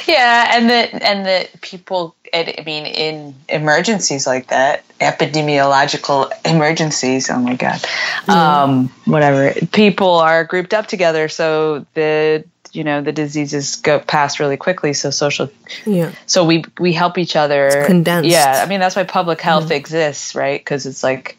Yeah, 0.07 0.51
and 0.55 0.69
that 0.69 0.93
and 1.01 1.25
that 1.25 1.61
people. 1.61 2.15
I 2.33 2.63
mean, 2.65 2.85
in 2.85 3.35
emergencies 3.47 4.27
like 4.27 4.47
that, 4.47 4.83
epidemiological 4.99 6.31
emergencies. 6.45 7.29
Oh 7.29 7.39
my 7.39 7.55
god, 7.55 7.83
um, 8.27 8.89
whatever. 9.05 9.53
People 9.71 10.15
are 10.15 10.43
grouped 10.43 10.73
up 10.73 10.87
together, 10.87 11.27
so 11.29 11.85
the 11.93 12.43
you 12.75 12.83
know 12.83 13.01
the 13.01 13.11
diseases 13.11 13.77
go 13.77 13.99
past 13.99 14.39
really 14.39 14.57
quickly. 14.57 14.93
So 14.93 15.09
social, 15.09 15.49
Yeah, 15.85 16.11
so 16.25 16.45
we 16.45 16.63
we 16.79 16.93
help 16.93 17.17
each 17.17 17.35
other. 17.35 17.83
condensed. 17.85 18.29
Yeah, 18.29 18.61
I 18.63 18.67
mean 18.67 18.79
that's 18.79 18.95
why 18.95 19.03
public 19.03 19.41
health 19.41 19.71
exists, 19.71 20.35
right? 20.35 20.59
Because 20.59 20.85
it's 20.85 21.03
like 21.03 21.37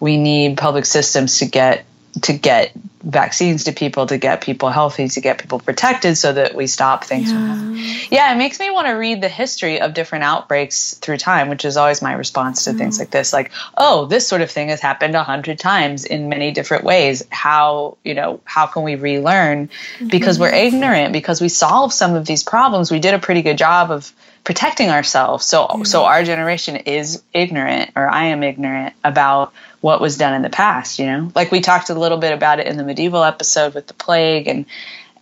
we 0.00 0.16
need 0.16 0.56
public 0.58 0.84
systems 0.86 1.38
to 1.38 1.46
get 1.46 1.84
to 2.22 2.32
get 2.32 2.72
vaccines 3.06 3.64
to 3.64 3.72
people, 3.72 4.04
to 4.06 4.18
get 4.18 4.40
people 4.40 4.68
healthy, 4.68 5.06
to 5.08 5.20
get 5.20 5.38
people 5.38 5.60
protected, 5.60 6.18
so 6.18 6.32
that 6.32 6.56
we 6.56 6.66
stop 6.66 7.04
things 7.04 7.30
from 7.30 7.46
happening. 7.46 7.84
Yeah, 8.10 8.34
it 8.34 8.36
makes 8.36 8.58
me 8.58 8.68
want 8.70 8.88
to 8.88 8.94
read 8.94 9.20
the 9.20 9.28
history 9.28 9.80
of 9.80 9.94
different 9.94 10.24
outbreaks 10.24 10.94
through 10.94 11.18
time, 11.18 11.48
which 11.48 11.64
is 11.64 11.76
always 11.76 12.02
my 12.02 12.12
response 12.14 12.64
to 12.64 12.72
things 12.72 12.96
mm. 12.96 13.00
like 13.00 13.10
this. 13.10 13.32
Like, 13.32 13.52
oh, 13.76 14.06
this 14.06 14.26
sort 14.26 14.42
of 14.42 14.50
thing 14.50 14.68
has 14.68 14.80
happened 14.80 15.14
a 15.14 15.22
hundred 15.22 15.60
times 15.60 16.04
in 16.04 16.28
many 16.28 16.50
different 16.50 16.82
ways. 16.82 17.22
How 17.30 17.96
you 18.02 18.14
know 18.14 18.40
how 18.44 18.66
can 18.66 18.82
we 18.82 18.96
relearn? 18.96 19.68
Mm-hmm. 19.68 20.08
Because 20.08 20.40
we're 20.40 20.52
ignorant. 20.52 21.12
Because 21.12 21.40
we 21.40 21.48
solved 21.48 21.94
some 21.94 22.16
of 22.16 22.26
these 22.26 22.42
problems. 22.42 22.90
We 22.90 22.98
did 22.98 23.14
a 23.14 23.20
pretty 23.20 23.42
good 23.42 23.56
job 23.56 23.92
of 23.92 24.12
protecting 24.42 24.90
ourselves. 24.90 25.44
So 25.44 25.82
so 25.84 26.04
our 26.04 26.24
generation 26.24 26.74
is 26.74 27.22
ignorant, 27.32 27.92
or 27.94 28.08
I 28.08 28.26
am 28.26 28.42
ignorant 28.42 28.94
about 29.04 29.52
what 29.86 30.00
was 30.00 30.16
done 30.18 30.34
in 30.34 30.42
the 30.42 30.50
past. 30.50 30.98
You 30.98 31.06
know, 31.06 31.32
like 31.38 31.52
we 31.52 31.60
talked 31.60 31.90
a 31.90 31.94
little 31.94 32.18
bit 32.18 32.32
about 32.32 32.58
it 32.60 32.66
in 32.66 32.76
the 32.76 32.82
medieval 32.82 33.22
episode 33.22 33.72
with 33.74 33.86
the 33.86 33.94
plague 33.94 34.48
and 34.48 34.66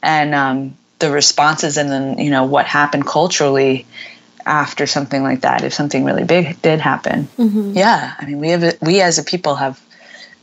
and 0.03 0.35
um, 0.35 0.77
the 1.01 1.11
responses 1.11 1.77
and 1.77 1.91
then 1.91 2.19
you 2.19 2.31
know 2.31 2.45
what 2.45 2.65
happened 2.67 3.07
culturally 3.07 3.85
after 4.47 4.87
something 4.87 5.23
like 5.23 5.41
that 5.43 5.65
if 5.65 5.73
something 5.75 6.05
really 6.05 6.25
big 6.25 6.61
did 6.61 6.79
happen 6.79 7.29
yeah 7.83 8.13
i 8.21 8.23
mean 8.27 8.39
we 8.45 8.49
have 8.55 8.63
we 8.83 9.01
as 9.01 9.19
a 9.19 9.25
people 9.25 9.55
have 9.55 9.81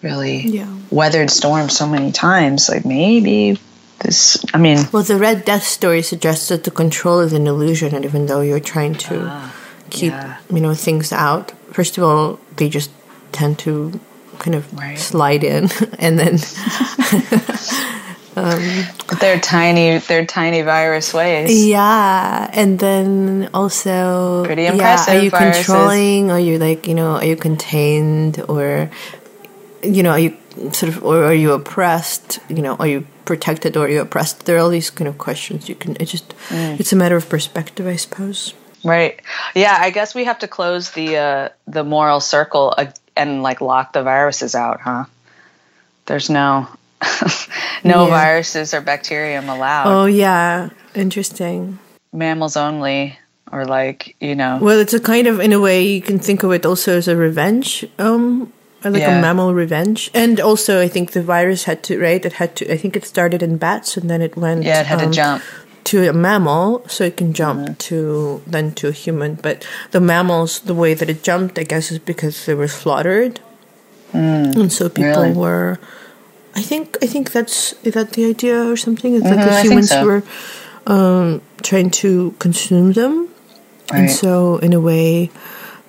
really 0.02 0.38
Yeah. 0.58 0.66
weathered 0.90 1.30
storms 1.30 1.78
so 1.78 1.86
many 1.88 2.12
times 2.12 2.68
like 2.74 2.84
maybe 2.84 3.60
this 4.04 4.44
i 4.56 4.58
mean 4.58 4.80
Well, 4.92 5.04
the 5.14 5.18
Red 5.28 5.46
Death 5.46 5.66
story 5.80 6.02
suggests 6.02 6.48
that 6.50 6.64
the 6.64 6.72
control 6.84 7.20
is 7.28 7.34
an 7.34 7.46
illusion, 7.54 7.90
and 7.96 8.04
even 8.10 8.26
though 8.26 8.42
you're 8.42 8.66
trying 8.76 8.96
to 9.08 9.16
keep, 9.90 10.14
yeah. 10.14 10.38
you 10.50 10.62
know, 10.66 10.74
things 10.74 11.08
out, 11.28 11.46
first 11.78 11.94
of 11.98 12.04
all, 12.04 12.40
they 12.58 12.68
just 12.70 12.90
tend 13.32 13.54
to 13.66 14.00
kind 14.42 14.56
of 14.56 14.66
Right. 14.74 14.98
slide 15.00 15.44
in, 15.44 15.70
and 16.00 16.20
then, 16.20 16.40
Um, 18.36 18.86
they're 19.20 19.40
tiny. 19.40 19.98
They're 19.98 20.26
tiny 20.26 20.62
virus 20.62 21.14
ways. 21.14 21.66
Yeah, 21.66 22.50
and 22.54 22.80
then 22.80 23.50
also 23.54 24.46
pretty 24.46 24.68
impressive. 24.68 25.14
Yeah, 25.14 25.20
are 25.20 25.24
you 25.24 25.30
viruses. 25.30 25.66
controlling? 25.66 26.32
Are 26.32 26.40
you 26.40 26.58
like 26.58 26.88
you 26.88 26.96
know? 26.96 27.16
Are 27.18 27.26
you 27.26 27.36
contained 27.36 28.42
or 28.48 28.90
you 29.84 30.02
know? 30.02 30.12
Are 30.12 30.20
you 30.20 30.38
sort 30.72 30.96
of 30.96 31.04
or 31.04 31.26
are 31.26 31.34
you 31.34 31.52
oppressed? 31.52 32.40
You 32.48 32.62
know, 32.62 32.76
are 32.76 32.88
you 32.88 33.06
protected 33.26 33.76
or 33.76 33.86
are 33.86 33.90
you 33.90 34.02
oppressed? 34.02 34.46
There 34.46 34.56
are 34.56 34.60
all 34.60 34.70
these 34.70 34.90
kind 34.90 35.10
of 35.10 35.18
questions. 35.18 35.68
You 35.68 35.76
can. 35.76 35.98
It 36.00 36.06
just 36.06 36.30
mm. 36.48 36.80
it's 36.80 36.94
a 36.94 36.96
matter 36.96 37.18
of 37.18 37.28
perspective, 37.28 37.86
I 37.86 37.98
suppose. 37.98 38.54
Right. 38.84 39.22
Yeah. 39.56 39.78
I 39.78 39.92
guess 39.92 40.16
we 40.16 40.24
have 40.24 40.40
to 40.40 40.48
close 40.48 40.92
the 40.92 41.18
uh, 41.18 41.50
the 41.68 41.84
moral 41.84 42.22
circle 42.22 42.74
and 43.16 43.44
like 43.44 43.62
lock 43.62 43.94
the 43.94 44.04
viruses 44.04 44.56
out, 44.56 44.82
huh? 44.82 45.06
There's 46.06 46.30
no 46.30 46.68
no 47.84 48.06
yeah. 48.06 48.10
viruses 48.10 48.74
or 48.74 48.82
bacterium 48.82 49.50
allowed. 49.50 49.88
Oh 49.88 50.06
yeah, 50.06 50.70
interesting. 50.94 51.80
Mammals 52.14 52.58
only, 52.58 53.18
or 53.52 53.66
like 53.66 54.16
you 54.20 54.36
know. 54.36 54.60
Well, 54.62 54.80
it's 54.80 54.94
a 54.94 55.00
kind 55.00 55.28
of 55.28 55.40
in 55.40 55.54
a 55.54 55.60
way 55.60 55.86
you 55.86 56.02
can 56.02 56.20
think 56.20 56.44
of 56.44 56.52
it 56.52 56.66
also 56.66 56.98
as 56.98 57.08
a 57.08 57.16
revenge, 57.16 57.86
um, 57.98 58.52
like 58.84 59.02
yeah. 59.02 59.18
a 59.18 59.22
mammal 59.22 59.54
revenge, 59.54 60.12
and 60.14 60.40
also 60.40 60.82
I 60.82 60.88
think 60.88 61.12
the 61.12 61.24
virus 61.24 61.64
had 61.64 61.84
to 61.84 62.00
right. 62.00 62.24
It 62.24 62.34
had 62.34 62.56
to. 62.58 62.72
I 62.72 62.78
think 62.78 62.96
it 62.96 63.06
started 63.06 63.42
in 63.42 63.58
bats 63.58 63.98
and 63.98 64.10
then 64.10 64.22
it 64.22 64.36
went. 64.36 64.64
Yeah, 64.64 64.82
it 64.82 64.88
had 64.88 65.02
um, 65.02 65.12
to 65.12 65.16
jump 65.16 65.44
to 65.86 66.08
a 66.10 66.14
mammal, 66.14 66.88
so 66.88 67.04
it 67.04 67.18
can 67.18 67.34
jump 67.34 67.62
mm-hmm. 67.62 67.74
to 67.74 68.42
then 68.48 68.72
to 68.76 68.90
a 68.90 68.92
human. 68.92 69.36
But 69.36 69.68
the 69.92 70.02
mammals, 70.02 70.60
the 70.62 70.76
way 70.76 70.94
that 70.94 71.10
it 71.10 71.24
jumped, 71.24 71.58
I 71.60 71.64
guess, 71.64 71.92
is 71.92 72.00
because 72.00 72.46
they 72.46 72.54
were 72.54 72.68
slaughtered, 72.68 73.40
mm, 74.14 74.56
and 74.56 74.72
so 74.72 74.90
people 74.90 75.24
really? 75.24 75.34
were 75.34 75.80
I 76.56 76.62
think 76.62 76.98
I 77.02 77.08
think 77.08 77.32
that's 77.32 77.74
is 77.84 77.94
that 77.94 78.12
the 78.14 78.26
idea 78.26 78.70
or 78.70 78.76
something. 78.78 79.16
It's 79.16 79.26
mm-hmm, 79.26 79.36
like 79.36 79.50
the 79.50 79.62
humans 79.62 79.90
so. 79.90 80.06
were 80.06 80.24
um, 80.86 81.42
trying 81.64 81.92
to 81.92 82.32
consume 82.40 82.94
them, 82.94 83.30
right. 83.92 84.02
and 84.02 84.12
so 84.12 84.58
in 84.58 84.74
a 84.74 84.80
way, 84.80 85.32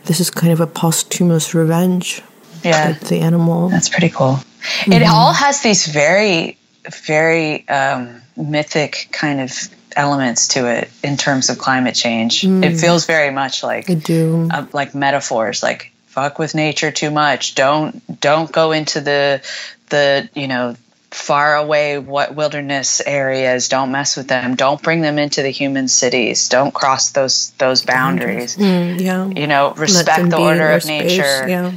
this 0.05 0.21
is 0.21 0.31
kind 0.31 0.53
of 0.53 0.61
a 0.61 0.67
posthumous 0.67 1.55
revenge. 1.55 2.23
Yeah, 2.63 2.93
the 2.93 3.19
animal. 3.19 3.71
That's 3.71 3.89
pretty 3.89 4.11
cool. 4.11 4.39
Mm-hmm. 4.39 4.93
It 4.93 5.03
all 5.09 5.33
has 5.33 5.63
these 5.63 5.87
very, 5.87 6.59
very 7.07 7.69
um, 7.69 8.23
mythic 8.37 9.09
kind 9.11 9.41
of 9.41 9.51
elements 9.97 10.49
to 10.49 10.67
it 10.67 10.91
in 11.03 11.17
terms 11.17 11.51
of 11.51 11.59
climate 11.59 11.95
change. 11.95 12.43
Mm. 12.43 12.65
It 12.65 12.77
feels 12.79 13.07
very 13.07 13.31
much 13.31 13.63
like 13.63 13.89
I 13.89 13.95
do. 13.95 14.49
uh, 14.51 14.67
like 14.73 14.95
metaphors, 14.95 15.63
like 15.63 15.93
fuck 16.07 16.39
with 16.39 16.55
nature 16.55 16.91
too 16.91 17.11
much. 17.11 17.55
Don't 17.55 18.21
don't 18.21 18.51
go 18.51 18.73
into 18.73 19.01
the 19.01 19.43
the 19.89 20.29
you 20.35 20.49
know 20.49 20.77
far 21.11 21.57
away 21.57 21.99
what 21.99 22.35
wilderness 22.35 23.01
areas. 23.05 23.69
Don't 23.69 23.93
mess 23.93 24.17
with 24.17 24.29
them. 24.29 24.57
Don't 24.57 24.83
bring 24.83 25.03
them 25.03 25.19
into 25.19 25.43
the 25.43 25.51
human 25.51 25.89
cities. 25.89 26.49
Don't 26.49 26.73
cross 26.73 27.11
those 27.11 27.51
those 27.59 27.85
boundaries. 27.85 28.57
mm, 28.57 29.01
yeah. 29.01 29.27
You 29.27 29.47
know 29.47 29.73
respect 29.75 30.31
the 30.31 30.39
order 30.39 30.71
of 30.71 30.83
space, 30.83 31.19
nature. 31.19 31.49
yeah 31.49 31.73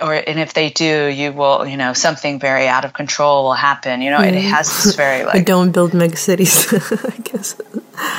or 0.00 0.14
and 0.14 0.38
if 0.38 0.54
they 0.54 0.70
do 0.70 1.06
you 1.06 1.32
will 1.32 1.66
you 1.66 1.76
know 1.76 1.92
something 1.92 2.38
very 2.38 2.66
out 2.66 2.84
of 2.84 2.92
control 2.92 3.44
will 3.44 3.52
happen 3.52 4.02
you 4.02 4.10
know 4.10 4.18
mm. 4.18 4.32
it 4.32 4.40
has 4.42 4.84
this 4.84 4.96
very 4.96 5.24
like 5.32 5.44
don't 5.44 5.72
build 5.72 5.94
mega 5.94 6.16
cities 6.16 6.72
i 6.72 7.16
guess 7.22 7.56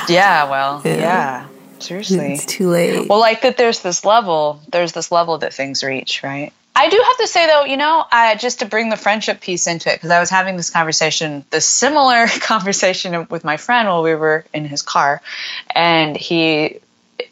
yeah 0.08 0.48
well 0.48 0.80
yeah. 0.84 0.96
yeah 0.96 1.46
seriously 1.78 2.32
it's 2.34 2.46
too 2.46 2.68
late 2.68 3.08
well 3.08 3.20
like 3.20 3.42
that 3.42 3.56
there's 3.56 3.80
this 3.80 4.04
level 4.04 4.60
there's 4.70 4.92
this 4.92 5.12
level 5.12 5.38
that 5.38 5.52
things 5.52 5.82
reach 5.82 6.22
right 6.22 6.52
I 6.78 6.90
do 6.90 7.02
have 7.02 7.16
to 7.16 7.26
say 7.26 7.46
though, 7.46 7.64
you 7.64 7.78
know, 7.78 8.04
uh, 8.12 8.34
just 8.34 8.58
to 8.58 8.66
bring 8.66 8.90
the 8.90 8.98
friendship 8.98 9.40
piece 9.40 9.66
into 9.66 9.90
it, 9.90 9.96
because 9.96 10.10
I 10.10 10.20
was 10.20 10.28
having 10.28 10.58
this 10.58 10.68
conversation, 10.68 11.42
this 11.48 11.64
similar 11.64 12.26
conversation 12.40 13.26
with 13.30 13.44
my 13.44 13.56
friend 13.56 13.88
while 13.88 14.02
we 14.02 14.14
were 14.14 14.44
in 14.52 14.66
his 14.66 14.82
car, 14.82 15.22
and 15.74 16.14
he 16.14 16.80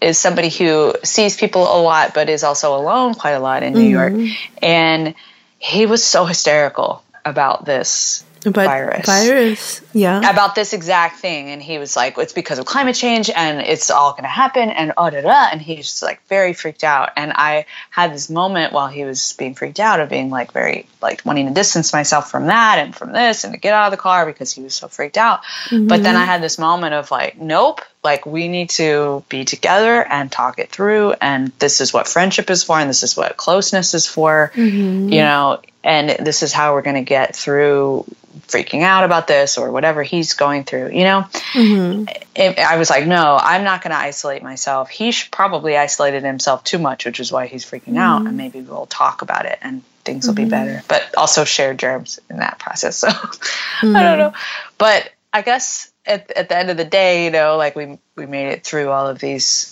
is 0.00 0.18
somebody 0.18 0.48
who 0.48 0.94
sees 1.02 1.36
people 1.36 1.62
a 1.62 1.80
lot, 1.80 2.14
but 2.14 2.28
is 2.28 2.44
also 2.44 2.76
alone 2.76 3.14
quite 3.14 3.32
a 3.32 3.40
lot 3.40 3.62
in 3.62 3.72
New 3.72 3.80
mm-hmm. 3.80 4.20
York, 4.20 4.36
and 4.62 5.14
he 5.58 5.86
was 5.86 6.04
so 6.04 6.24
hysterical 6.24 7.02
about 7.24 7.64
this 7.64 8.24
about 8.46 8.66
virus. 8.66 9.06
Virus, 9.06 9.80
yeah. 9.92 10.30
About 10.30 10.54
this 10.54 10.72
exact 10.72 11.18
thing, 11.18 11.50
and 11.50 11.62
he 11.62 11.78
was 11.78 11.96
like, 11.96 12.18
"It's 12.18 12.32
because 12.32 12.58
of 12.58 12.66
climate 12.66 12.94
change, 12.94 13.30
and 13.30 13.60
it's 13.60 13.90
all 13.90 14.12
going 14.12 14.24
to 14.24 14.28
happen," 14.28 14.70
and 14.70 14.92
oh 14.96 15.10
da 15.10 15.22
da, 15.22 15.48
and 15.50 15.60
he's 15.60 15.86
just 15.86 16.02
like 16.02 16.26
very 16.28 16.52
freaked 16.52 16.84
out. 16.84 17.10
And 17.16 17.32
I 17.34 17.66
had 17.90 18.12
this 18.12 18.28
moment 18.28 18.72
while 18.72 18.88
he 18.88 19.04
was 19.04 19.34
being 19.34 19.54
freaked 19.54 19.80
out 19.80 20.00
of 20.00 20.08
being 20.08 20.30
like 20.30 20.52
very 20.52 20.86
like 21.00 21.22
wanting 21.24 21.46
to 21.46 21.54
distance 21.54 21.92
myself 21.92 22.30
from 22.30 22.46
that 22.46 22.78
and 22.78 22.94
from 22.94 23.12
this 23.12 23.44
and 23.44 23.54
to 23.54 23.60
get 23.60 23.74
out 23.74 23.86
of 23.86 23.90
the 23.92 24.02
car 24.02 24.26
because 24.26 24.52
he 24.52 24.62
was 24.62 24.74
so 24.74 24.88
freaked 24.88 25.16
out. 25.16 25.42
Mm-hmm. 25.70 25.86
But 25.86 26.02
then 26.02 26.16
I 26.16 26.24
had 26.24 26.42
this 26.42 26.58
moment 26.58 26.94
of 26.94 27.10
like, 27.10 27.38
nope, 27.38 27.80
like 28.04 28.26
we 28.26 28.48
need 28.48 28.70
to 28.70 29.24
be 29.28 29.44
together 29.44 30.04
and 30.04 30.30
talk 30.30 30.58
it 30.58 30.70
through, 30.70 31.14
and 31.20 31.52
this 31.58 31.80
is 31.80 31.92
what 31.92 32.06
friendship 32.06 32.50
is 32.50 32.62
for, 32.62 32.78
and 32.78 32.88
this 32.88 33.02
is 33.02 33.16
what 33.16 33.36
closeness 33.36 33.94
is 33.94 34.06
for, 34.06 34.52
mm-hmm. 34.54 35.08
you 35.08 35.20
know, 35.20 35.60
and 35.82 36.10
this 36.26 36.42
is 36.42 36.52
how 36.52 36.74
we're 36.74 36.82
going 36.82 36.96
to 36.96 37.02
get 37.02 37.34
through 37.34 38.04
freaking 38.46 38.82
out 38.82 39.04
about 39.04 39.26
this 39.26 39.58
or 39.58 39.70
whatever 39.70 40.02
he's 40.02 40.34
going 40.34 40.64
through, 40.64 40.90
you 40.90 41.04
know? 41.04 41.24
Mm-hmm. 41.52 42.60
I 42.60 42.76
was 42.76 42.90
like, 42.90 43.06
no, 43.06 43.38
I'm 43.40 43.64
not 43.64 43.82
going 43.82 43.92
to 43.92 43.98
isolate 43.98 44.42
myself. 44.42 44.90
He 44.90 45.12
probably 45.30 45.76
isolated 45.76 46.24
himself 46.24 46.64
too 46.64 46.78
much, 46.78 47.04
which 47.04 47.20
is 47.20 47.30
why 47.30 47.46
he's 47.46 47.64
freaking 47.64 47.94
mm-hmm. 47.94 47.98
out. 47.98 48.26
And 48.26 48.36
maybe 48.36 48.60
we'll 48.60 48.86
talk 48.86 49.22
about 49.22 49.46
it 49.46 49.58
and 49.62 49.82
things 50.04 50.26
will 50.26 50.34
be 50.34 50.42
mm-hmm. 50.42 50.50
better. 50.50 50.82
But 50.88 51.16
also 51.16 51.44
share 51.44 51.74
germs 51.74 52.18
in 52.28 52.38
that 52.38 52.58
process. 52.58 52.96
So 52.96 53.08
I 53.08 53.12
don't 53.12 53.92
mm-hmm. 53.92 54.18
know. 54.18 54.34
But 54.78 55.10
I 55.32 55.42
guess 55.42 55.90
at, 56.06 56.30
at 56.32 56.48
the 56.48 56.56
end 56.56 56.70
of 56.70 56.76
the 56.76 56.84
day, 56.84 57.24
you 57.24 57.30
know, 57.30 57.56
like 57.56 57.76
we, 57.76 57.98
we 58.16 58.26
made 58.26 58.48
it 58.48 58.64
through 58.64 58.90
all 58.90 59.06
of 59.06 59.18
these 59.18 59.70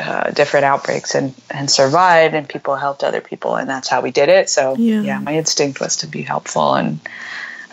uh, 0.00 0.30
different 0.30 0.64
outbreaks 0.64 1.14
and, 1.14 1.34
and 1.50 1.70
survived 1.70 2.34
and 2.34 2.48
people 2.48 2.74
helped 2.76 3.04
other 3.04 3.20
people 3.20 3.56
and 3.56 3.68
that's 3.68 3.88
how 3.88 4.00
we 4.00 4.10
did 4.10 4.28
it 4.28 4.48
so 4.48 4.74
yeah. 4.76 5.00
yeah 5.02 5.18
my 5.20 5.34
instinct 5.34 5.78
was 5.80 5.98
to 5.98 6.08
be 6.08 6.22
helpful 6.22 6.74
and 6.74 6.98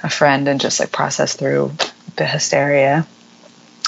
a 0.03 0.09
friend 0.09 0.47
and 0.47 0.61
just 0.61 0.79
like 0.79 0.91
process 0.91 1.35
through 1.35 1.71
the 2.15 2.25
hysteria. 2.25 3.07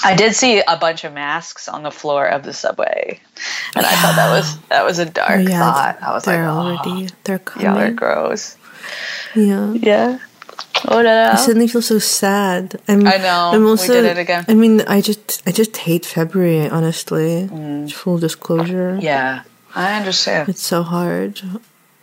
I 0.04 0.16
did 0.16 0.34
see 0.34 0.60
a 0.60 0.76
bunch 0.76 1.04
of 1.04 1.12
masks 1.12 1.68
on 1.68 1.84
the 1.84 1.92
floor 1.92 2.26
of 2.26 2.42
the 2.42 2.52
subway, 2.52 3.20
and 3.76 3.84
yeah. 3.84 3.88
I 3.88 3.94
thought 3.96 4.16
that 4.16 4.30
was 4.30 4.58
that 4.68 4.84
was 4.84 4.98
a 4.98 5.06
dark 5.06 5.48
yeah, 5.48 5.58
thought. 5.60 6.02
I 6.02 6.12
was 6.12 6.24
they're 6.24 6.50
like, 6.50 6.86
already 6.86 7.06
oh, 7.06 7.16
they're 7.24 7.38
coming. 7.38 7.66
Y'all 7.66 7.78
are 7.78 7.92
gross. 7.92 8.56
Yeah. 9.36 9.72
Yeah. 9.72 10.18
Oh, 10.88 10.96
no, 10.96 11.02
no. 11.02 11.30
I 11.32 11.36
suddenly 11.36 11.68
feel 11.68 11.82
so 11.82 11.98
sad. 11.98 12.80
I'm, 12.88 13.06
I 13.06 13.16
know. 13.16 13.50
I'm 13.52 13.66
also, 13.66 13.94
we 13.94 14.00
did 14.00 14.16
it 14.16 14.20
again. 14.20 14.44
I 14.48 14.54
mean, 14.54 14.80
I 14.82 15.00
just, 15.00 15.42
I 15.46 15.52
just 15.52 15.76
hate 15.76 16.04
February. 16.04 16.68
Honestly, 16.68 17.48
mm. 17.48 17.92
full 17.92 18.18
disclosure. 18.18 18.98
Yeah, 19.00 19.44
I 19.74 19.98
understand. 19.98 20.48
It's 20.48 20.62
so 20.62 20.82
hard. 20.82 21.40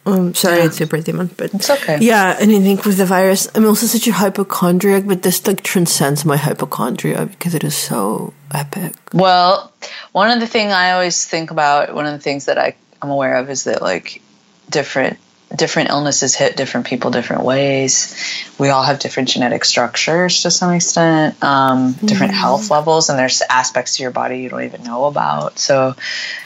Um, 0.06 0.34
sorry, 0.34 0.60
yeah. 0.60 0.65
it's 0.65 0.80
your 0.80 0.88
birthday 0.88 1.12
month, 1.12 1.36
but 1.38 1.54
it's 1.54 1.69
okay. 1.69 2.00
Yeah, 2.00 2.38
and 2.39 2.52
I 2.52 2.60
think 2.60 2.86
with 2.86 2.98
the 2.98 3.06
virus, 3.06 3.48
I'm 3.54 3.65
also 3.65 3.86
such 3.86 4.08
a 4.08 4.13
hypochondriac, 4.13 5.06
but 5.06 5.22
this 5.22 5.45
like 5.45 5.62
transcends 5.62 6.26
my 6.26 6.38
hypochondria 6.38 7.26
because 7.26 7.54
it 7.54 7.63
is 7.63 7.76
so 7.76 8.34
epic. 8.52 8.95
Well, 9.13 9.72
one 10.12 10.32
of 10.32 10.39
the 10.39 10.48
things 10.48 10.72
I 10.72 10.91
always 10.93 11.26
think 11.26 11.52
about, 11.52 11.93
one 11.93 12.06
of 12.06 12.13
the 12.13 12.19
things 12.19 12.45
that 12.45 12.58
I, 12.58 12.76
I'm 13.02 13.10
aware 13.12 13.36
of, 13.36 13.50
is 13.50 13.65
that 13.65 13.82
like 13.82 14.22
different 14.69 15.19
different 15.55 15.89
illnesses 15.89 16.35
hit 16.35 16.55
different 16.55 16.88
people 16.88 17.12
different 17.12 17.43
ways. 17.43 18.15
We 18.57 18.69
all 18.69 18.83
have 18.83 18.99
different 18.99 19.29
genetic 19.29 19.65
structures 19.65 20.43
to 20.43 20.51
some 20.51 20.73
extent, 20.73 21.41
um, 21.43 21.93
different 21.93 22.33
mm-hmm. 22.33 22.41
health 22.41 22.69
levels, 22.69 23.09
and 23.09 23.17
there's 23.17 23.41
aspects 23.49 23.97
to 23.97 24.03
your 24.03 24.12
body 24.12 24.39
you 24.39 24.49
don't 24.49 24.63
even 24.63 24.83
know 24.83 25.05
about. 25.05 25.59
So, 25.59 25.95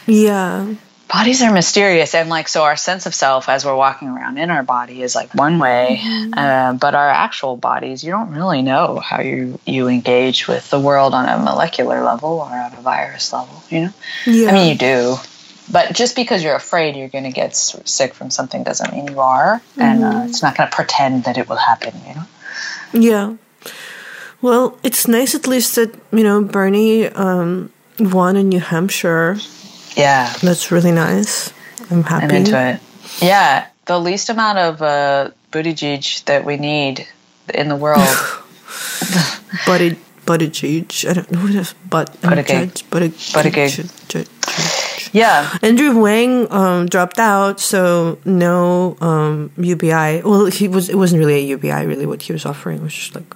yeah, 0.06 0.74
bodies 1.08 1.42
are 1.42 1.52
mysterious 1.52 2.14
and 2.14 2.28
like 2.28 2.48
so 2.48 2.62
our 2.62 2.76
sense 2.76 3.06
of 3.06 3.14
self 3.14 3.48
as 3.48 3.64
we're 3.64 3.76
walking 3.76 4.08
around 4.08 4.38
in 4.38 4.50
our 4.50 4.62
body 4.62 5.02
is 5.02 5.14
like 5.14 5.34
one 5.34 5.58
way 5.58 6.00
mm-hmm. 6.02 6.32
uh, 6.34 6.72
but 6.72 6.94
our 6.94 7.08
actual 7.08 7.56
bodies 7.56 8.02
you 8.02 8.10
don't 8.10 8.30
really 8.30 8.62
know 8.62 8.96
how 8.96 9.20
you 9.20 9.58
you 9.66 9.88
engage 9.88 10.48
with 10.48 10.68
the 10.70 10.80
world 10.80 11.14
on 11.14 11.28
a 11.28 11.38
molecular 11.38 12.02
level 12.02 12.40
or 12.40 12.50
on 12.50 12.72
a 12.72 12.80
virus 12.80 13.32
level 13.32 13.62
you 13.70 13.80
know 13.82 13.92
yeah. 14.26 14.48
i 14.48 14.52
mean 14.52 14.72
you 14.72 14.78
do 14.78 15.16
but 15.70 15.92
just 15.92 16.16
because 16.16 16.42
you're 16.42 16.54
afraid 16.54 16.96
you're 16.96 17.08
going 17.08 17.24
to 17.24 17.32
get 17.32 17.56
sick 17.56 18.14
from 18.14 18.30
something 18.30 18.62
doesn't 18.64 18.92
mean 18.92 19.08
you 19.08 19.20
are 19.20 19.58
mm-hmm. 19.58 19.80
and 19.80 20.04
uh, 20.04 20.12
mm-hmm. 20.12 20.28
it's 20.28 20.42
not 20.42 20.56
going 20.56 20.68
to 20.68 20.74
pretend 20.74 21.24
that 21.24 21.38
it 21.38 21.48
will 21.48 21.56
happen 21.56 21.94
you 22.06 22.14
know 22.14 22.26
yeah 22.92 23.36
well 24.42 24.78
it's 24.82 25.08
nice 25.08 25.34
at 25.34 25.46
least 25.46 25.74
that 25.76 25.94
you 26.12 26.22
know 26.22 26.42
bernie 26.42 27.06
um, 27.06 27.70
won 27.98 28.36
in 28.36 28.48
new 28.48 28.60
hampshire 28.60 29.36
yeah. 29.96 30.32
That's 30.42 30.70
really 30.70 30.92
nice. 30.92 31.52
I'm 31.90 32.02
happy. 32.02 32.24
I'm 32.24 32.30
into 32.30 32.68
it. 32.68 32.80
Yeah. 33.22 33.66
The 33.86 33.98
least 33.98 34.30
amount 34.30 34.58
of 34.58 34.82
uh, 34.82 35.30
Buttigieg 35.52 36.24
that 36.24 36.44
we 36.44 36.56
need 36.56 37.06
in 37.52 37.68
the 37.68 37.76
world. 37.76 38.00
Butty, 39.66 39.98
Buttigieg. 40.26 41.08
I 41.08 41.12
don't 41.12 41.30
know 41.30 41.40
what 41.40 41.50
it 41.50 41.56
is. 41.56 41.74
But, 41.88 42.12
Buttigieg. 42.22 42.82
Buttigieg. 42.90 44.73
Yeah. 45.14 45.56
Andrew 45.62 45.94
Yang 46.04 46.52
um, 46.52 46.86
dropped 46.86 47.20
out, 47.20 47.60
so 47.60 48.18
no 48.24 48.96
um, 49.00 49.52
UBI. 49.56 50.22
Well, 50.22 50.46
he 50.46 50.66
was. 50.66 50.88
It 50.88 50.96
wasn't 50.96 51.20
really 51.20 51.36
a 51.36 51.46
UBI. 51.54 51.86
Really, 51.86 52.04
what 52.04 52.22
he 52.22 52.32
was 52.32 52.44
offering 52.44 52.82
was 52.82 52.92
just 52.92 53.14
like 53.14 53.32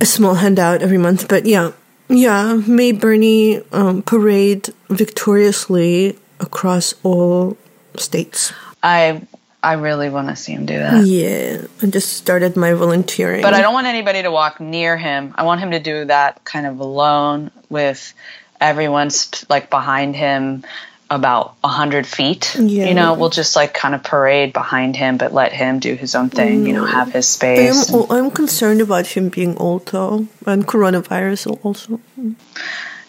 a 0.00 0.06
small 0.06 0.34
handout 0.34 0.80
every 0.80 0.96
month. 0.96 1.28
But 1.28 1.44
yeah, 1.44 1.72
yeah, 2.08 2.54
may 2.66 2.92
Bernie 2.92 3.60
um, 3.72 4.02
parade 4.02 4.70
victoriously 4.88 6.18
across 6.40 6.94
all 7.02 7.58
states. 7.96 8.54
I 8.82 9.20
I 9.62 9.74
really 9.74 10.08
want 10.08 10.28
to 10.28 10.36
see 10.36 10.52
him 10.52 10.64
do 10.64 10.78
that. 10.78 11.06
Yeah, 11.06 11.66
I 11.82 11.86
just 11.86 12.14
started 12.14 12.56
my 12.56 12.72
volunteering. 12.72 13.42
But 13.42 13.54
I 13.54 13.60
don't 13.60 13.74
want 13.74 13.86
anybody 13.86 14.22
to 14.22 14.30
walk 14.30 14.60
near 14.60 14.96
him. 14.96 15.34
I 15.36 15.42
want 15.42 15.60
him 15.60 15.72
to 15.72 15.80
do 15.80 16.06
that 16.06 16.44
kind 16.44 16.66
of 16.66 16.80
alone 16.80 17.50
with 17.68 18.14
everyone's 18.64 19.44
like 19.48 19.70
behind 19.70 20.16
him 20.16 20.64
about 21.10 21.54
a 21.62 21.68
hundred 21.68 22.06
feet. 22.06 22.56
Yeah. 22.58 22.86
You 22.88 22.94
know, 22.94 23.14
we'll 23.14 23.30
just 23.30 23.54
like 23.56 23.74
kind 23.74 23.94
of 23.94 24.02
parade 24.02 24.52
behind 24.52 24.96
him, 24.96 25.18
but 25.18 25.32
let 25.32 25.52
him 25.52 25.78
do 25.78 25.94
his 25.94 26.14
own 26.14 26.30
thing. 26.30 26.66
You 26.66 26.72
know, 26.72 26.84
have 26.84 27.12
his 27.12 27.26
I'm, 27.26 27.38
space. 27.38 27.90
oh, 27.92 28.06
I'm 28.10 28.30
concerned 28.30 28.80
about 28.80 29.06
him 29.06 29.28
being 29.28 29.56
old 29.58 29.86
though, 29.86 30.26
and 30.46 30.66
coronavirus 30.66 31.58
also. 31.62 32.00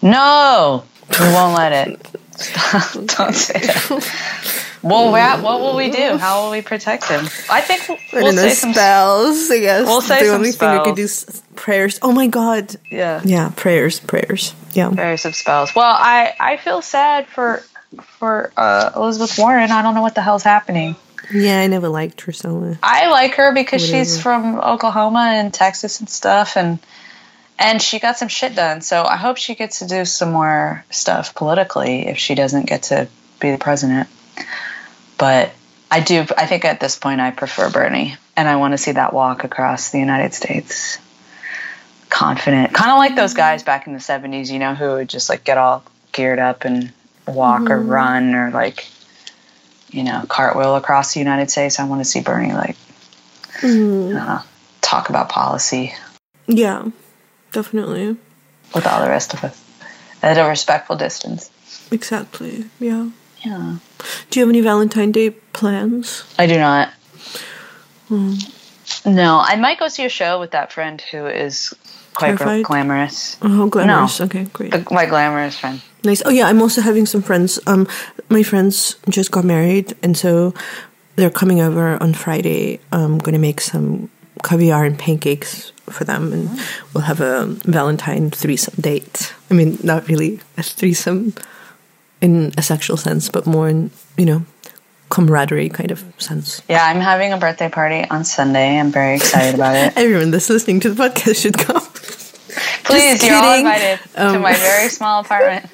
No, 0.02 0.84
we 1.20 1.26
won't 1.26 1.58
let 1.58 1.88
it. 1.88 2.08
Stop. 2.38 2.94
Don't 3.18 3.34
say 3.34 3.60
that. 3.60 4.66
Well, 4.84 5.10
what, 5.10 5.42
what 5.42 5.62
will 5.62 5.76
we 5.76 5.90
do? 5.90 6.18
How 6.18 6.44
will 6.44 6.52
we 6.52 6.62
protect 6.62 7.08
him? 7.08 7.22
I 7.50 7.60
think 7.62 7.90
we'll, 7.90 7.98
we'll 8.14 8.26
don't 8.26 8.36
know, 8.36 8.42
say 8.42 8.54
some 8.54 8.74
spells, 8.74 9.50
I 9.50 9.60
guess. 9.60 9.86
We'll 9.88 10.02
say 10.02 10.20
the 10.20 10.26
some 10.26 10.36
only 10.36 10.52
thing 10.52 10.78
we 10.78 10.84
could 10.84 10.96
do 10.96 11.08
spells. 11.08 11.38
is 11.38 11.44
prayers. 11.56 12.00
Oh 12.04 12.12
my 12.12 12.28
god. 12.28 12.76
Yeah, 12.92 13.22
Yeah, 13.26 13.52
prayers, 13.56 14.00
prayers. 14.00 14.54
Yeah. 14.76 14.90
various 14.90 15.26
of 15.26 15.36
spells. 15.36 15.74
Well, 15.74 15.96
I 15.98 16.34
I 16.40 16.58
feel 16.58 16.82
sad 16.82 17.28
for 17.28 17.64
for 18.02 18.52
uh, 18.58 18.92
Elizabeth 18.96 19.38
Warren. 19.38 19.72
I 19.72 19.82
don't 19.82 19.96
know 19.96 20.02
what 20.02 20.16
the 20.16 20.22
hell's 20.22 20.44
happening. 20.44 20.96
Yeah, 21.34 21.60
I 21.60 21.68
never 21.68 21.90
liked 21.90 22.22
her 22.22 22.32
so 22.32 22.60
much. 22.60 22.78
I 22.84 23.10
like 23.10 23.36
her 23.36 23.54
because 23.54 23.84
she's 23.84 24.22
from 24.22 24.60
Oklahoma 24.60 25.32
and 25.34 25.54
Texas 25.54 26.00
and 26.00 26.10
stuff, 26.10 26.58
and 26.58 26.80
and 27.58 27.82
she 27.82 28.00
got 28.00 28.18
some 28.18 28.28
shit 28.28 28.56
done. 28.56 28.82
So 28.82 29.04
I 29.04 29.16
hope 29.16 29.38
she 29.38 29.56
gets 29.56 29.80
to 29.80 29.88
do 29.88 30.06
some 30.06 30.32
more 30.32 30.84
stuff 30.90 31.34
politically 31.34 32.08
if 32.08 32.18
she 32.18 32.36
doesn't 32.36 32.68
get 32.68 32.84
to 32.84 33.08
be 33.40 33.52
the 33.52 33.58
president. 33.58 34.10
But 35.18 35.54
I 35.90 36.02
do. 36.02 36.26
I 36.38 36.46
think 36.46 36.66
at 36.66 36.80
this 36.80 36.98
point 36.98 37.22
I 37.22 37.32
prefer 37.32 37.72
Bernie, 37.72 38.18
and 38.36 38.48
I 38.48 38.58
want 38.58 38.74
to 38.74 38.78
see 38.78 38.92
that 38.92 39.14
walk 39.14 39.44
across 39.44 39.92
the 39.92 40.00
United 40.00 40.34
States. 40.34 41.00
Confident, 42.16 42.74
kind 42.74 42.92
of 42.92 42.98
like 42.98 43.18
those 43.18 43.34
guys 43.34 43.62
back 43.62 43.88
in 43.88 43.94
the 43.94 44.00
'70s, 44.00 44.50
you 44.50 44.58
know, 44.58 44.74
who 44.74 44.88
would 44.94 45.10
just 45.10 45.28
like 45.30 45.44
get 45.44 45.58
all 45.58 45.84
geared 46.14 46.40
up 46.40 46.64
and 46.64 46.94
walk 47.28 47.70
or 47.70 47.78
run 47.78 48.34
or 48.36 48.52
like, 48.52 48.88
you 49.90 50.02
know, 50.04 50.24
cartwheel 50.30 50.78
across 50.78 51.14
the 51.14 51.20
United 51.20 51.52
States. 51.52 51.78
I 51.78 51.84
want 51.84 52.00
to 52.00 52.06
see 52.06 52.22
Bernie 52.22 52.54
like 52.54 52.78
uh, 53.62 54.42
talk 54.80 55.10
about 55.10 55.28
policy 55.28 55.94
Yeah, 56.48 56.86
definitely. 57.52 58.16
with 58.74 58.88
all 58.88 59.02
the 59.04 59.10
rest 59.10 59.34
of 59.34 59.44
us 59.44 59.62
at 60.24 60.38
a 60.38 60.48
respectful 60.48 60.96
distance. 60.96 61.52
Exactly. 61.92 62.64
Yeah. 62.80 63.10
Yeah. 63.44 63.78
Do 64.30 64.40
you 64.40 64.46
have 64.46 64.50
any 64.50 64.62
Valentine 64.62 65.12
Day 65.12 65.32
plans? 65.32 66.24
I 66.40 66.48
do 66.48 66.58
not. 66.58 66.94
No, 68.10 69.40
I 69.46 69.56
might 69.58 69.80
go 69.80 69.90
see 69.90 70.06
a 70.06 70.10
show 70.10 70.40
with 70.40 70.52
that 70.52 70.72
friend 70.72 71.02
who 71.02 71.26
is 71.28 71.74
quite 72.16 72.38
Terrified? 72.38 72.64
glamorous. 72.66 73.38
Oh, 73.42 73.68
glamorous. 73.68 74.20
Okay, 74.22 74.46
great. 74.54 74.72
The- 74.72 74.88
My 74.94 75.06
glamorous 75.06 75.58
friend. 75.60 75.82
Nice. 76.04 76.22
Oh 76.26 76.30
yeah, 76.30 76.48
I'm 76.48 76.62
also 76.62 76.82
having 76.82 77.06
some 77.06 77.22
friends. 77.22 77.60
Um, 77.68 77.88
my 78.30 78.44
friends 78.44 78.96
just 79.10 79.32
got 79.32 79.44
married, 79.44 79.94
and 80.04 80.16
so 80.18 80.54
they're 81.16 81.30
coming 81.32 81.62
over 81.62 82.02
on 82.02 82.14
Friday. 82.14 82.80
I'm 82.92 83.18
gonna 83.18 83.40
make 83.40 83.60
some 83.62 84.10
caviar 84.44 84.86
and 84.86 84.98
pancakes 85.00 85.72
for 85.90 86.04
them, 86.04 86.32
and 86.34 86.50
we'll 86.94 87.04
have 87.06 87.22
a 87.22 87.46
Valentine 87.66 88.30
threesome 88.32 88.76
date. 88.80 89.34
I 89.50 89.54
mean, 89.56 89.78
not 89.84 90.08
really 90.08 90.40
a 90.58 90.64
threesome 90.64 91.34
in 92.22 92.52
a 92.58 92.62
sexual 92.62 92.98
sense, 92.98 93.30
but 93.30 93.46
more 93.48 93.68
in 93.70 93.90
you 94.18 94.26
know 94.26 94.44
camaraderie 95.10 95.70
kind 95.70 95.92
of 95.92 96.04
sense. 96.18 96.62
Yeah, 96.70 96.84
I'm 96.86 97.00
having 97.00 97.32
a 97.34 97.38
birthday 97.38 97.70
party 97.70 98.06
on 98.10 98.24
Sunday. 98.26 98.80
I'm 98.80 98.92
very 98.92 99.16
excited 99.16 99.56
about 99.56 99.76
it. 99.76 99.94
Everyone 99.98 100.32
that's 100.32 100.50
listening 100.50 100.80
to 100.82 100.90
the 100.94 101.02
podcast 101.10 101.42
should 101.42 101.58
come. 101.58 101.82
Please, 102.86 103.24
you're 103.24 103.36
all 103.36 103.58
invited 103.58 104.00
to 104.16 104.28
Um, 104.36 104.42
my 104.42 104.54
very 104.54 104.90
small 104.90 105.22
apartment. 105.22 105.70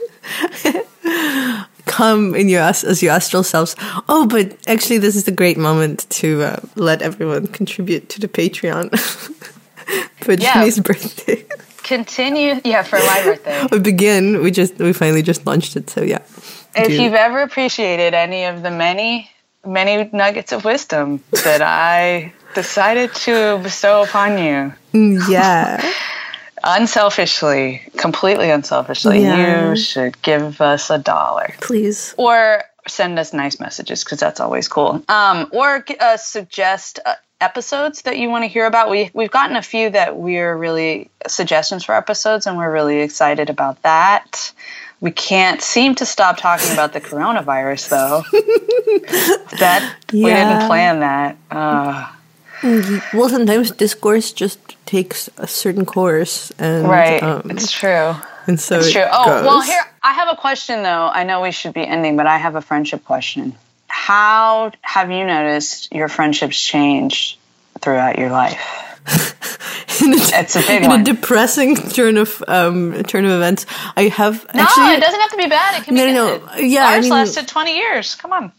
come 1.86 2.36
in 2.36 2.48
your 2.50 2.62
as, 2.62 2.84
as 2.84 3.02
your 3.04 3.12
astral 3.14 3.44
selves. 3.44 3.76
Oh, 4.08 4.26
but 4.28 4.56
actually, 4.68 5.00
this 5.00 5.16
is 5.16 5.28
a 5.28 5.32
great 5.32 5.58
moment 5.58 6.10
to 6.22 6.44
uh, 6.44 6.60
let 6.76 7.02
everyone 7.02 7.48
contribute 7.48 8.10
to 8.10 8.20
the 8.20 8.28
Patreon 8.28 8.98
for 10.22 10.34
Yeah. 10.34 10.54
Jenny's 10.54 10.80
birthday. 10.80 11.46
Continue, 11.84 12.62
yeah, 12.64 12.84
for 12.84 13.00
my 13.00 13.22
birthday. 13.26 13.68
we 13.72 13.80
begin. 13.80 14.42
We 14.44 14.52
just 14.52 14.78
we 14.80 14.94
finally 14.94 15.22
just 15.24 15.46
launched 15.46 15.76
it, 15.76 15.90
so 15.90 16.02
yeah. 16.02 16.20
If 16.76 16.88
Do- 16.88 17.02
you've 17.04 17.14
ever 17.16 17.42
appreciated 17.42 18.14
any 18.14 18.46
of 18.46 18.62
the 18.64 18.72
many, 18.72 19.30
many 19.66 20.10
nuggets 20.14 20.52
of 20.54 20.64
wisdom 20.64 21.22
that 21.44 21.62
I 21.62 22.32
decided 22.56 23.14
to 23.26 23.60
bestow 23.64 24.04
upon 24.04 24.38
you, 24.38 24.74
Mm, 24.94 25.20
yeah, 25.30 25.82
unselfishly, 26.64 27.82
completely 27.98 28.50
unselfishly, 28.50 29.22
Yeah. 29.22 29.70
you 29.70 29.76
should 29.76 30.22
give 30.22 30.62
us 30.62 30.90
a 30.90 30.98
dollar. 30.98 31.54
please. 31.62 32.14
or 32.18 32.64
send 32.88 33.20
us 33.20 33.32
nice 33.32 33.60
messages 33.60 34.04
because 34.04 34.20
that's 34.20 34.40
always 34.40 34.68
cool. 34.68 35.04
Um, 35.08 35.48
or 35.54 35.86
uh, 36.00 36.18
suggest 36.18 37.00
uh, 37.06 37.14
episodes 37.40 38.02
that 38.04 38.18
you 38.18 38.30
want 38.30 38.44
to 38.44 38.48
hear 38.48 38.66
about. 38.66 38.90
We 38.90 39.12
we've 39.14 39.30
gotten 39.32 39.56
a 39.56 39.62
few 39.62 39.90
that 39.92 40.18
we're 40.18 40.56
really 40.58 41.10
suggestions 41.28 41.84
for 41.86 41.94
episodes, 41.96 42.48
and 42.48 42.58
we're 42.58 42.72
really 42.72 43.00
excited 43.02 43.50
about 43.52 43.82
that. 43.84 44.52
We 45.00 45.12
can't 45.12 45.62
seem 45.62 45.96
to 45.96 46.06
stop 46.06 46.38
talking 46.38 46.72
about 46.74 46.94
the 46.94 47.02
coronavirus, 47.02 47.90
though. 47.90 48.24
that 49.60 49.96
we 50.14 50.26
didn't 50.26 50.68
plan 50.68 51.00
that. 51.02 51.38
Uh, 51.50 52.08
Well, 52.64 53.30
sometimes 53.30 53.72
discourse 53.72 54.32
just 54.32 54.60
takes 54.86 55.30
a 55.38 55.48
certain 55.48 55.86
course, 55.86 56.52
and 56.60 56.88
right, 56.88 57.22
um, 57.24 57.50
it's 57.50 57.72
true. 57.72 58.14
and 58.48 58.60
so 58.60 58.78
It's 58.78 58.88
it 58.88 58.92
true. 58.94 59.06
Oh, 59.12 59.26
goes. 59.26 59.46
well, 59.46 59.62
here 59.62 59.82
I 60.04 60.14
have 60.14 60.28
a 60.32 60.36
question 60.36 60.84
though. 60.84 61.10
I 61.12 61.24
know 61.24 61.42
we 61.42 61.52
should 61.52 61.74
be 61.74 61.86
ending, 61.86 62.18
but 62.18 62.28
I 62.28 62.38
have 62.38 62.56
a 62.56 62.62
friendship 62.62 63.04
question. 63.06 63.56
How 63.88 64.72
have 64.82 65.10
you 65.12 65.26
noticed 65.26 65.92
your 65.94 66.08
friendships 66.08 66.60
change 66.62 67.38
throughout 67.80 68.20
your 68.20 68.30
life? 68.30 68.60
in 70.04 70.14
a, 70.14 70.18
It's 70.18 70.56
a 70.56 70.60
big 70.62 70.84
in 70.84 70.90
one. 70.90 71.02
a 71.02 71.04
depressing 71.04 71.76
turn 71.76 72.18
of 72.18 72.44
um, 72.48 73.02
turn 73.04 73.26
of 73.26 73.32
events. 73.32 73.66
I 73.98 74.04
have 74.10 74.46
No, 74.54 74.62
actually. 74.62 74.94
it 74.94 75.02
doesn't 75.02 75.20
have 75.20 75.32
to 75.32 75.38
be 75.38 75.48
bad. 75.50 75.82
It 75.82 75.86
can 75.86 75.96
No, 75.96 76.06
be 76.06 76.14
no, 76.14 76.38
good. 76.40 76.46
no. 76.48 76.56
Yeah, 76.58 76.86
I 76.88 76.96
ours 76.98 77.06
mean- 77.06 77.14
lasted 77.14 77.48
twenty 77.48 77.78
years. 77.78 78.14
Come 78.16 78.32
on, 78.34 78.52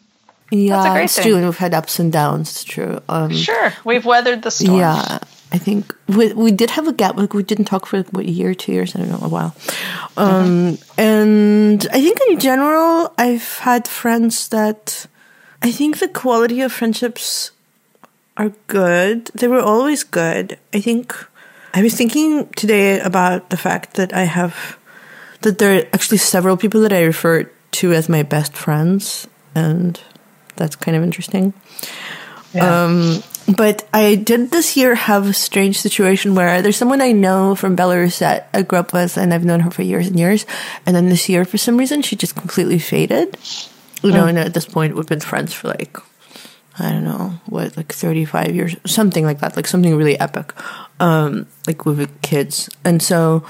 yeah, 0.53 0.99
it's 0.99 1.17
thing. 1.17 1.25
true, 1.25 1.37
and 1.37 1.45
we've 1.47 1.57
had 1.57 1.73
ups 1.73 1.99
and 1.99 2.13
downs. 2.13 2.51
It's 2.51 2.65
true. 2.65 3.01
Um, 3.09 3.33
sure, 3.33 3.73
we've 3.85 4.05
weathered 4.05 4.43
the 4.43 4.51
storm. 4.51 4.79
Yeah, 4.79 5.19
I 5.51 5.59
think 5.59 5.95
we 6.09 6.33
we 6.35 6.53
did 6.53 6.71
have 6.71 6.87
a 6.87 6.93
gap. 6.93 7.17
Like 7.17 7.33
we 7.33 7.43
didn't 7.43 7.65
talk 7.65 7.87
for 7.87 7.97
like, 7.97 8.11
what 8.11 8.27
a 8.27 8.31
year, 8.31 8.55
two 8.55 8.73
years. 8.73 8.95
I 8.95 9.01
don't 9.01 9.11
know, 9.11 9.21
a 9.23 9.29
while. 9.29 9.57
Um, 10.17 10.77
And 10.99 11.87
I 11.91 12.01
think 12.03 12.19
in 12.29 12.39
general, 12.39 13.15
I've 13.17 13.59
had 13.65 13.89
friends 13.89 14.49
that 14.49 15.07
I 15.63 15.71
think 15.73 15.99
the 15.99 16.09
quality 16.09 16.61
of 16.61 16.73
friendships 16.73 17.51
are 18.37 18.53
good. 18.67 19.27
They 19.35 19.49
were 19.49 19.61
always 19.61 20.05
good. 20.05 20.59
I 20.75 20.81
think 20.81 21.15
I 21.73 21.83
was 21.83 21.95
thinking 21.95 22.49
today 22.57 23.01
about 23.01 23.49
the 23.49 23.57
fact 23.57 23.95
that 23.95 24.13
I 24.13 24.25
have 24.25 24.77
that 25.41 25.59
there 25.59 25.79
are 25.79 25.87
actually 25.93 26.19
several 26.19 26.57
people 26.57 26.81
that 26.83 26.93
I 26.93 27.03
refer 27.03 27.49
to 27.73 27.93
as 27.93 28.09
my 28.09 28.23
best 28.23 28.53
friends, 28.53 29.27
and 29.55 29.99
that's 30.57 30.77
kind 30.77 30.97
of 30.97 31.03
interesting. 31.03 31.53
Yeah. 32.55 32.85
Um, 32.85 33.23
but 33.57 33.87
I 33.93 34.15
did 34.15 34.51
this 34.51 34.77
year 34.77 34.95
have 34.95 35.27
a 35.27 35.33
strange 35.33 35.81
situation 35.81 36.35
where 36.35 36.63
there's 36.63 36.77
someone 36.77 37.01
I 37.01 37.13
know 37.13 37.55
from 37.55 37.77
Belarus 37.77 38.19
that 38.19 38.49
I 38.55 38.63
grew 38.63 38.79
up 38.79 38.93
with 38.93 39.17
and 39.17 39.35
I've 39.35 39.45
known 39.45 39.61
her 39.61 39.71
for 39.71 39.83
years 39.83 40.07
and 40.07 40.19
years. 40.19 40.47
And 40.87 40.95
then 40.95 41.09
this 41.09 41.29
year, 41.29 41.45
for 41.45 41.59
some 41.59 41.77
reason, 41.77 42.03
she 42.03 42.15
just 42.15 42.37
completely 42.37 42.79
faded. 42.79 43.37
You 44.03 44.11
know, 44.11 44.27
and 44.27 44.37
at 44.37 44.53
this 44.53 44.67
point, 44.67 44.97
we've 44.97 45.07
been 45.07 45.21
friends 45.21 45.55
for 45.55 45.69
like, 45.69 45.97
I 46.77 46.91
don't 46.91 47.05
know, 47.05 47.35
what, 47.47 47.77
like 47.77 47.93
35 47.93 48.53
years, 48.55 48.77
something 48.85 49.25
like 49.25 49.39
that, 49.41 49.55
like 49.55 49.69
something 49.69 49.95
really 49.95 50.19
epic. 50.19 50.53
Um, 50.99 51.47
like 51.69 51.85
with 51.85 52.21
kids. 52.21 52.69
And 52.85 53.01
so, 53.01 53.45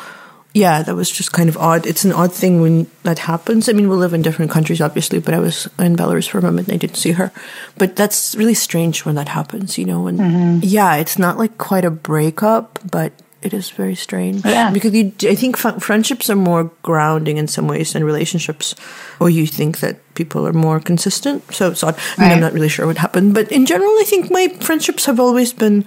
yeah, 0.55 0.83
that 0.83 0.95
was 0.95 1.11
just 1.11 1.33
kind 1.33 1.49
of 1.49 1.57
odd. 1.57 1.87
It's 1.87 2.05
an 2.05 2.13
odd 2.13 2.33
thing 2.33 2.61
when 2.61 2.87
that 3.05 3.19
happens. 3.21 3.69
I 3.69 3.73
mean, 3.73 3.89
we 3.89 3.97
live 3.97 4.13
in 4.13 4.21
different 4.21 4.51
countries, 4.51 4.81
obviously, 4.81 5.19
but 5.19 5.33
I 5.33 5.39
was 5.39 5.67
in 5.79 5.97
Belarus 5.97 6.29
for 6.29 6.39
a 6.39 6.43
moment 6.43 6.69
and 6.69 6.75
I 6.75 6.79
didn't 6.79 6.97
see 6.97 7.13
her. 7.13 7.33
But 7.79 7.97
that's 7.97 8.35
really 8.35 8.55
strange 8.55 9.07
when 9.07 9.15
that 9.15 9.29
happens, 9.29 9.79
you 9.79 9.87
know, 9.87 10.03
when, 10.03 10.61
yeah, 10.63 10.97
it's 10.97 11.19
not 11.19 11.39
like 11.39 11.57
quite 11.57 11.87
a 11.87 11.91
breakup, 11.91 12.79
but 12.91 13.13
it 13.41 13.55
is 13.55 13.71
very 13.71 13.95
strange. 13.95 14.45
Yeah. 14.45 14.71
Because 14.71 14.93
you, 14.93 15.13
I 15.23 15.35
think 15.35 15.57
fr- 15.57 15.81
friendships 15.81 16.29
are 16.29 16.37
more 16.37 16.71
grounding 16.83 17.39
in 17.39 17.49
some 17.49 17.67
ways 17.67 17.95
than 17.95 18.05
relationships, 18.05 18.75
or 19.21 19.31
you 19.31 19.47
think 19.47 19.81
that 19.81 19.99
people 20.15 20.47
are 20.47 20.53
more 20.53 20.81
consistent. 20.81 21.43
So 21.53 21.71
it's 21.71 21.83
odd. 21.83 21.99
I 22.19 22.23
mean, 22.23 22.33
I'm 22.33 22.41
not 22.41 22.53
really 22.53 22.69
sure 22.69 22.87
what 22.87 22.99
happened, 22.99 23.35
but 23.35 23.51
in 23.51 23.65
general, 23.65 23.91
I 23.99 24.05
think 24.07 24.31
my 24.31 24.49
friendships 24.61 25.07
have 25.07 25.19
always 25.19 25.53
been 25.53 25.85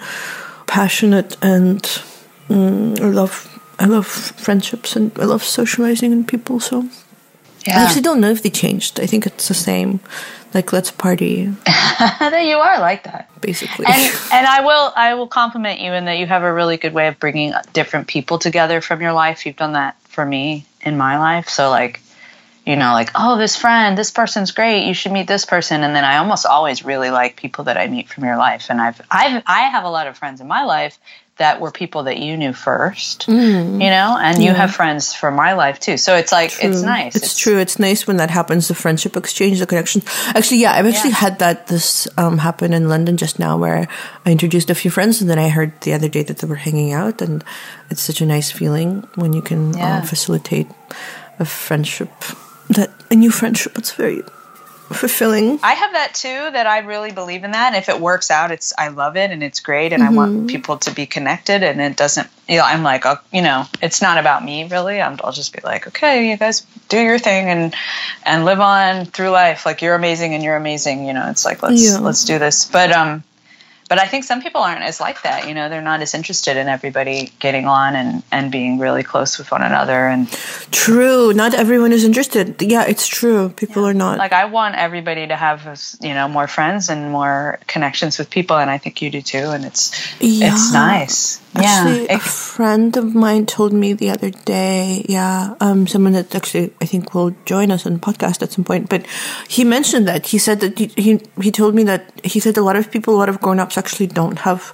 passionate 0.68 1.38
and 1.44 1.82
mm, 2.50 3.14
love 3.14 3.55
I 3.80 3.86
love 3.86 4.08
friendships 4.08 4.96
and 4.96 5.12
I 5.20 5.26
love 5.26 5.44
socializing 5.44 6.12
and 6.14 6.28
people. 6.28 6.60
So 6.60 6.88
Yeah. 7.68 7.80
I 7.80 7.84
actually 7.84 8.02
don't 8.04 8.22
know 8.22 8.30
if 8.32 8.42
they 8.44 8.50
changed. 8.52 9.00
I 9.00 9.08
think 9.08 9.26
it's 9.26 9.48
the 9.48 9.54
same. 9.54 10.00
Like 10.54 10.72
let's 10.72 10.90
party, 10.92 11.52
you 12.22 12.58
are 12.58 12.80
like 12.80 13.04
that. 13.04 13.28
basically. 13.42 13.86
and 13.88 14.02
and 14.32 14.48
I 14.48 14.62
will 14.62 14.94
I 14.96 15.16
will 15.16 15.28
compliment 15.28 15.82
you 15.82 15.92
in 15.92 16.06
that 16.06 16.18
you 16.18 16.28
have 16.28 16.44
a 16.44 16.54
really 16.54 16.78
good 16.78 16.94
way 16.94 17.08
of 17.10 17.20
bringing 17.20 17.52
different 17.74 18.08
people 18.08 18.40
together 18.40 18.80
from 18.80 19.02
your 19.02 19.12
life. 19.12 19.46
You've 19.46 19.58
done 19.58 19.74
that 19.74 20.00
for 20.04 20.26
me 20.26 20.66
in 20.82 20.96
my 20.96 21.18
life. 21.20 21.50
So 21.50 21.70
like, 21.70 22.00
you 22.66 22.78
know, 22.78 22.94
like 22.94 23.10
oh 23.16 23.38
this 23.38 23.58
friend, 23.58 23.98
this 23.98 24.12
person's 24.12 24.52
great. 24.52 24.88
You 24.88 24.94
should 24.94 25.12
meet 25.12 25.28
this 25.28 25.44
person. 25.44 25.84
And 25.84 25.94
then 25.94 26.06
I 26.06 26.18
almost 26.18 26.46
always 26.46 26.86
really 26.86 27.10
like 27.12 27.36
people 27.36 27.66
that 27.66 27.76
I 27.76 27.88
meet 27.88 28.08
from 28.08 28.24
your 28.24 28.38
life. 28.38 28.68
And 28.70 28.80
I've 28.80 29.02
I've 29.12 29.44
I 29.46 29.62
have 29.64 29.84
a 29.84 29.90
lot 29.90 30.08
of 30.08 30.18
friends 30.18 30.40
in 30.40 30.48
my 30.48 30.64
life 30.64 30.98
that 31.38 31.60
were 31.60 31.72
people 31.72 32.04
that 32.04 32.18
you 32.18 32.38
knew 32.38 32.54
first. 32.54 33.28
Mm. 33.28 33.74
You 33.84 33.90
know, 33.90 34.18
and 34.20 34.42
you 34.42 34.54
have 34.54 34.74
friends 34.74 35.14
from 35.14 35.36
my 35.36 35.54
life 35.54 35.80
too. 35.80 35.98
So 35.98 36.16
it's 36.16 36.32
like 36.32 36.52
it's 36.64 36.80
True. 36.80 36.86
nice. 36.86 37.16
It's, 37.16 37.38
true. 37.38 37.58
It's 37.60 37.78
nice 37.78 38.08
when 38.08 38.18
that 38.18 38.30
happens. 38.30 38.68
The 38.70 38.76
friendship 38.76 39.18
exchange, 39.18 39.60
the 39.60 39.66
connection. 39.68 40.02
Actually, 40.28 40.60
yeah, 40.62 40.72
I've 40.74 40.86
actually 40.86 41.10
Yeah. 41.12 41.16
had 41.28 41.40
that 41.40 41.68
this 41.68 42.08
um, 42.18 42.38
happen 42.38 42.74
in 42.74 42.88
London 42.88 43.18
just 43.18 43.38
now, 43.38 43.58
where 43.58 43.88
I 44.26 44.32
introduced 44.32 44.70
a 44.70 44.76
few 44.76 44.90
friends, 44.92 45.20
and 45.22 45.30
then 45.30 45.40
I 45.40 45.50
heard 45.50 45.74
the 45.82 45.94
other 45.94 46.08
day 46.08 46.24
that 46.24 46.38
they 46.40 46.48
were 46.48 46.56
hanging 46.56 46.94
out, 46.94 47.22
and 47.22 47.44
it's 47.90 48.02
such 48.02 48.22
a 48.22 48.26
nice 48.26 48.52
feeling 48.52 49.08
when 49.16 49.34
you 49.34 49.42
can 49.42 49.74
Yeah. 49.78 49.98
uh, 49.98 50.02
facilitate 50.04 50.68
a 51.40 51.46
friendship, 51.46 52.10
that 52.70 52.92
a 53.12 53.16
new 53.16 53.30
friendship. 53.30 53.78
It's 53.78 53.92
very 53.92 54.24
fulfilling. 54.94 55.60
I 55.64 55.74
have 55.74 55.94
that 55.94 56.14
too. 56.14 56.28
That 56.52 56.68
I 56.68 56.80
really 56.80 57.12
believe 57.12 57.44
in 57.44 57.52
that. 57.52 57.68
And 57.68 57.76
if 57.76 57.90
it 57.90 58.00
works 58.00 58.30
out, 58.32 58.52
it's 58.52 58.74
I 58.78 58.90
love 58.90 59.18
it 59.18 59.32
and 59.32 59.44
it's 59.44 59.60
great, 59.60 59.94
and 59.94 60.04
I 60.04 60.10
want 60.10 60.48
people 60.50 60.78
to 60.78 60.92
be 60.94 61.06
connected. 61.06 61.64
And 61.64 61.82
it 61.82 61.98
doesn't, 61.98 62.28
you 62.48 62.58
know, 62.58 62.64
I'm 62.66 62.84
like, 62.84 63.06
oh, 63.06 63.18
you 63.34 63.42
know, 63.42 63.66
it's 63.82 64.02
not 64.02 64.18
about 64.18 64.44
me 64.44 64.68
really. 64.68 65.02
I'm, 65.02 65.20
I'll 65.24 65.32
just 65.32 65.54
be 65.54 65.60
like, 65.64 65.88
okay, 65.88 66.30
you 66.30 66.38
guys 66.38 66.62
do 66.90 67.00
your 67.00 67.20
thing 67.20 67.48
and 67.50 67.74
and 68.26 68.46
live 68.46 68.60
on 68.60 69.06
through 69.06 69.30
life. 69.30 69.66
Like 69.66 69.82
you're 69.82 69.96
amazing 69.96 70.34
and 70.34 70.44
you're 70.44 70.56
amazing. 70.58 71.06
You 71.06 71.14
know, 71.14 71.30
it's 71.30 71.46
like 71.46 71.64
let's 71.64 71.84
Yeah. 71.84 72.00
let's 72.00 72.24
do 72.26 72.40
this. 72.40 72.66
But 72.66 72.92
um, 72.92 73.24
but 73.88 74.00
I 74.00 74.08
think 74.08 74.24
some 74.24 74.42
people 74.42 74.62
aren't 74.62 74.84
as 74.84 75.00
like 75.00 75.22
that. 75.24 75.48
You 75.48 75.54
know, 75.54 75.70
they're 75.70 75.82
not 75.82 76.02
as 76.02 76.14
interested 76.14 76.58
in 76.58 76.68
everybody 76.68 77.32
getting 77.40 77.68
on 77.68 77.96
and 77.96 78.24
and 78.32 78.52
being 78.52 78.80
really 78.80 79.04
close 79.04 79.38
with 79.38 79.52
one 79.52 79.62
another 79.64 80.08
and 80.08 80.28
True. 80.72 81.34
Not 81.34 81.54
everyone 81.54 81.92
is 81.94 82.04
interested. 82.04 82.62
Yeah, 82.62 82.86
it's 82.86 83.08
true. 83.08 83.50
People 83.50 83.86
are 83.86 83.94
not. 83.94 84.18
like 84.18 84.34
I 84.34 84.46
want 84.46 84.76
everybody 84.76 85.28
to 85.28 85.36
have 85.36 85.80
you 86.02 86.14
know 86.14 86.28
more 86.28 86.48
friends 86.48 86.90
and 86.90 87.12
more 87.12 87.60
connections 87.68 88.18
with 88.20 88.30
people, 88.30 88.58
and 88.58 88.70
I 88.70 88.78
think 88.78 89.02
you 89.02 89.10
do 89.10 89.22
too. 89.22 89.50
And 89.56 89.66
it's 89.66 89.92
Yeah. 90.20 90.48
it's 90.54 90.74
nice. 90.74 91.40
Actually, 91.56 92.06
yeah, 92.06 92.16
a 92.16 92.20
friend 92.20 92.98
of 92.98 93.16
mine 93.16 93.46
told 93.46 93.72
me 93.74 93.94
the 93.94 94.10
other 94.10 94.30
day, 94.30 95.06
yeah, 95.08 95.56
um, 95.62 95.88
someone 95.88 96.14
that 96.14 96.34
actually 96.36 96.74
I 96.82 96.86
think 96.86 97.14
will 97.14 97.32
join 97.46 97.72
us 97.72 97.86
on 97.86 97.94
the 97.94 98.00
podcast 98.00 98.42
at 98.42 98.52
some 98.52 98.64
point, 98.64 98.90
but 98.90 99.06
he 99.48 99.64
mentioned 99.64 100.08
that. 100.08 100.28
He 100.28 100.38
said 100.38 100.60
that 100.60 100.78
he, 100.78 100.88
he, 100.98 101.20
he 101.42 101.52
told 101.52 101.74
me 101.76 101.84
that 101.84 102.12
he 102.24 102.40
said 102.40 102.58
a 102.58 102.62
lot 102.64 102.76
of 102.76 102.92
people, 102.92 103.16
a 103.16 103.20
lot 103.20 103.30
of 103.30 103.40
grown 103.40 103.60
ups 103.60 103.78
actually 103.78 104.08
don't 104.08 104.40
have, 104.40 104.74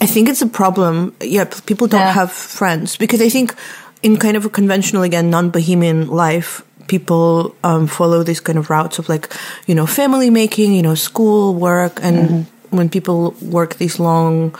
I 0.00 0.06
think 0.06 0.28
it's 0.28 0.42
a 0.42 0.46
problem. 0.48 1.14
Yeah, 1.20 1.44
people 1.66 1.86
don't 1.86 2.00
Yeah. 2.00 2.12
have 2.12 2.32
friends 2.32 2.96
because 2.96 3.20
I 3.22 3.28
think 3.28 3.54
in 4.02 4.16
kind 4.16 4.36
of 4.36 4.44
a 4.44 4.50
conventional, 4.50 5.02
again, 5.02 5.30
non 5.30 5.50
bohemian 5.50 6.08
life, 6.08 6.62
people 6.86 7.54
um, 7.64 7.86
follow 7.86 8.22
these 8.22 8.40
kind 8.40 8.58
of 8.58 8.68
routes 8.70 8.98
of 8.98 9.08
like, 9.08 9.32
you 9.66 9.74
know, 9.74 9.86
family 9.86 10.30
making, 10.30 10.74
you 10.74 10.82
know, 10.82 10.94
school, 10.94 11.54
work, 11.54 11.98
and 12.02 12.46
when 12.70 12.88
people 12.88 13.34
work 13.42 13.76
these 13.76 13.98
long 13.98 14.54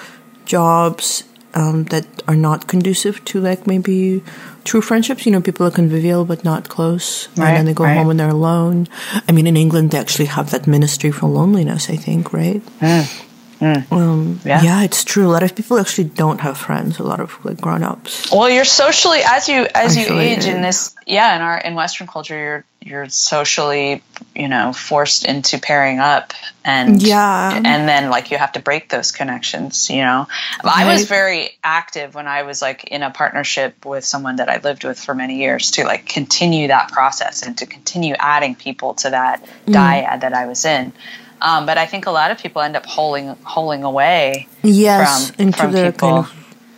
jobs 0.46 1.24
um, 1.56 1.84
that 1.84 2.06
are 2.28 2.36
not 2.36 2.66
conducive 2.68 3.24
to 3.24 3.40
like 3.40 3.66
maybe 3.66 4.22
true 4.64 4.82
friendships. 4.82 5.24
You 5.26 5.32
know, 5.32 5.40
people 5.40 5.66
are 5.66 5.70
convivial 5.72 6.24
but 6.24 6.44
not 6.44 6.68
close, 6.68 7.28
Right, 7.36 7.48
and 7.48 7.56
then 7.56 7.64
they 7.64 7.74
go 7.74 7.84
right. 7.84 7.96
home 7.96 8.10
and 8.10 8.20
they're 8.20 8.28
alone. 8.28 8.86
I 9.26 9.32
mean, 9.32 9.46
in 9.46 9.56
England, 9.56 9.90
they 9.90 9.98
actually 9.98 10.26
have 10.26 10.50
that 10.50 10.66
ministry 10.66 11.10
for 11.10 11.26
loneliness. 11.26 11.88
I 11.90 11.96
think, 11.96 12.32
right? 12.32 12.62
Um, 13.60 14.40
Yeah. 14.44 14.62
yeah, 14.62 14.82
it's 14.82 15.02
true. 15.04 15.26
A 15.26 15.32
lot 15.32 15.42
of 15.42 15.54
people 15.54 15.78
actually 15.78 16.04
don't 16.04 16.40
have 16.40 16.58
friends. 16.58 16.98
A 16.98 17.02
lot 17.02 17.20
of 17.20 17.38
like 17.44 17.60
grown 17.60 17.82
ups. 17.82 18.30
Well, 18.30 18.50
you're 18.50 18.64
socially 18.64 19.20
as 19.24 19.48
you 19.48 19.66
as 19.74 19.96
you 19.96 20.04
Isolated. 20.04 20.38
age 20.38 20.46
in 20.46 20.62
this 20.62 20.94
yeah 21.06 21.36
in 21.36 21.42
our 21.42 21.58
in 21.58 21.74
Western 21.74 22.06
culture 22.06 22.36
you're 22.38 22.64
you're 22.82 23.08
socially 23.08 24.02
you 24.34 24.48
know 24.48 24.72
forced 24.72 25.24
into 25.24 25.58
pairing 25.58 25.98
up 25.98 26.32
and 26.64 27.00
Yeah. 27.02 27.52
and 27.54 27.88
then 27.88 28.10
like 28.10 28.30
you 28.30 28.38
have 28.38 28.52
to 28.52 28.60
break 28.60 28.88
those 28.90 29.10
connections 29.10 29.88
you 29.90 30.02
know 30.02 30.28
I 30.62 30.92
was 30.92 31.04
very 31.08 31.50
active 31.64 32.14
when 32.14 32.26
I 32.28 32.42
was 32.42 32.60
like 32.62 32.84
in 32.84 33.02
a 33.02 33.10
partnership 33.10 33.84
with 33.86 34.04
someone 34.04 34.36
that 34.36 34.48
I 34.48 34.58
lived 34.58 34.84
with 34.84 34.98
for 35.00 35.14
many 35.14 35.38
years 35.38 35.72
to 35.72 35.84
like 35.84 36.06
continue 36.06 36.68
that 36.68 36.92
process 36.92 37.42
and 37.42 37.56
to 37.58 37.66
continue 37.66 38.14
adding 38.18 38.54
people 38.54 38.94
to 38.94 39.10
that 39.10 39.44
Mm. 39.66 39.74
dyad 39.74 40.20
that 40.20 40.32
I 40.32 40.46
was 40.46 40.64
in. 40.64 40.92
Um, 41.40 41.66
but 41.66 41.76
I 41.78 41.86
think 41.86 42.06
a 42.06 42.10
lot 42.10 42.30
of 42.30 42.38
people 42.38 42.62
end 42.62 42.76
up 42.76 42.86
holding 42.86 43.28
holding 43.44 43.84
away 43.84 44.48
Yes, 44.62 45.30
From- 45.30 45.46
into 45.46 45.58
from 45.58 45.72
their 45.72 45.92
people. 45.92 46.22
kind 46.24 46.26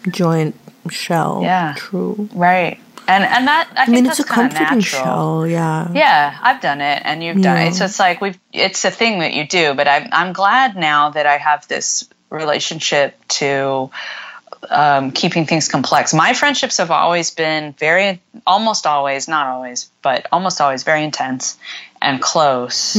of 0.06 0.12
joint 0.12 0.54
shell. 0.90 1.40
Yeah. 1.42 1.74
true. 1.76 2.28
right 2.34 2.78
and 3.06 3.24
and 3.24 3.46
that 3.48 3.68
I, 3.74 3.82
I 3.82 3.84
think 3.86 3.94
mean, 3.94 4.04
that's 4.04 4.20
it's 4.20 4.28
a 4.28 4.32
comforting 4.32 4.80
shell. 4.80 5.46
Yeah. 5.46 5.88
Yeah, 5.94 6.36
I've 6.42 6.60
done 6.60 6.82
it, 6.82 7.00
and 7.06 7.24
you've 7.24 7.40
done 7.40 7.56
Yeah. 7.56 7.68
it. 7.68 7.74
So 7.74 7.86
it's 7.86 7.98
like 7.98 8.20
we've. 8.20 8.38
It's 8.52 8.84
a 8.84 8.90
thing 8.90 9.20
that 9.20 9.32
you 9.32 9.46
do, 9.48 9.72
but 9.72 9.88
I'm 9.88 10.08
I'm 10.12 10.32
glad 10.34 10.76
now 10.76 11.08
that 11.10 11.24
I 11.24 11.38
have 11.38 11.66
this 11.68 12.06
relationship 12.28 13.16
to 13.28 13.90
um, 14.68 15.10
keeping 15.12 15.46
things 15.46 15.68
complex. 15.68 16.12
My 16.14 16.32
friendships 16.32 16.78
have 16.78 16.90
always 16.90 17.30
been 17.30 17.72
very, 17.72 18.20
almost 18.46 18.86
always, 18.86 19.28
not 19.28 19.46
always, 19.46 19.90
but 20.02 20.26
almost 20.32 20.60
always 20.60 20.82
very 20.82 21.04
intense 21.04 21.58
and 22.00 22.20
close, 22.20 22.96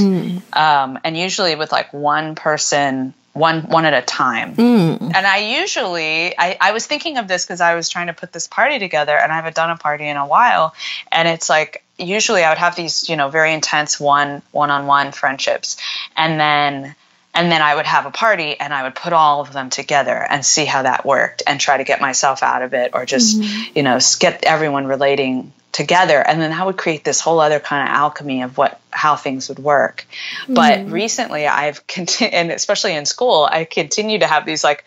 um, 0.53 0.99
and 1.03 1.17
usually 1.17 1.55
with 1.55 1.71
like 1.71 1.93
one 1.93 2.35
person. 2.35 3.13
One 3.31 3.61
one 3.69 3.85
at 3.85 3.93
a 3.93 4.01
time, 4.01 4.55
and 4.57 5.15
I 5.15 5.37
usually 5.61 6.33
I, 6.37 6.57
I 6.59 6.71
was 6.71 6.87
thinking 6.87 7.17
of 7.19 7.27
this 7.27 7.45
because 7.45 7.61
I 7.61 7.75
was 7.75 7.87
trying 7.87 8.07
to 8.07 8.13
put 8.13 8.33
this 8.33 8.47
party 8.47 8.79
together, 8.79 9.15
and 9.15 9.31
I 9.31 9.35
haven't 9.35 9.55
done 9.55 9.69
a 9.69 9.77
party 9.77 10.07
in 10.07 10.17
a 10.17 10.25
while, 10.25 10.73
and 11.11 11.27
it's 11.27 11.47
like 11.47 11.83
usually 11.99 12.43
I 12.43 12.49
would 12.49 12.57
have 12.57 12.75
these 12.75 13.07
you 13.07 13.15
know 13.15 13.29
very 13.29 13.53
intense 13.53 13.99
one 13.99 14.41
one 14.51 14.71
on 14.71 14.87
one 14.87 15.11
friendships, 15.11 15.77
and 16.17 16.39
then 16.39 16.95
and 17.33 17.51
then 17.51 17.61
I 17.61 17.75
would 17.75 17.85
have 17.85 18.05
a 18.05 18.11
party 18.11 18.59
and 18.59 18.73
I 18.73 18.83
would 18.83 18.95
put 18.95 19.13
all 19.13 19.41
of 19.41 19.53
them 19.53 19.69
together 19.69 20.15
and 20.15 20.45
see 20.45 20.65
how 20.65 20.83
that 20.83 21.05
worked 21.05 21.43
and 21.45 21.59
try 21.59 21.77
to 21.77 21.83
get 21.83 22.01
myself 22.01 22.43
out 22.43 22.61
of 22.61 22.73
it 22.73 22.91
or 22.93 23.05
just 23.05 23.39
mm-hmm. 23.39 23.77
you 23.77 23.83
know 23.83 23.99
get 24.19 24.43
everyone 24.45 24.87
relating 24.87 25.53
together. 25.71 26.19
And 26.19 26.41
then 26.41 26.49
that 26.49 26.65
would 26.65 26.77
create 26.77 27.03
this 27.03 27.21
whole 27.21 27.39
other 27.39 27.59
kind 27.59 27.87
of 27.87 27.95
alchemy 27.95 28.41
of 28.41 28.57
what 28.57 28.79
how 28.91 29.15
things 29.15 29.49
would 29.49 29.59
work. 29.59 30.05
But 30.47 30.79
mm-hmm. 30.79 30.91
recently 30.91 31.47
i've 31.47 31.85
continued 31.87 32.33
and 32.33 32.51
especially 32.51 32.95
in 32.95 33.05
school 33.05 33.47
i 33.49 33.63
continue 33.65 34.19
to 34.19 34.27
have 34.27 34.45
these 34.45 34.63
like 34.63 34.83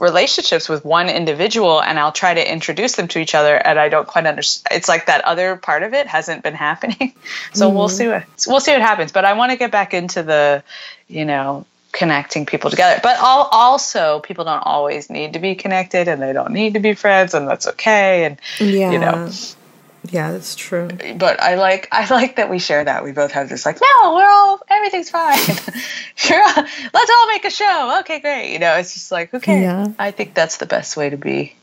relationships 0.00 0.68
with 0.68 0.84
one 0.84 1.08
individual 1.08 1.82
and 1.82 1.98
I'll 1.98 2.12
try 2.12 2.32
to 2.32 2.52
introduce 2.52 2.96
them 2.96 3.06
to 3.08 3.18
each 3.18 3.34
other 3.34 3.54
and 3.54 3.78
I 3.78 3.90
don't 3.90 4.06
quite 4.06 4.26
understand 4.26 4.78
it's 4.78 4.88
like 4.88 5.06
that 5.06 5.24
other 5.24 5.56
part 5.56 5.82
of 5.82 5.92
it 5.92 6.06
hasn't 6.06 6.42
been 6.42 6.54
happening. 6.54 7.14
So 7.52 7.68
we'll 7.68 7.88
mm-hmm. 7.88 7.96
see 7.96 8.08
what 8.08 8.24
we'll 8.46 8.60
see 8.60 8.72
what 8.72 8.80
happens. 8.80 9.12
But 9.12 9.24
I 9.24 9.32
want 9.34 9.50
to 9.50 9.56
get 9.56 9.70
back 9.70 9.92
into 9.92 10.22
the 10.22 10.62
you 11.10 11.24
know 11.24 11.66
connecting 11.92 12.46
people 12.46 12.70
together 12.70 13.00
but 13.02 13.18
all, 13.18 13.48
also 13.50 14.20
people 14.20 14.44
don't 14.44 14.60
always 14.64 15.10
need 15.10 15.32
to 15.32 15.40
be 15.40 15.56
connected 15.56 16.06
and 16.06 16.22
they 16.22 16.32
don't 16.32 16.52
need 16.52 16.74
to 16.74 16.80
be 16.80 16.94
friends 16.94 17.34
and 17.34 17.48
that's 17.48 17.66
okay 17.66 18.24
and 18.24 18.38
Yeah. 18.60 18.92
you 18.92 18.98
know 19.00 19.28
Yeah, 20.08 20.32
that's 20.32 20.54
true. 20.54 20.88
but 21.16 21.42
I 21.42 21.56
like 21.56 21.88
I 21.92 22.08
like 22.08 22.36
that 22.36 22.48
we 22.48 22.58
share 22.58 22.82
that. 22.84 23.04
We 23.04 23.12
both 23.12 23.32
have 23.32 23.48
this 23.50 23.66
like, 23.66 23.78
no, 23.82 24.14
we're 24.14 24.30
all 24.30 24.60
everything's 24.70 25.10
fine. 25.10 25.38
You're 26.28 26.42
let's 26.96 27.10
all 27.10 27.26
make 27.28 27.44
a 27.44 27.50
show. 27.50 27.98
Okay, 28.00 28.18
great. 28.20 28.52
You 28.52 28.60
know, 28.60 28.76
it's 28.76 28.94
just 28.94 29.12
like 29.12 29.34
okay. 29.34 29.60
Yeah. 29.60 29.88
I 29.98 30.10
think 30.12 30.32
that's 30.34 30.56
the 30.56 30.66
best 30.66 30.96
way 30.96 31.10
to 31.10 31.16
be, 31.18 31.54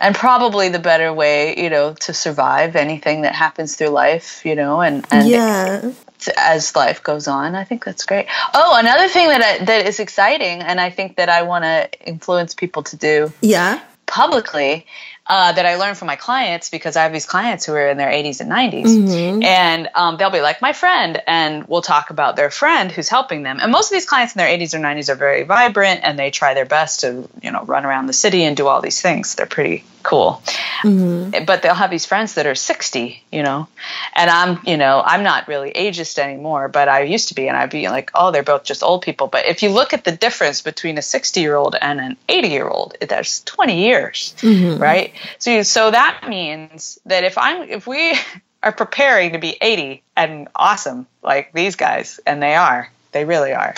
and 0.00 0.14
probably 0.16 0.68
the 0.70 0.80
better 0.80 1.12
way, 1.12 1.62
you 1.62 1.70
know, 1.70 1.94
to 2.06 2.12
survive 2.12 2.74
anything 2.76 3.22
that 3.22 3.34
happens 3.36 3.76
through 3.76 3.90
life. 3.94 4.44
You 4.44 4.56
know, 4.56 4.80
and 4.80 5.06
and 5.12 5.28
yeah. 5.28 5.92
As 6.36 6.74
life 6.76 7.02
goes 7.02 7.28
on. 7.28 7.54
I 7.54 7.64
think 7.64 7.84
that's 7.84 8.04
great. 8.04 8.26
Oh, 8.54 8.76
another 8.78 9.08
thing 9.08 9.28
that 9.28 9.42
I, 9.42 9.64
that 9.64 9.86
is 9.86 10.00
exciting, 10.00 10.62
and 10.62 10.80
I 10.80 10.90
think 10.90 11.16
that 11.16 11.28
I 11.28 11.42
want 11.42 11.64
to 11.64 11.88
influence 12.06 12.54
people 12.54 12.82
to 12.84 12.96
do 12.96 13.32
Yeah. 13.40 13.80
publicly 14.06 14.86
uh, 15.28 15.50
that 15.52 15.66
I 15.66 15.74
learned 15.74 15.98
from 15.98 16.06
my 16.06 16.14
clients 16.14 16.70
because 16.70 16.96
I 16.96 17.02
have 17.02 17.12
these 17.12 17.26
clients 17.26 17.66
who 17.66 17.72
are 17.74 17.88
in 17.88 17.96
their 17.96 18.10
80s 18.10 18.40
and 18.40 18.48
90s, 18.50 19.42
and 19.42 19.88
um, 19.96 20.16
they'll 20.16 20.30
be 20.30 20.40
like 20.40 20.62
my 20.62 20.72
friend, 20.72 21.20
and 21.26 21.66
we'll 21.66 21.82
talk 21.82 22.10
about 22.10 22.36
their 22.36 22.48
friend 22.50 22.92
who's 22.92 23.08
helping 23.08 23.42
them. 23.42 23.58
And 23.60 23.72
most 23.72 23.90
of 23.90 23.96
these 23.96 24.06
clients 24.06 24.34
in 24.36 24.38
their 24.38 24.48
80s 24.48 24.74
or 24.74 24.78
90s 24.78 25.08
are 25.08 25.16
very 25.16 25.42
vibrant, 25.42 26.00
and 26.04 26.16
they 26.18 26.30
try 26.30 26.54
their 26.54 26.64
best 26.64 27.00
to 27.00 27.28
you 27.42 27.50
know 27.50 27.64
run 27.64 27.84
around 27.84 28.06
the 28.06 28.12
city 28.12 28.44
and 28.44 28.56
do 28.56 28.68
all 28.68 28.80
these 28.80 29.02
things. 29.02 29.34
They're 29.34 29.46
pretty 29.46 29.84
cool, 30.06 30.40
mm-hmm. 30.82 31.34
eh, 31.34 31.44
but 31.44 31.62
they'll 31.62 31.74
have 31.74 31.90
these 31.90 32.06
friends 32.06 32.34
that 32.34 32.46
are 32.46 32.54
60, 32.54 33.22
you 33.32 33.42
know, 33.42 33.68
and 34.14 34.30
I'm 34.30 34.60
you 34.64 34.76
know 34.76 35.02
I'm 35.04 35.22
not 35.22 35.48
really 35.48 35.72
ageist 35.72 36.18
anymore, 36.18 36.68
but 36.68 36.88
I 36.88 37.02
used 37.02 37.28
to 37.28 37.34
be, 37.34 37.48
and 37.48 37.56
I'd 37.56 37.70
be 37.70 37.88
like, 37.88 38.10
oh, 38.14 38.30
they're 38.30 38.42
both 38.44 38.62
just 38.62 38.82
old 38.82 39.02
people. 39.02 39.26
But 39.26 39.46
if 39.46 39.62
you 39.62 39.70
look 39.70 39.92
at 39.92 40.04
the 40.04 40.12
difference 40.12 40.62
between 40.62 40.96
a 40.96 41.02
60 41.02 41.40
year 41.40 41.56
old 41.56 41.74
and 41.80 42.00
an 42.00 42.16
80 42.28 42.48
year 42.48 42.68
old, 42.68 42.96
there's 43.00 43.40
20 43.40 43.80
years, 43.80 44.34
mm-hmm. 44.38 44.80
right? 44.80 45.12
So, 45.38 45.50
you, 45.50 45.64
so 45.64 45.90
that 45.90 46.24
means 46.28 46.98
that 47.06 47.24
if 47.24 47.36
I'm, 47.36 47.68
if 47.68 47.86
we 47.86 48.16
are 48.62 48.72
preparing 48.72 49.32
to 49.32 49.38
be 49.38 49.56
80 49.60 50.02
and 50.16 50.48
awesome 50.54 51.06
like 51.22 51.52
these 51.52 51.74
guys, 51.76 52.20
and 52.26 52.40
they 52.40 52.54
are, 52.54 52.90
they 53.12 53.24
really 53.24 53.52
are, 53.52 53.74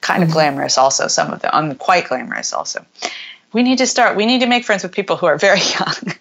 kind 0.00 0.22
of 0.22 0.28
mm-hmm. 0.28 0.34
glamorous. 0.34 0.78
Also, 0.78 1.08
some 1.08 1.32
of 1.32 1.40
them, 1.40 1.50
I'm 1.52 1.74
quite 1.74 2.08
glamorous. 2.08 2.52
Also, 2.52 2.84
we 3.52 3.62
need 3.62 3.78
to 3.78 3.86
start. 3.86 4.16
We 4.16 4.26
need 4.26 4.40
to 4.40 4.46
make 4.46 4.64
friends 4.64 4.82
with 4.82 4.92
people 4.92 5.16
who 5.16 5.26
are 5.26 5.38
very 5.38 5.60
young. 5.78 6.14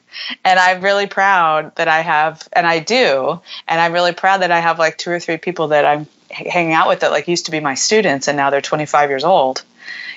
And 0.44 0.60
I'm 0.60 0.82
really 0.82 1.08
proud 1.08 1.76
that 1.76 1.88
I 1.88 2.02
have, 2.02 2.48
and 2.54 2.68
I 2.68 2.80
do, 2.80 3.42
and 3.68 3.82
I'm 3.82 3.94
really 3.94 4.12
proud 4.12 4.42
that 4.42 4.52
I 4.52 4.60
have 4.60 4.78
like 4.78 4.98
two 4.98 5.10
or 5.10 5.20
three 5.20 5.38
people 5.38 5.70
that 5.70 5.86
I'm 5.86 6.08
h- 6.30 6.48
hanging 6.48 6.74
out 6.74 6.88
with 6.88 7.00
that 7.00 7.12
like 7.12 7.28
used 7.28 7.46
to 7.46 7.52
be 7.52 7.60
my 7.60 7.76
students, 7.76 8.28
and 8.28 8.38
now 8.38 8.50
they're 8.50 8.62
25 8.62 9.10
years 9.10 9.24
old. 9.24 9.64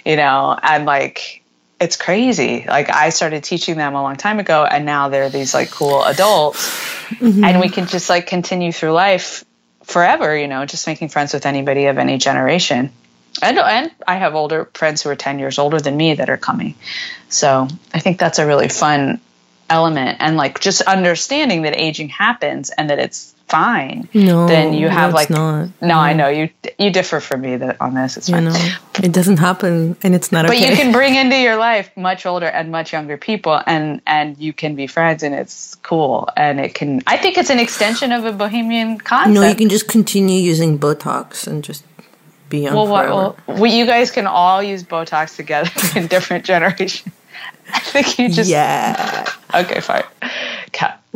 You 0.04 0.16
know, 0.16 0.58
and 0.62 0.84
like 0.84 1.42
it's 1.80 1.96
crazy. 1.96 2.64
Like 2.66 2.90
I 2.90 3.10
started 3.10 3.44
teaching 3.44 3.76
them 3.76 3.94
a 3.94 4.02
long 4.02 4.16
time 4.16 4.38
ago, 4.38 4.64
and 4.64 4.84
now 4.84 5.08
they're 5.08 5.30
these 5.30 5.54
like 5.54 5.70
cool 5.70 6.02
adults, 6.04 6.68
mm-hmm. 7.10 7.44
and 7.44 7.60
we 7.60 7.68
can 7.68 7.86
just 7.86 8.10
like 8.10 8.26
continue 8.26 8.72
through 8.72 8.92
life 8.92 9.44
forever. 9.84 10.36
You 10.36 10.48
know, 10.48 10.66
just 10.66 10.86
making 10.86 11.08
friends 11.08 11.32
with 11.32 11.46
anybody 11.46 11.86
of 11.86 11.98
any 11.98 12.18
generation. 12.18 12.90
And, 13.42 13.58
and 13.58 13.90
I 14.06 14.16
have 14.16 14.34
older 14.34 14.66
friends 14.74 15.02
who 15.02 15.10
are 15.10 15.16
10 15.16 15.38
years 15.38 15.58
older 15.58 15.80
than 15.80 15.96
me 15.96 16.14
that 16.14 16.30
are 16.30 16.36
coming. 16.36 16.74
So 17.28 17.66
I 17.92 17.98
think 17.98 18.18
that's 18.18 18.38
a 18.38 18.46
really 18.46 18.68
fun 18.68 19.20
element. 19.68 20.18
And 20.20 20.36
like 20.36 20.60
just 20.60 20.82
understanding 20.82 21.62
that 21.62 21.74
aging 21.76 22.10
happens 22.10 22.70
and 22.70 22.90
that 22.90 22.98
it's 22.98 23.34
fine. 23.48 24.08
No, 24.14 24.46
then 24.46 24.72
you 24.72 24.88
have 24.88 25.10
no, 25.10 25.14
like, 25.14 25.30
not. 25.30 25.68
no, 25.82 25.98
I 25.98 26.12
know 26.14 26.28
you, 26.28 26.48
you 26.78 26.90
differ 26.90 27.20
from 27.20 27.42
me 27.42 27.56
that 27.56 27.80
on 27.80 27.94
this. 27.94 28.16
It's 28.16 28.28
You 28.28 28.36
fine. 28.36 28.44
know, 28.44 28.56
it 29.02 29.12
doesn't 29.12 29.36
happen, 29.36 29.96
and 30.02 30.14
it's 30.14 30.32
not 30.32 30.46
a 30.46 30.48
But 30.48 30.56
okay. 30.56 30.70
you 30.70 30.76
can 30.76 30.92
bring 30.98 31.14
into 31.14 31.36
your 31.36 31.56
life 31.56 31.90
much 31.96 32.24
older 32.24 32.46
and 32.46 32.70
much 32.70 32.92
younger 32.92 33.16
people 33.18 33.60
and, 33.66 34.00
and 34.06 34.38
you 34.38 34.52
can 34.52 34.76
be 34.76 34.86
friends 34.86 35.22
and 35.22 35.34
it's 35.34 35.74
cool. 35.76 36.28
And 36.36 36.58
it 36.60 36.74
can, 36.74 37.02
I 37.06 37.16
think 37.18 37.36
it's 37.36 37.50
an 37.50 37.58
extension 37.58 38.12
of 38.12 38.24
a 38.24 38.32
bohemian 38.32 38.98
concept. 38.98 39.34
no, 39.34 39.42
you 39.42 39.54
can 39.54 39.68
just 39.68 39.88
continue 39.88 40.40
using 40.40 40.78
Botox 40.78 41.46
and 41.46 41.62
just 41.62 41.84
be 42.54 42.62
young 42.62 42.74
Well, 42.74 42.86
forever. 42.86 43.36
well, 43.46 43.60
we, 43.60 43.70
you 43.78 43.86
guys 43.86 44.10
can 44.10 44.26
all 44.26 44.62
use 44.62 44.82
Botox 44.82 45.36
together 45.36 45.70
in 45.98 46.06
different 46.06 46.44
generations. 46.44 47.14
I 47.74 47.80
think 47.80 48.18
you 48.18 48.28
just 48.28 48.50
yeah. 48.50 49.26
okay, 49.54 49.80
fine. 49.80 50.04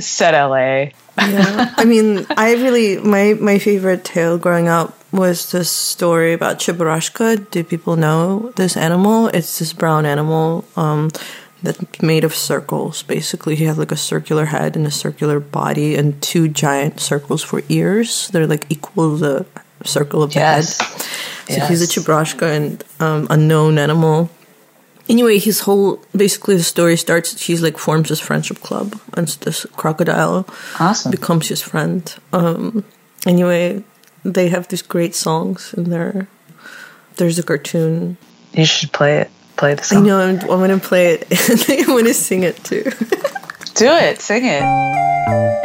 Said 0.01 0.33
LA. 0.39 0.91
yeah. 1.19 1.75
I 1.77 1.85
mean, 1.85 2.25
I 2.37 2.55
really 2.55 2.99
my 2.99 3.35
my 3.35 3.59
favorite 3.59 4.05
tale 4.05 4.39
growing 4.39 4.69
up 4.69 4.95
was 5.13 5.51
this 5.51 5.69
story 5.71 6.33
about 6.33 6.59
Cheburashka. 6.61 7.51
Do 7.51 7.65
people 7.65 7.97
know 7.97 8.53
this 8.55 8.77
animal? 8.77 9.27
It's 9.35 9.59
this 9.59 9.73
brown 9.73 10.07
animal 10.07 10.65
um, 10.77 11.11
that's 11.65 11.83
made 12.01 12.23
of 12.23 12.33
circles. 12.35 13.03
Basically, 13.03 13.57
he 13.57 13.65
has 13.65 13.77
like 13.77 13.91
a 13.91 13.97
circular 13.97 14.47
head 14.47 14.77
and 14.77 14.87
a 14.87 14.91
circular 14.93 15.41
body 15.41 15.97
and 15.97 16.23
two 16.23 16.47
giant 16.47 17.01
circles 17.01 17.43
for 17.43 17.63
ears. 17.69 18.29
They're 18.29 18.47
like 18.47 18.67
equal 18.71 19.19
to 19.19 19.19
the 19.19 19.47
circle 19.85 20.23
of 20.23 20.33
the 20.33 20.41
Yes. 20.41 20.79
head. 20.81 21.03
So 21.61 21.67
he's 21.67 21.81
a 21.81 21.85
Yes. 21.87 21.95
Cheburashka 21.95 22.43
and 22.57 22.85
um, 23.01 23.27
unknown 23.31 23.79
animal. 23.79 24.29
Anyway, 25.09 25.39
his 25.39 25.61
whole 25.61 25.99
basically 26.15 26.57
the 26.57 26.63
story 26.63 26.97
starts. 26.97 27.41
He's 27.47 27.63
like 27.63 27.79
forms 27.79 28.11
his 28.11 28.21
friendship 28.21 28.61
club, 28.61 29.01
and 29.17 29.27
this 29.41 29.65
crocodile 29.77 30.47
Awesome. 30.79 31.11
becomes 31.11 31.49
his 31.49 31.63
friend. 31.63 32.03
Um, 32.35 32.85
anyway, 33.27 33.83
they 34.25 34.49
have 34.51 34.69
these 34.69 34.83
great 34.83 35.15
songs 35.15 35.73
in 35.75 35.89
there. 35.89 36.29
There's 37.17 37.39
a 37.39 37.43
cartoon. 37.43 38.19
You 38.53 38.67
should 38.67 38.93
play 38.93 39.19
it. 39.19 39.31
Play 39.57 39.75
the 39.75 39.81
I 39.81 39.85
song. 39.85 40.05
know. 40.07 40.21
I'm, 40.21 40.41
I'm 40.41 40.61
gonna 40.61 40.79
play 40.79 41.15
it, 41.15 41.51
and 41.71 41.81
I'm 41.89 41.97
gonna 41.97 42.13
sing 42.13 42.43
it 42.43 42.63
too. 42.63 42.83
Do 43.75 43.87
it. 43.89 44.21
Sing 44.21 44.45
it. 44.45 45.65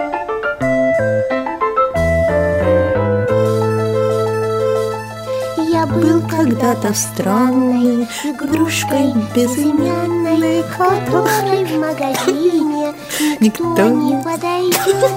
был 6.53 6.53
когда-то 6.53 6.95
странной 6.95 8.07
игрушкой 8.25 9.13
безымянной, 9.35 10.63
которой 10.77 11.65
в 11.65 11.79
магазине 11.79 12.95
никто 13.41 13.65
Никто 13.69 13.89
не 13.89 14.23
подойдет. 14.23 15.13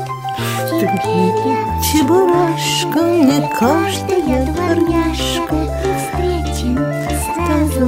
Теперь 0.70 1.34
я 1.46 1.82
Чебурашка, 1.84 3.02
мне 3.02 3.50
каждая 3.60 4.46
дворняжка 4.46 5.56
встречен 5.98 6.78
сразу 7.26 7.86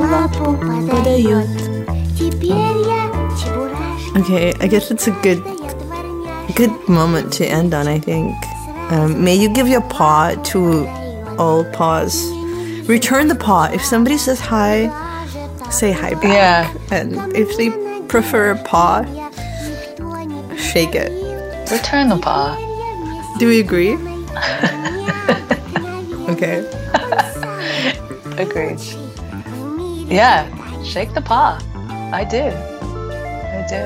лапу 0.00 0.56
подает. 0.88 1.46
Теперь 2.18 2.50
я 2.50 3.10
чебурашка. 3.38 4.18
Okay, 4.18 4.54
I 4.60 4.68
guess 4.68 4.90
it's 4.90 5.06
a 5.06 5.12
good 5.22 5.42
дворняжка. 5.42 6.54
good 6.54 6.88
moment 6.88 7.32
to 7.34 7.46
end 7.46 7.74
on. 7.74 7.86
I 7.86 7.98
think. 7.98 8.34
Um, 8.90 9.22
may 9.22 9.36
you 9.36 9.48
give 9.50 9.68
your 9.68 9.82
paw 9.82 10.34
to 10.44 10.86
all 11.38 11.64
paws. 11.64 12.32
Return 12.87 13.27
the 13.27 13.35
paw. 13.35 13.69
If 13.71 13.83
somebody 13.83 14.17
says 14.17 14.39
hi, 14.39 14.87
say 15.69 15.91
hi 15.91 16.13
back. 16.15 16.23
Yeah. 16.23 16.73
And 16.91 17.35
if 17.35 17.55
they 17.57 17.69
prefer 18.07 18.51
a 18.51 18.63
paw, 18.63 19.03
shake 20.57 20.95
it. 20.95 21.11
Return 21.71 22.09
the 22.09 22.17
paw. 22.17 22.55
Do 23.39 23.47
we 23.47 23.59
agree? 23.59 23.97
Okay. 26.33 26.65
Agreed. 28.37 28.79
Yeah. 30.09 30.47
Shake 30.83 31.13
the 31.13 31.21
paw. 31.21 31.59
I 32.13 32.23
do. 32.23 32.43
I 32.43 33.65
do. 33.69 33.83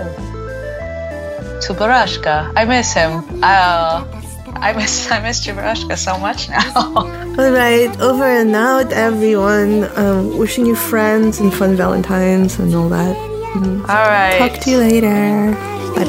Cheburashka. 1.66 2.54
I 2.56 2.64
miss 2.66 2.94
him. 2.94 3.24
Oh, 3.44 4.08
I 4.56 4.74
miss 4.74 5.12
I 5.12 5.20
miss 5.20 5.46
Cheburashka 5.46 5.98
so 5.98 6.18
much 6.20 6.48
now. 6.48 7.24
All 7.38 7.52
right, 7.52 7.90
over 8.02 8.24
and 8.24 8.56
out, 8.56 8.92
everyone. 8.92 9.84
Um, 9.96 10.38
wishing 10.40 10.66
you 10.66 10.76
friends 10.76 11.40
and 11.40 11.54
fun 11.54 11.76
Valentines 11.76 12.58
and 12.58 12.74
all 12.74 12.90
that. 12.90 13.16
Mm. 13.54 13.82
All 13.82 14.10
right. 14.10 14.38
Talk 14.40 14.60
to 14.62 14.72
you 14.72 14.78
later. 14.78 15.56
Bye 15.96 16.06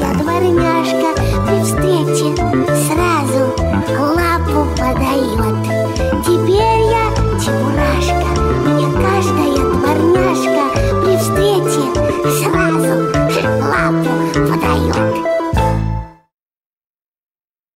бай 4.93 5.58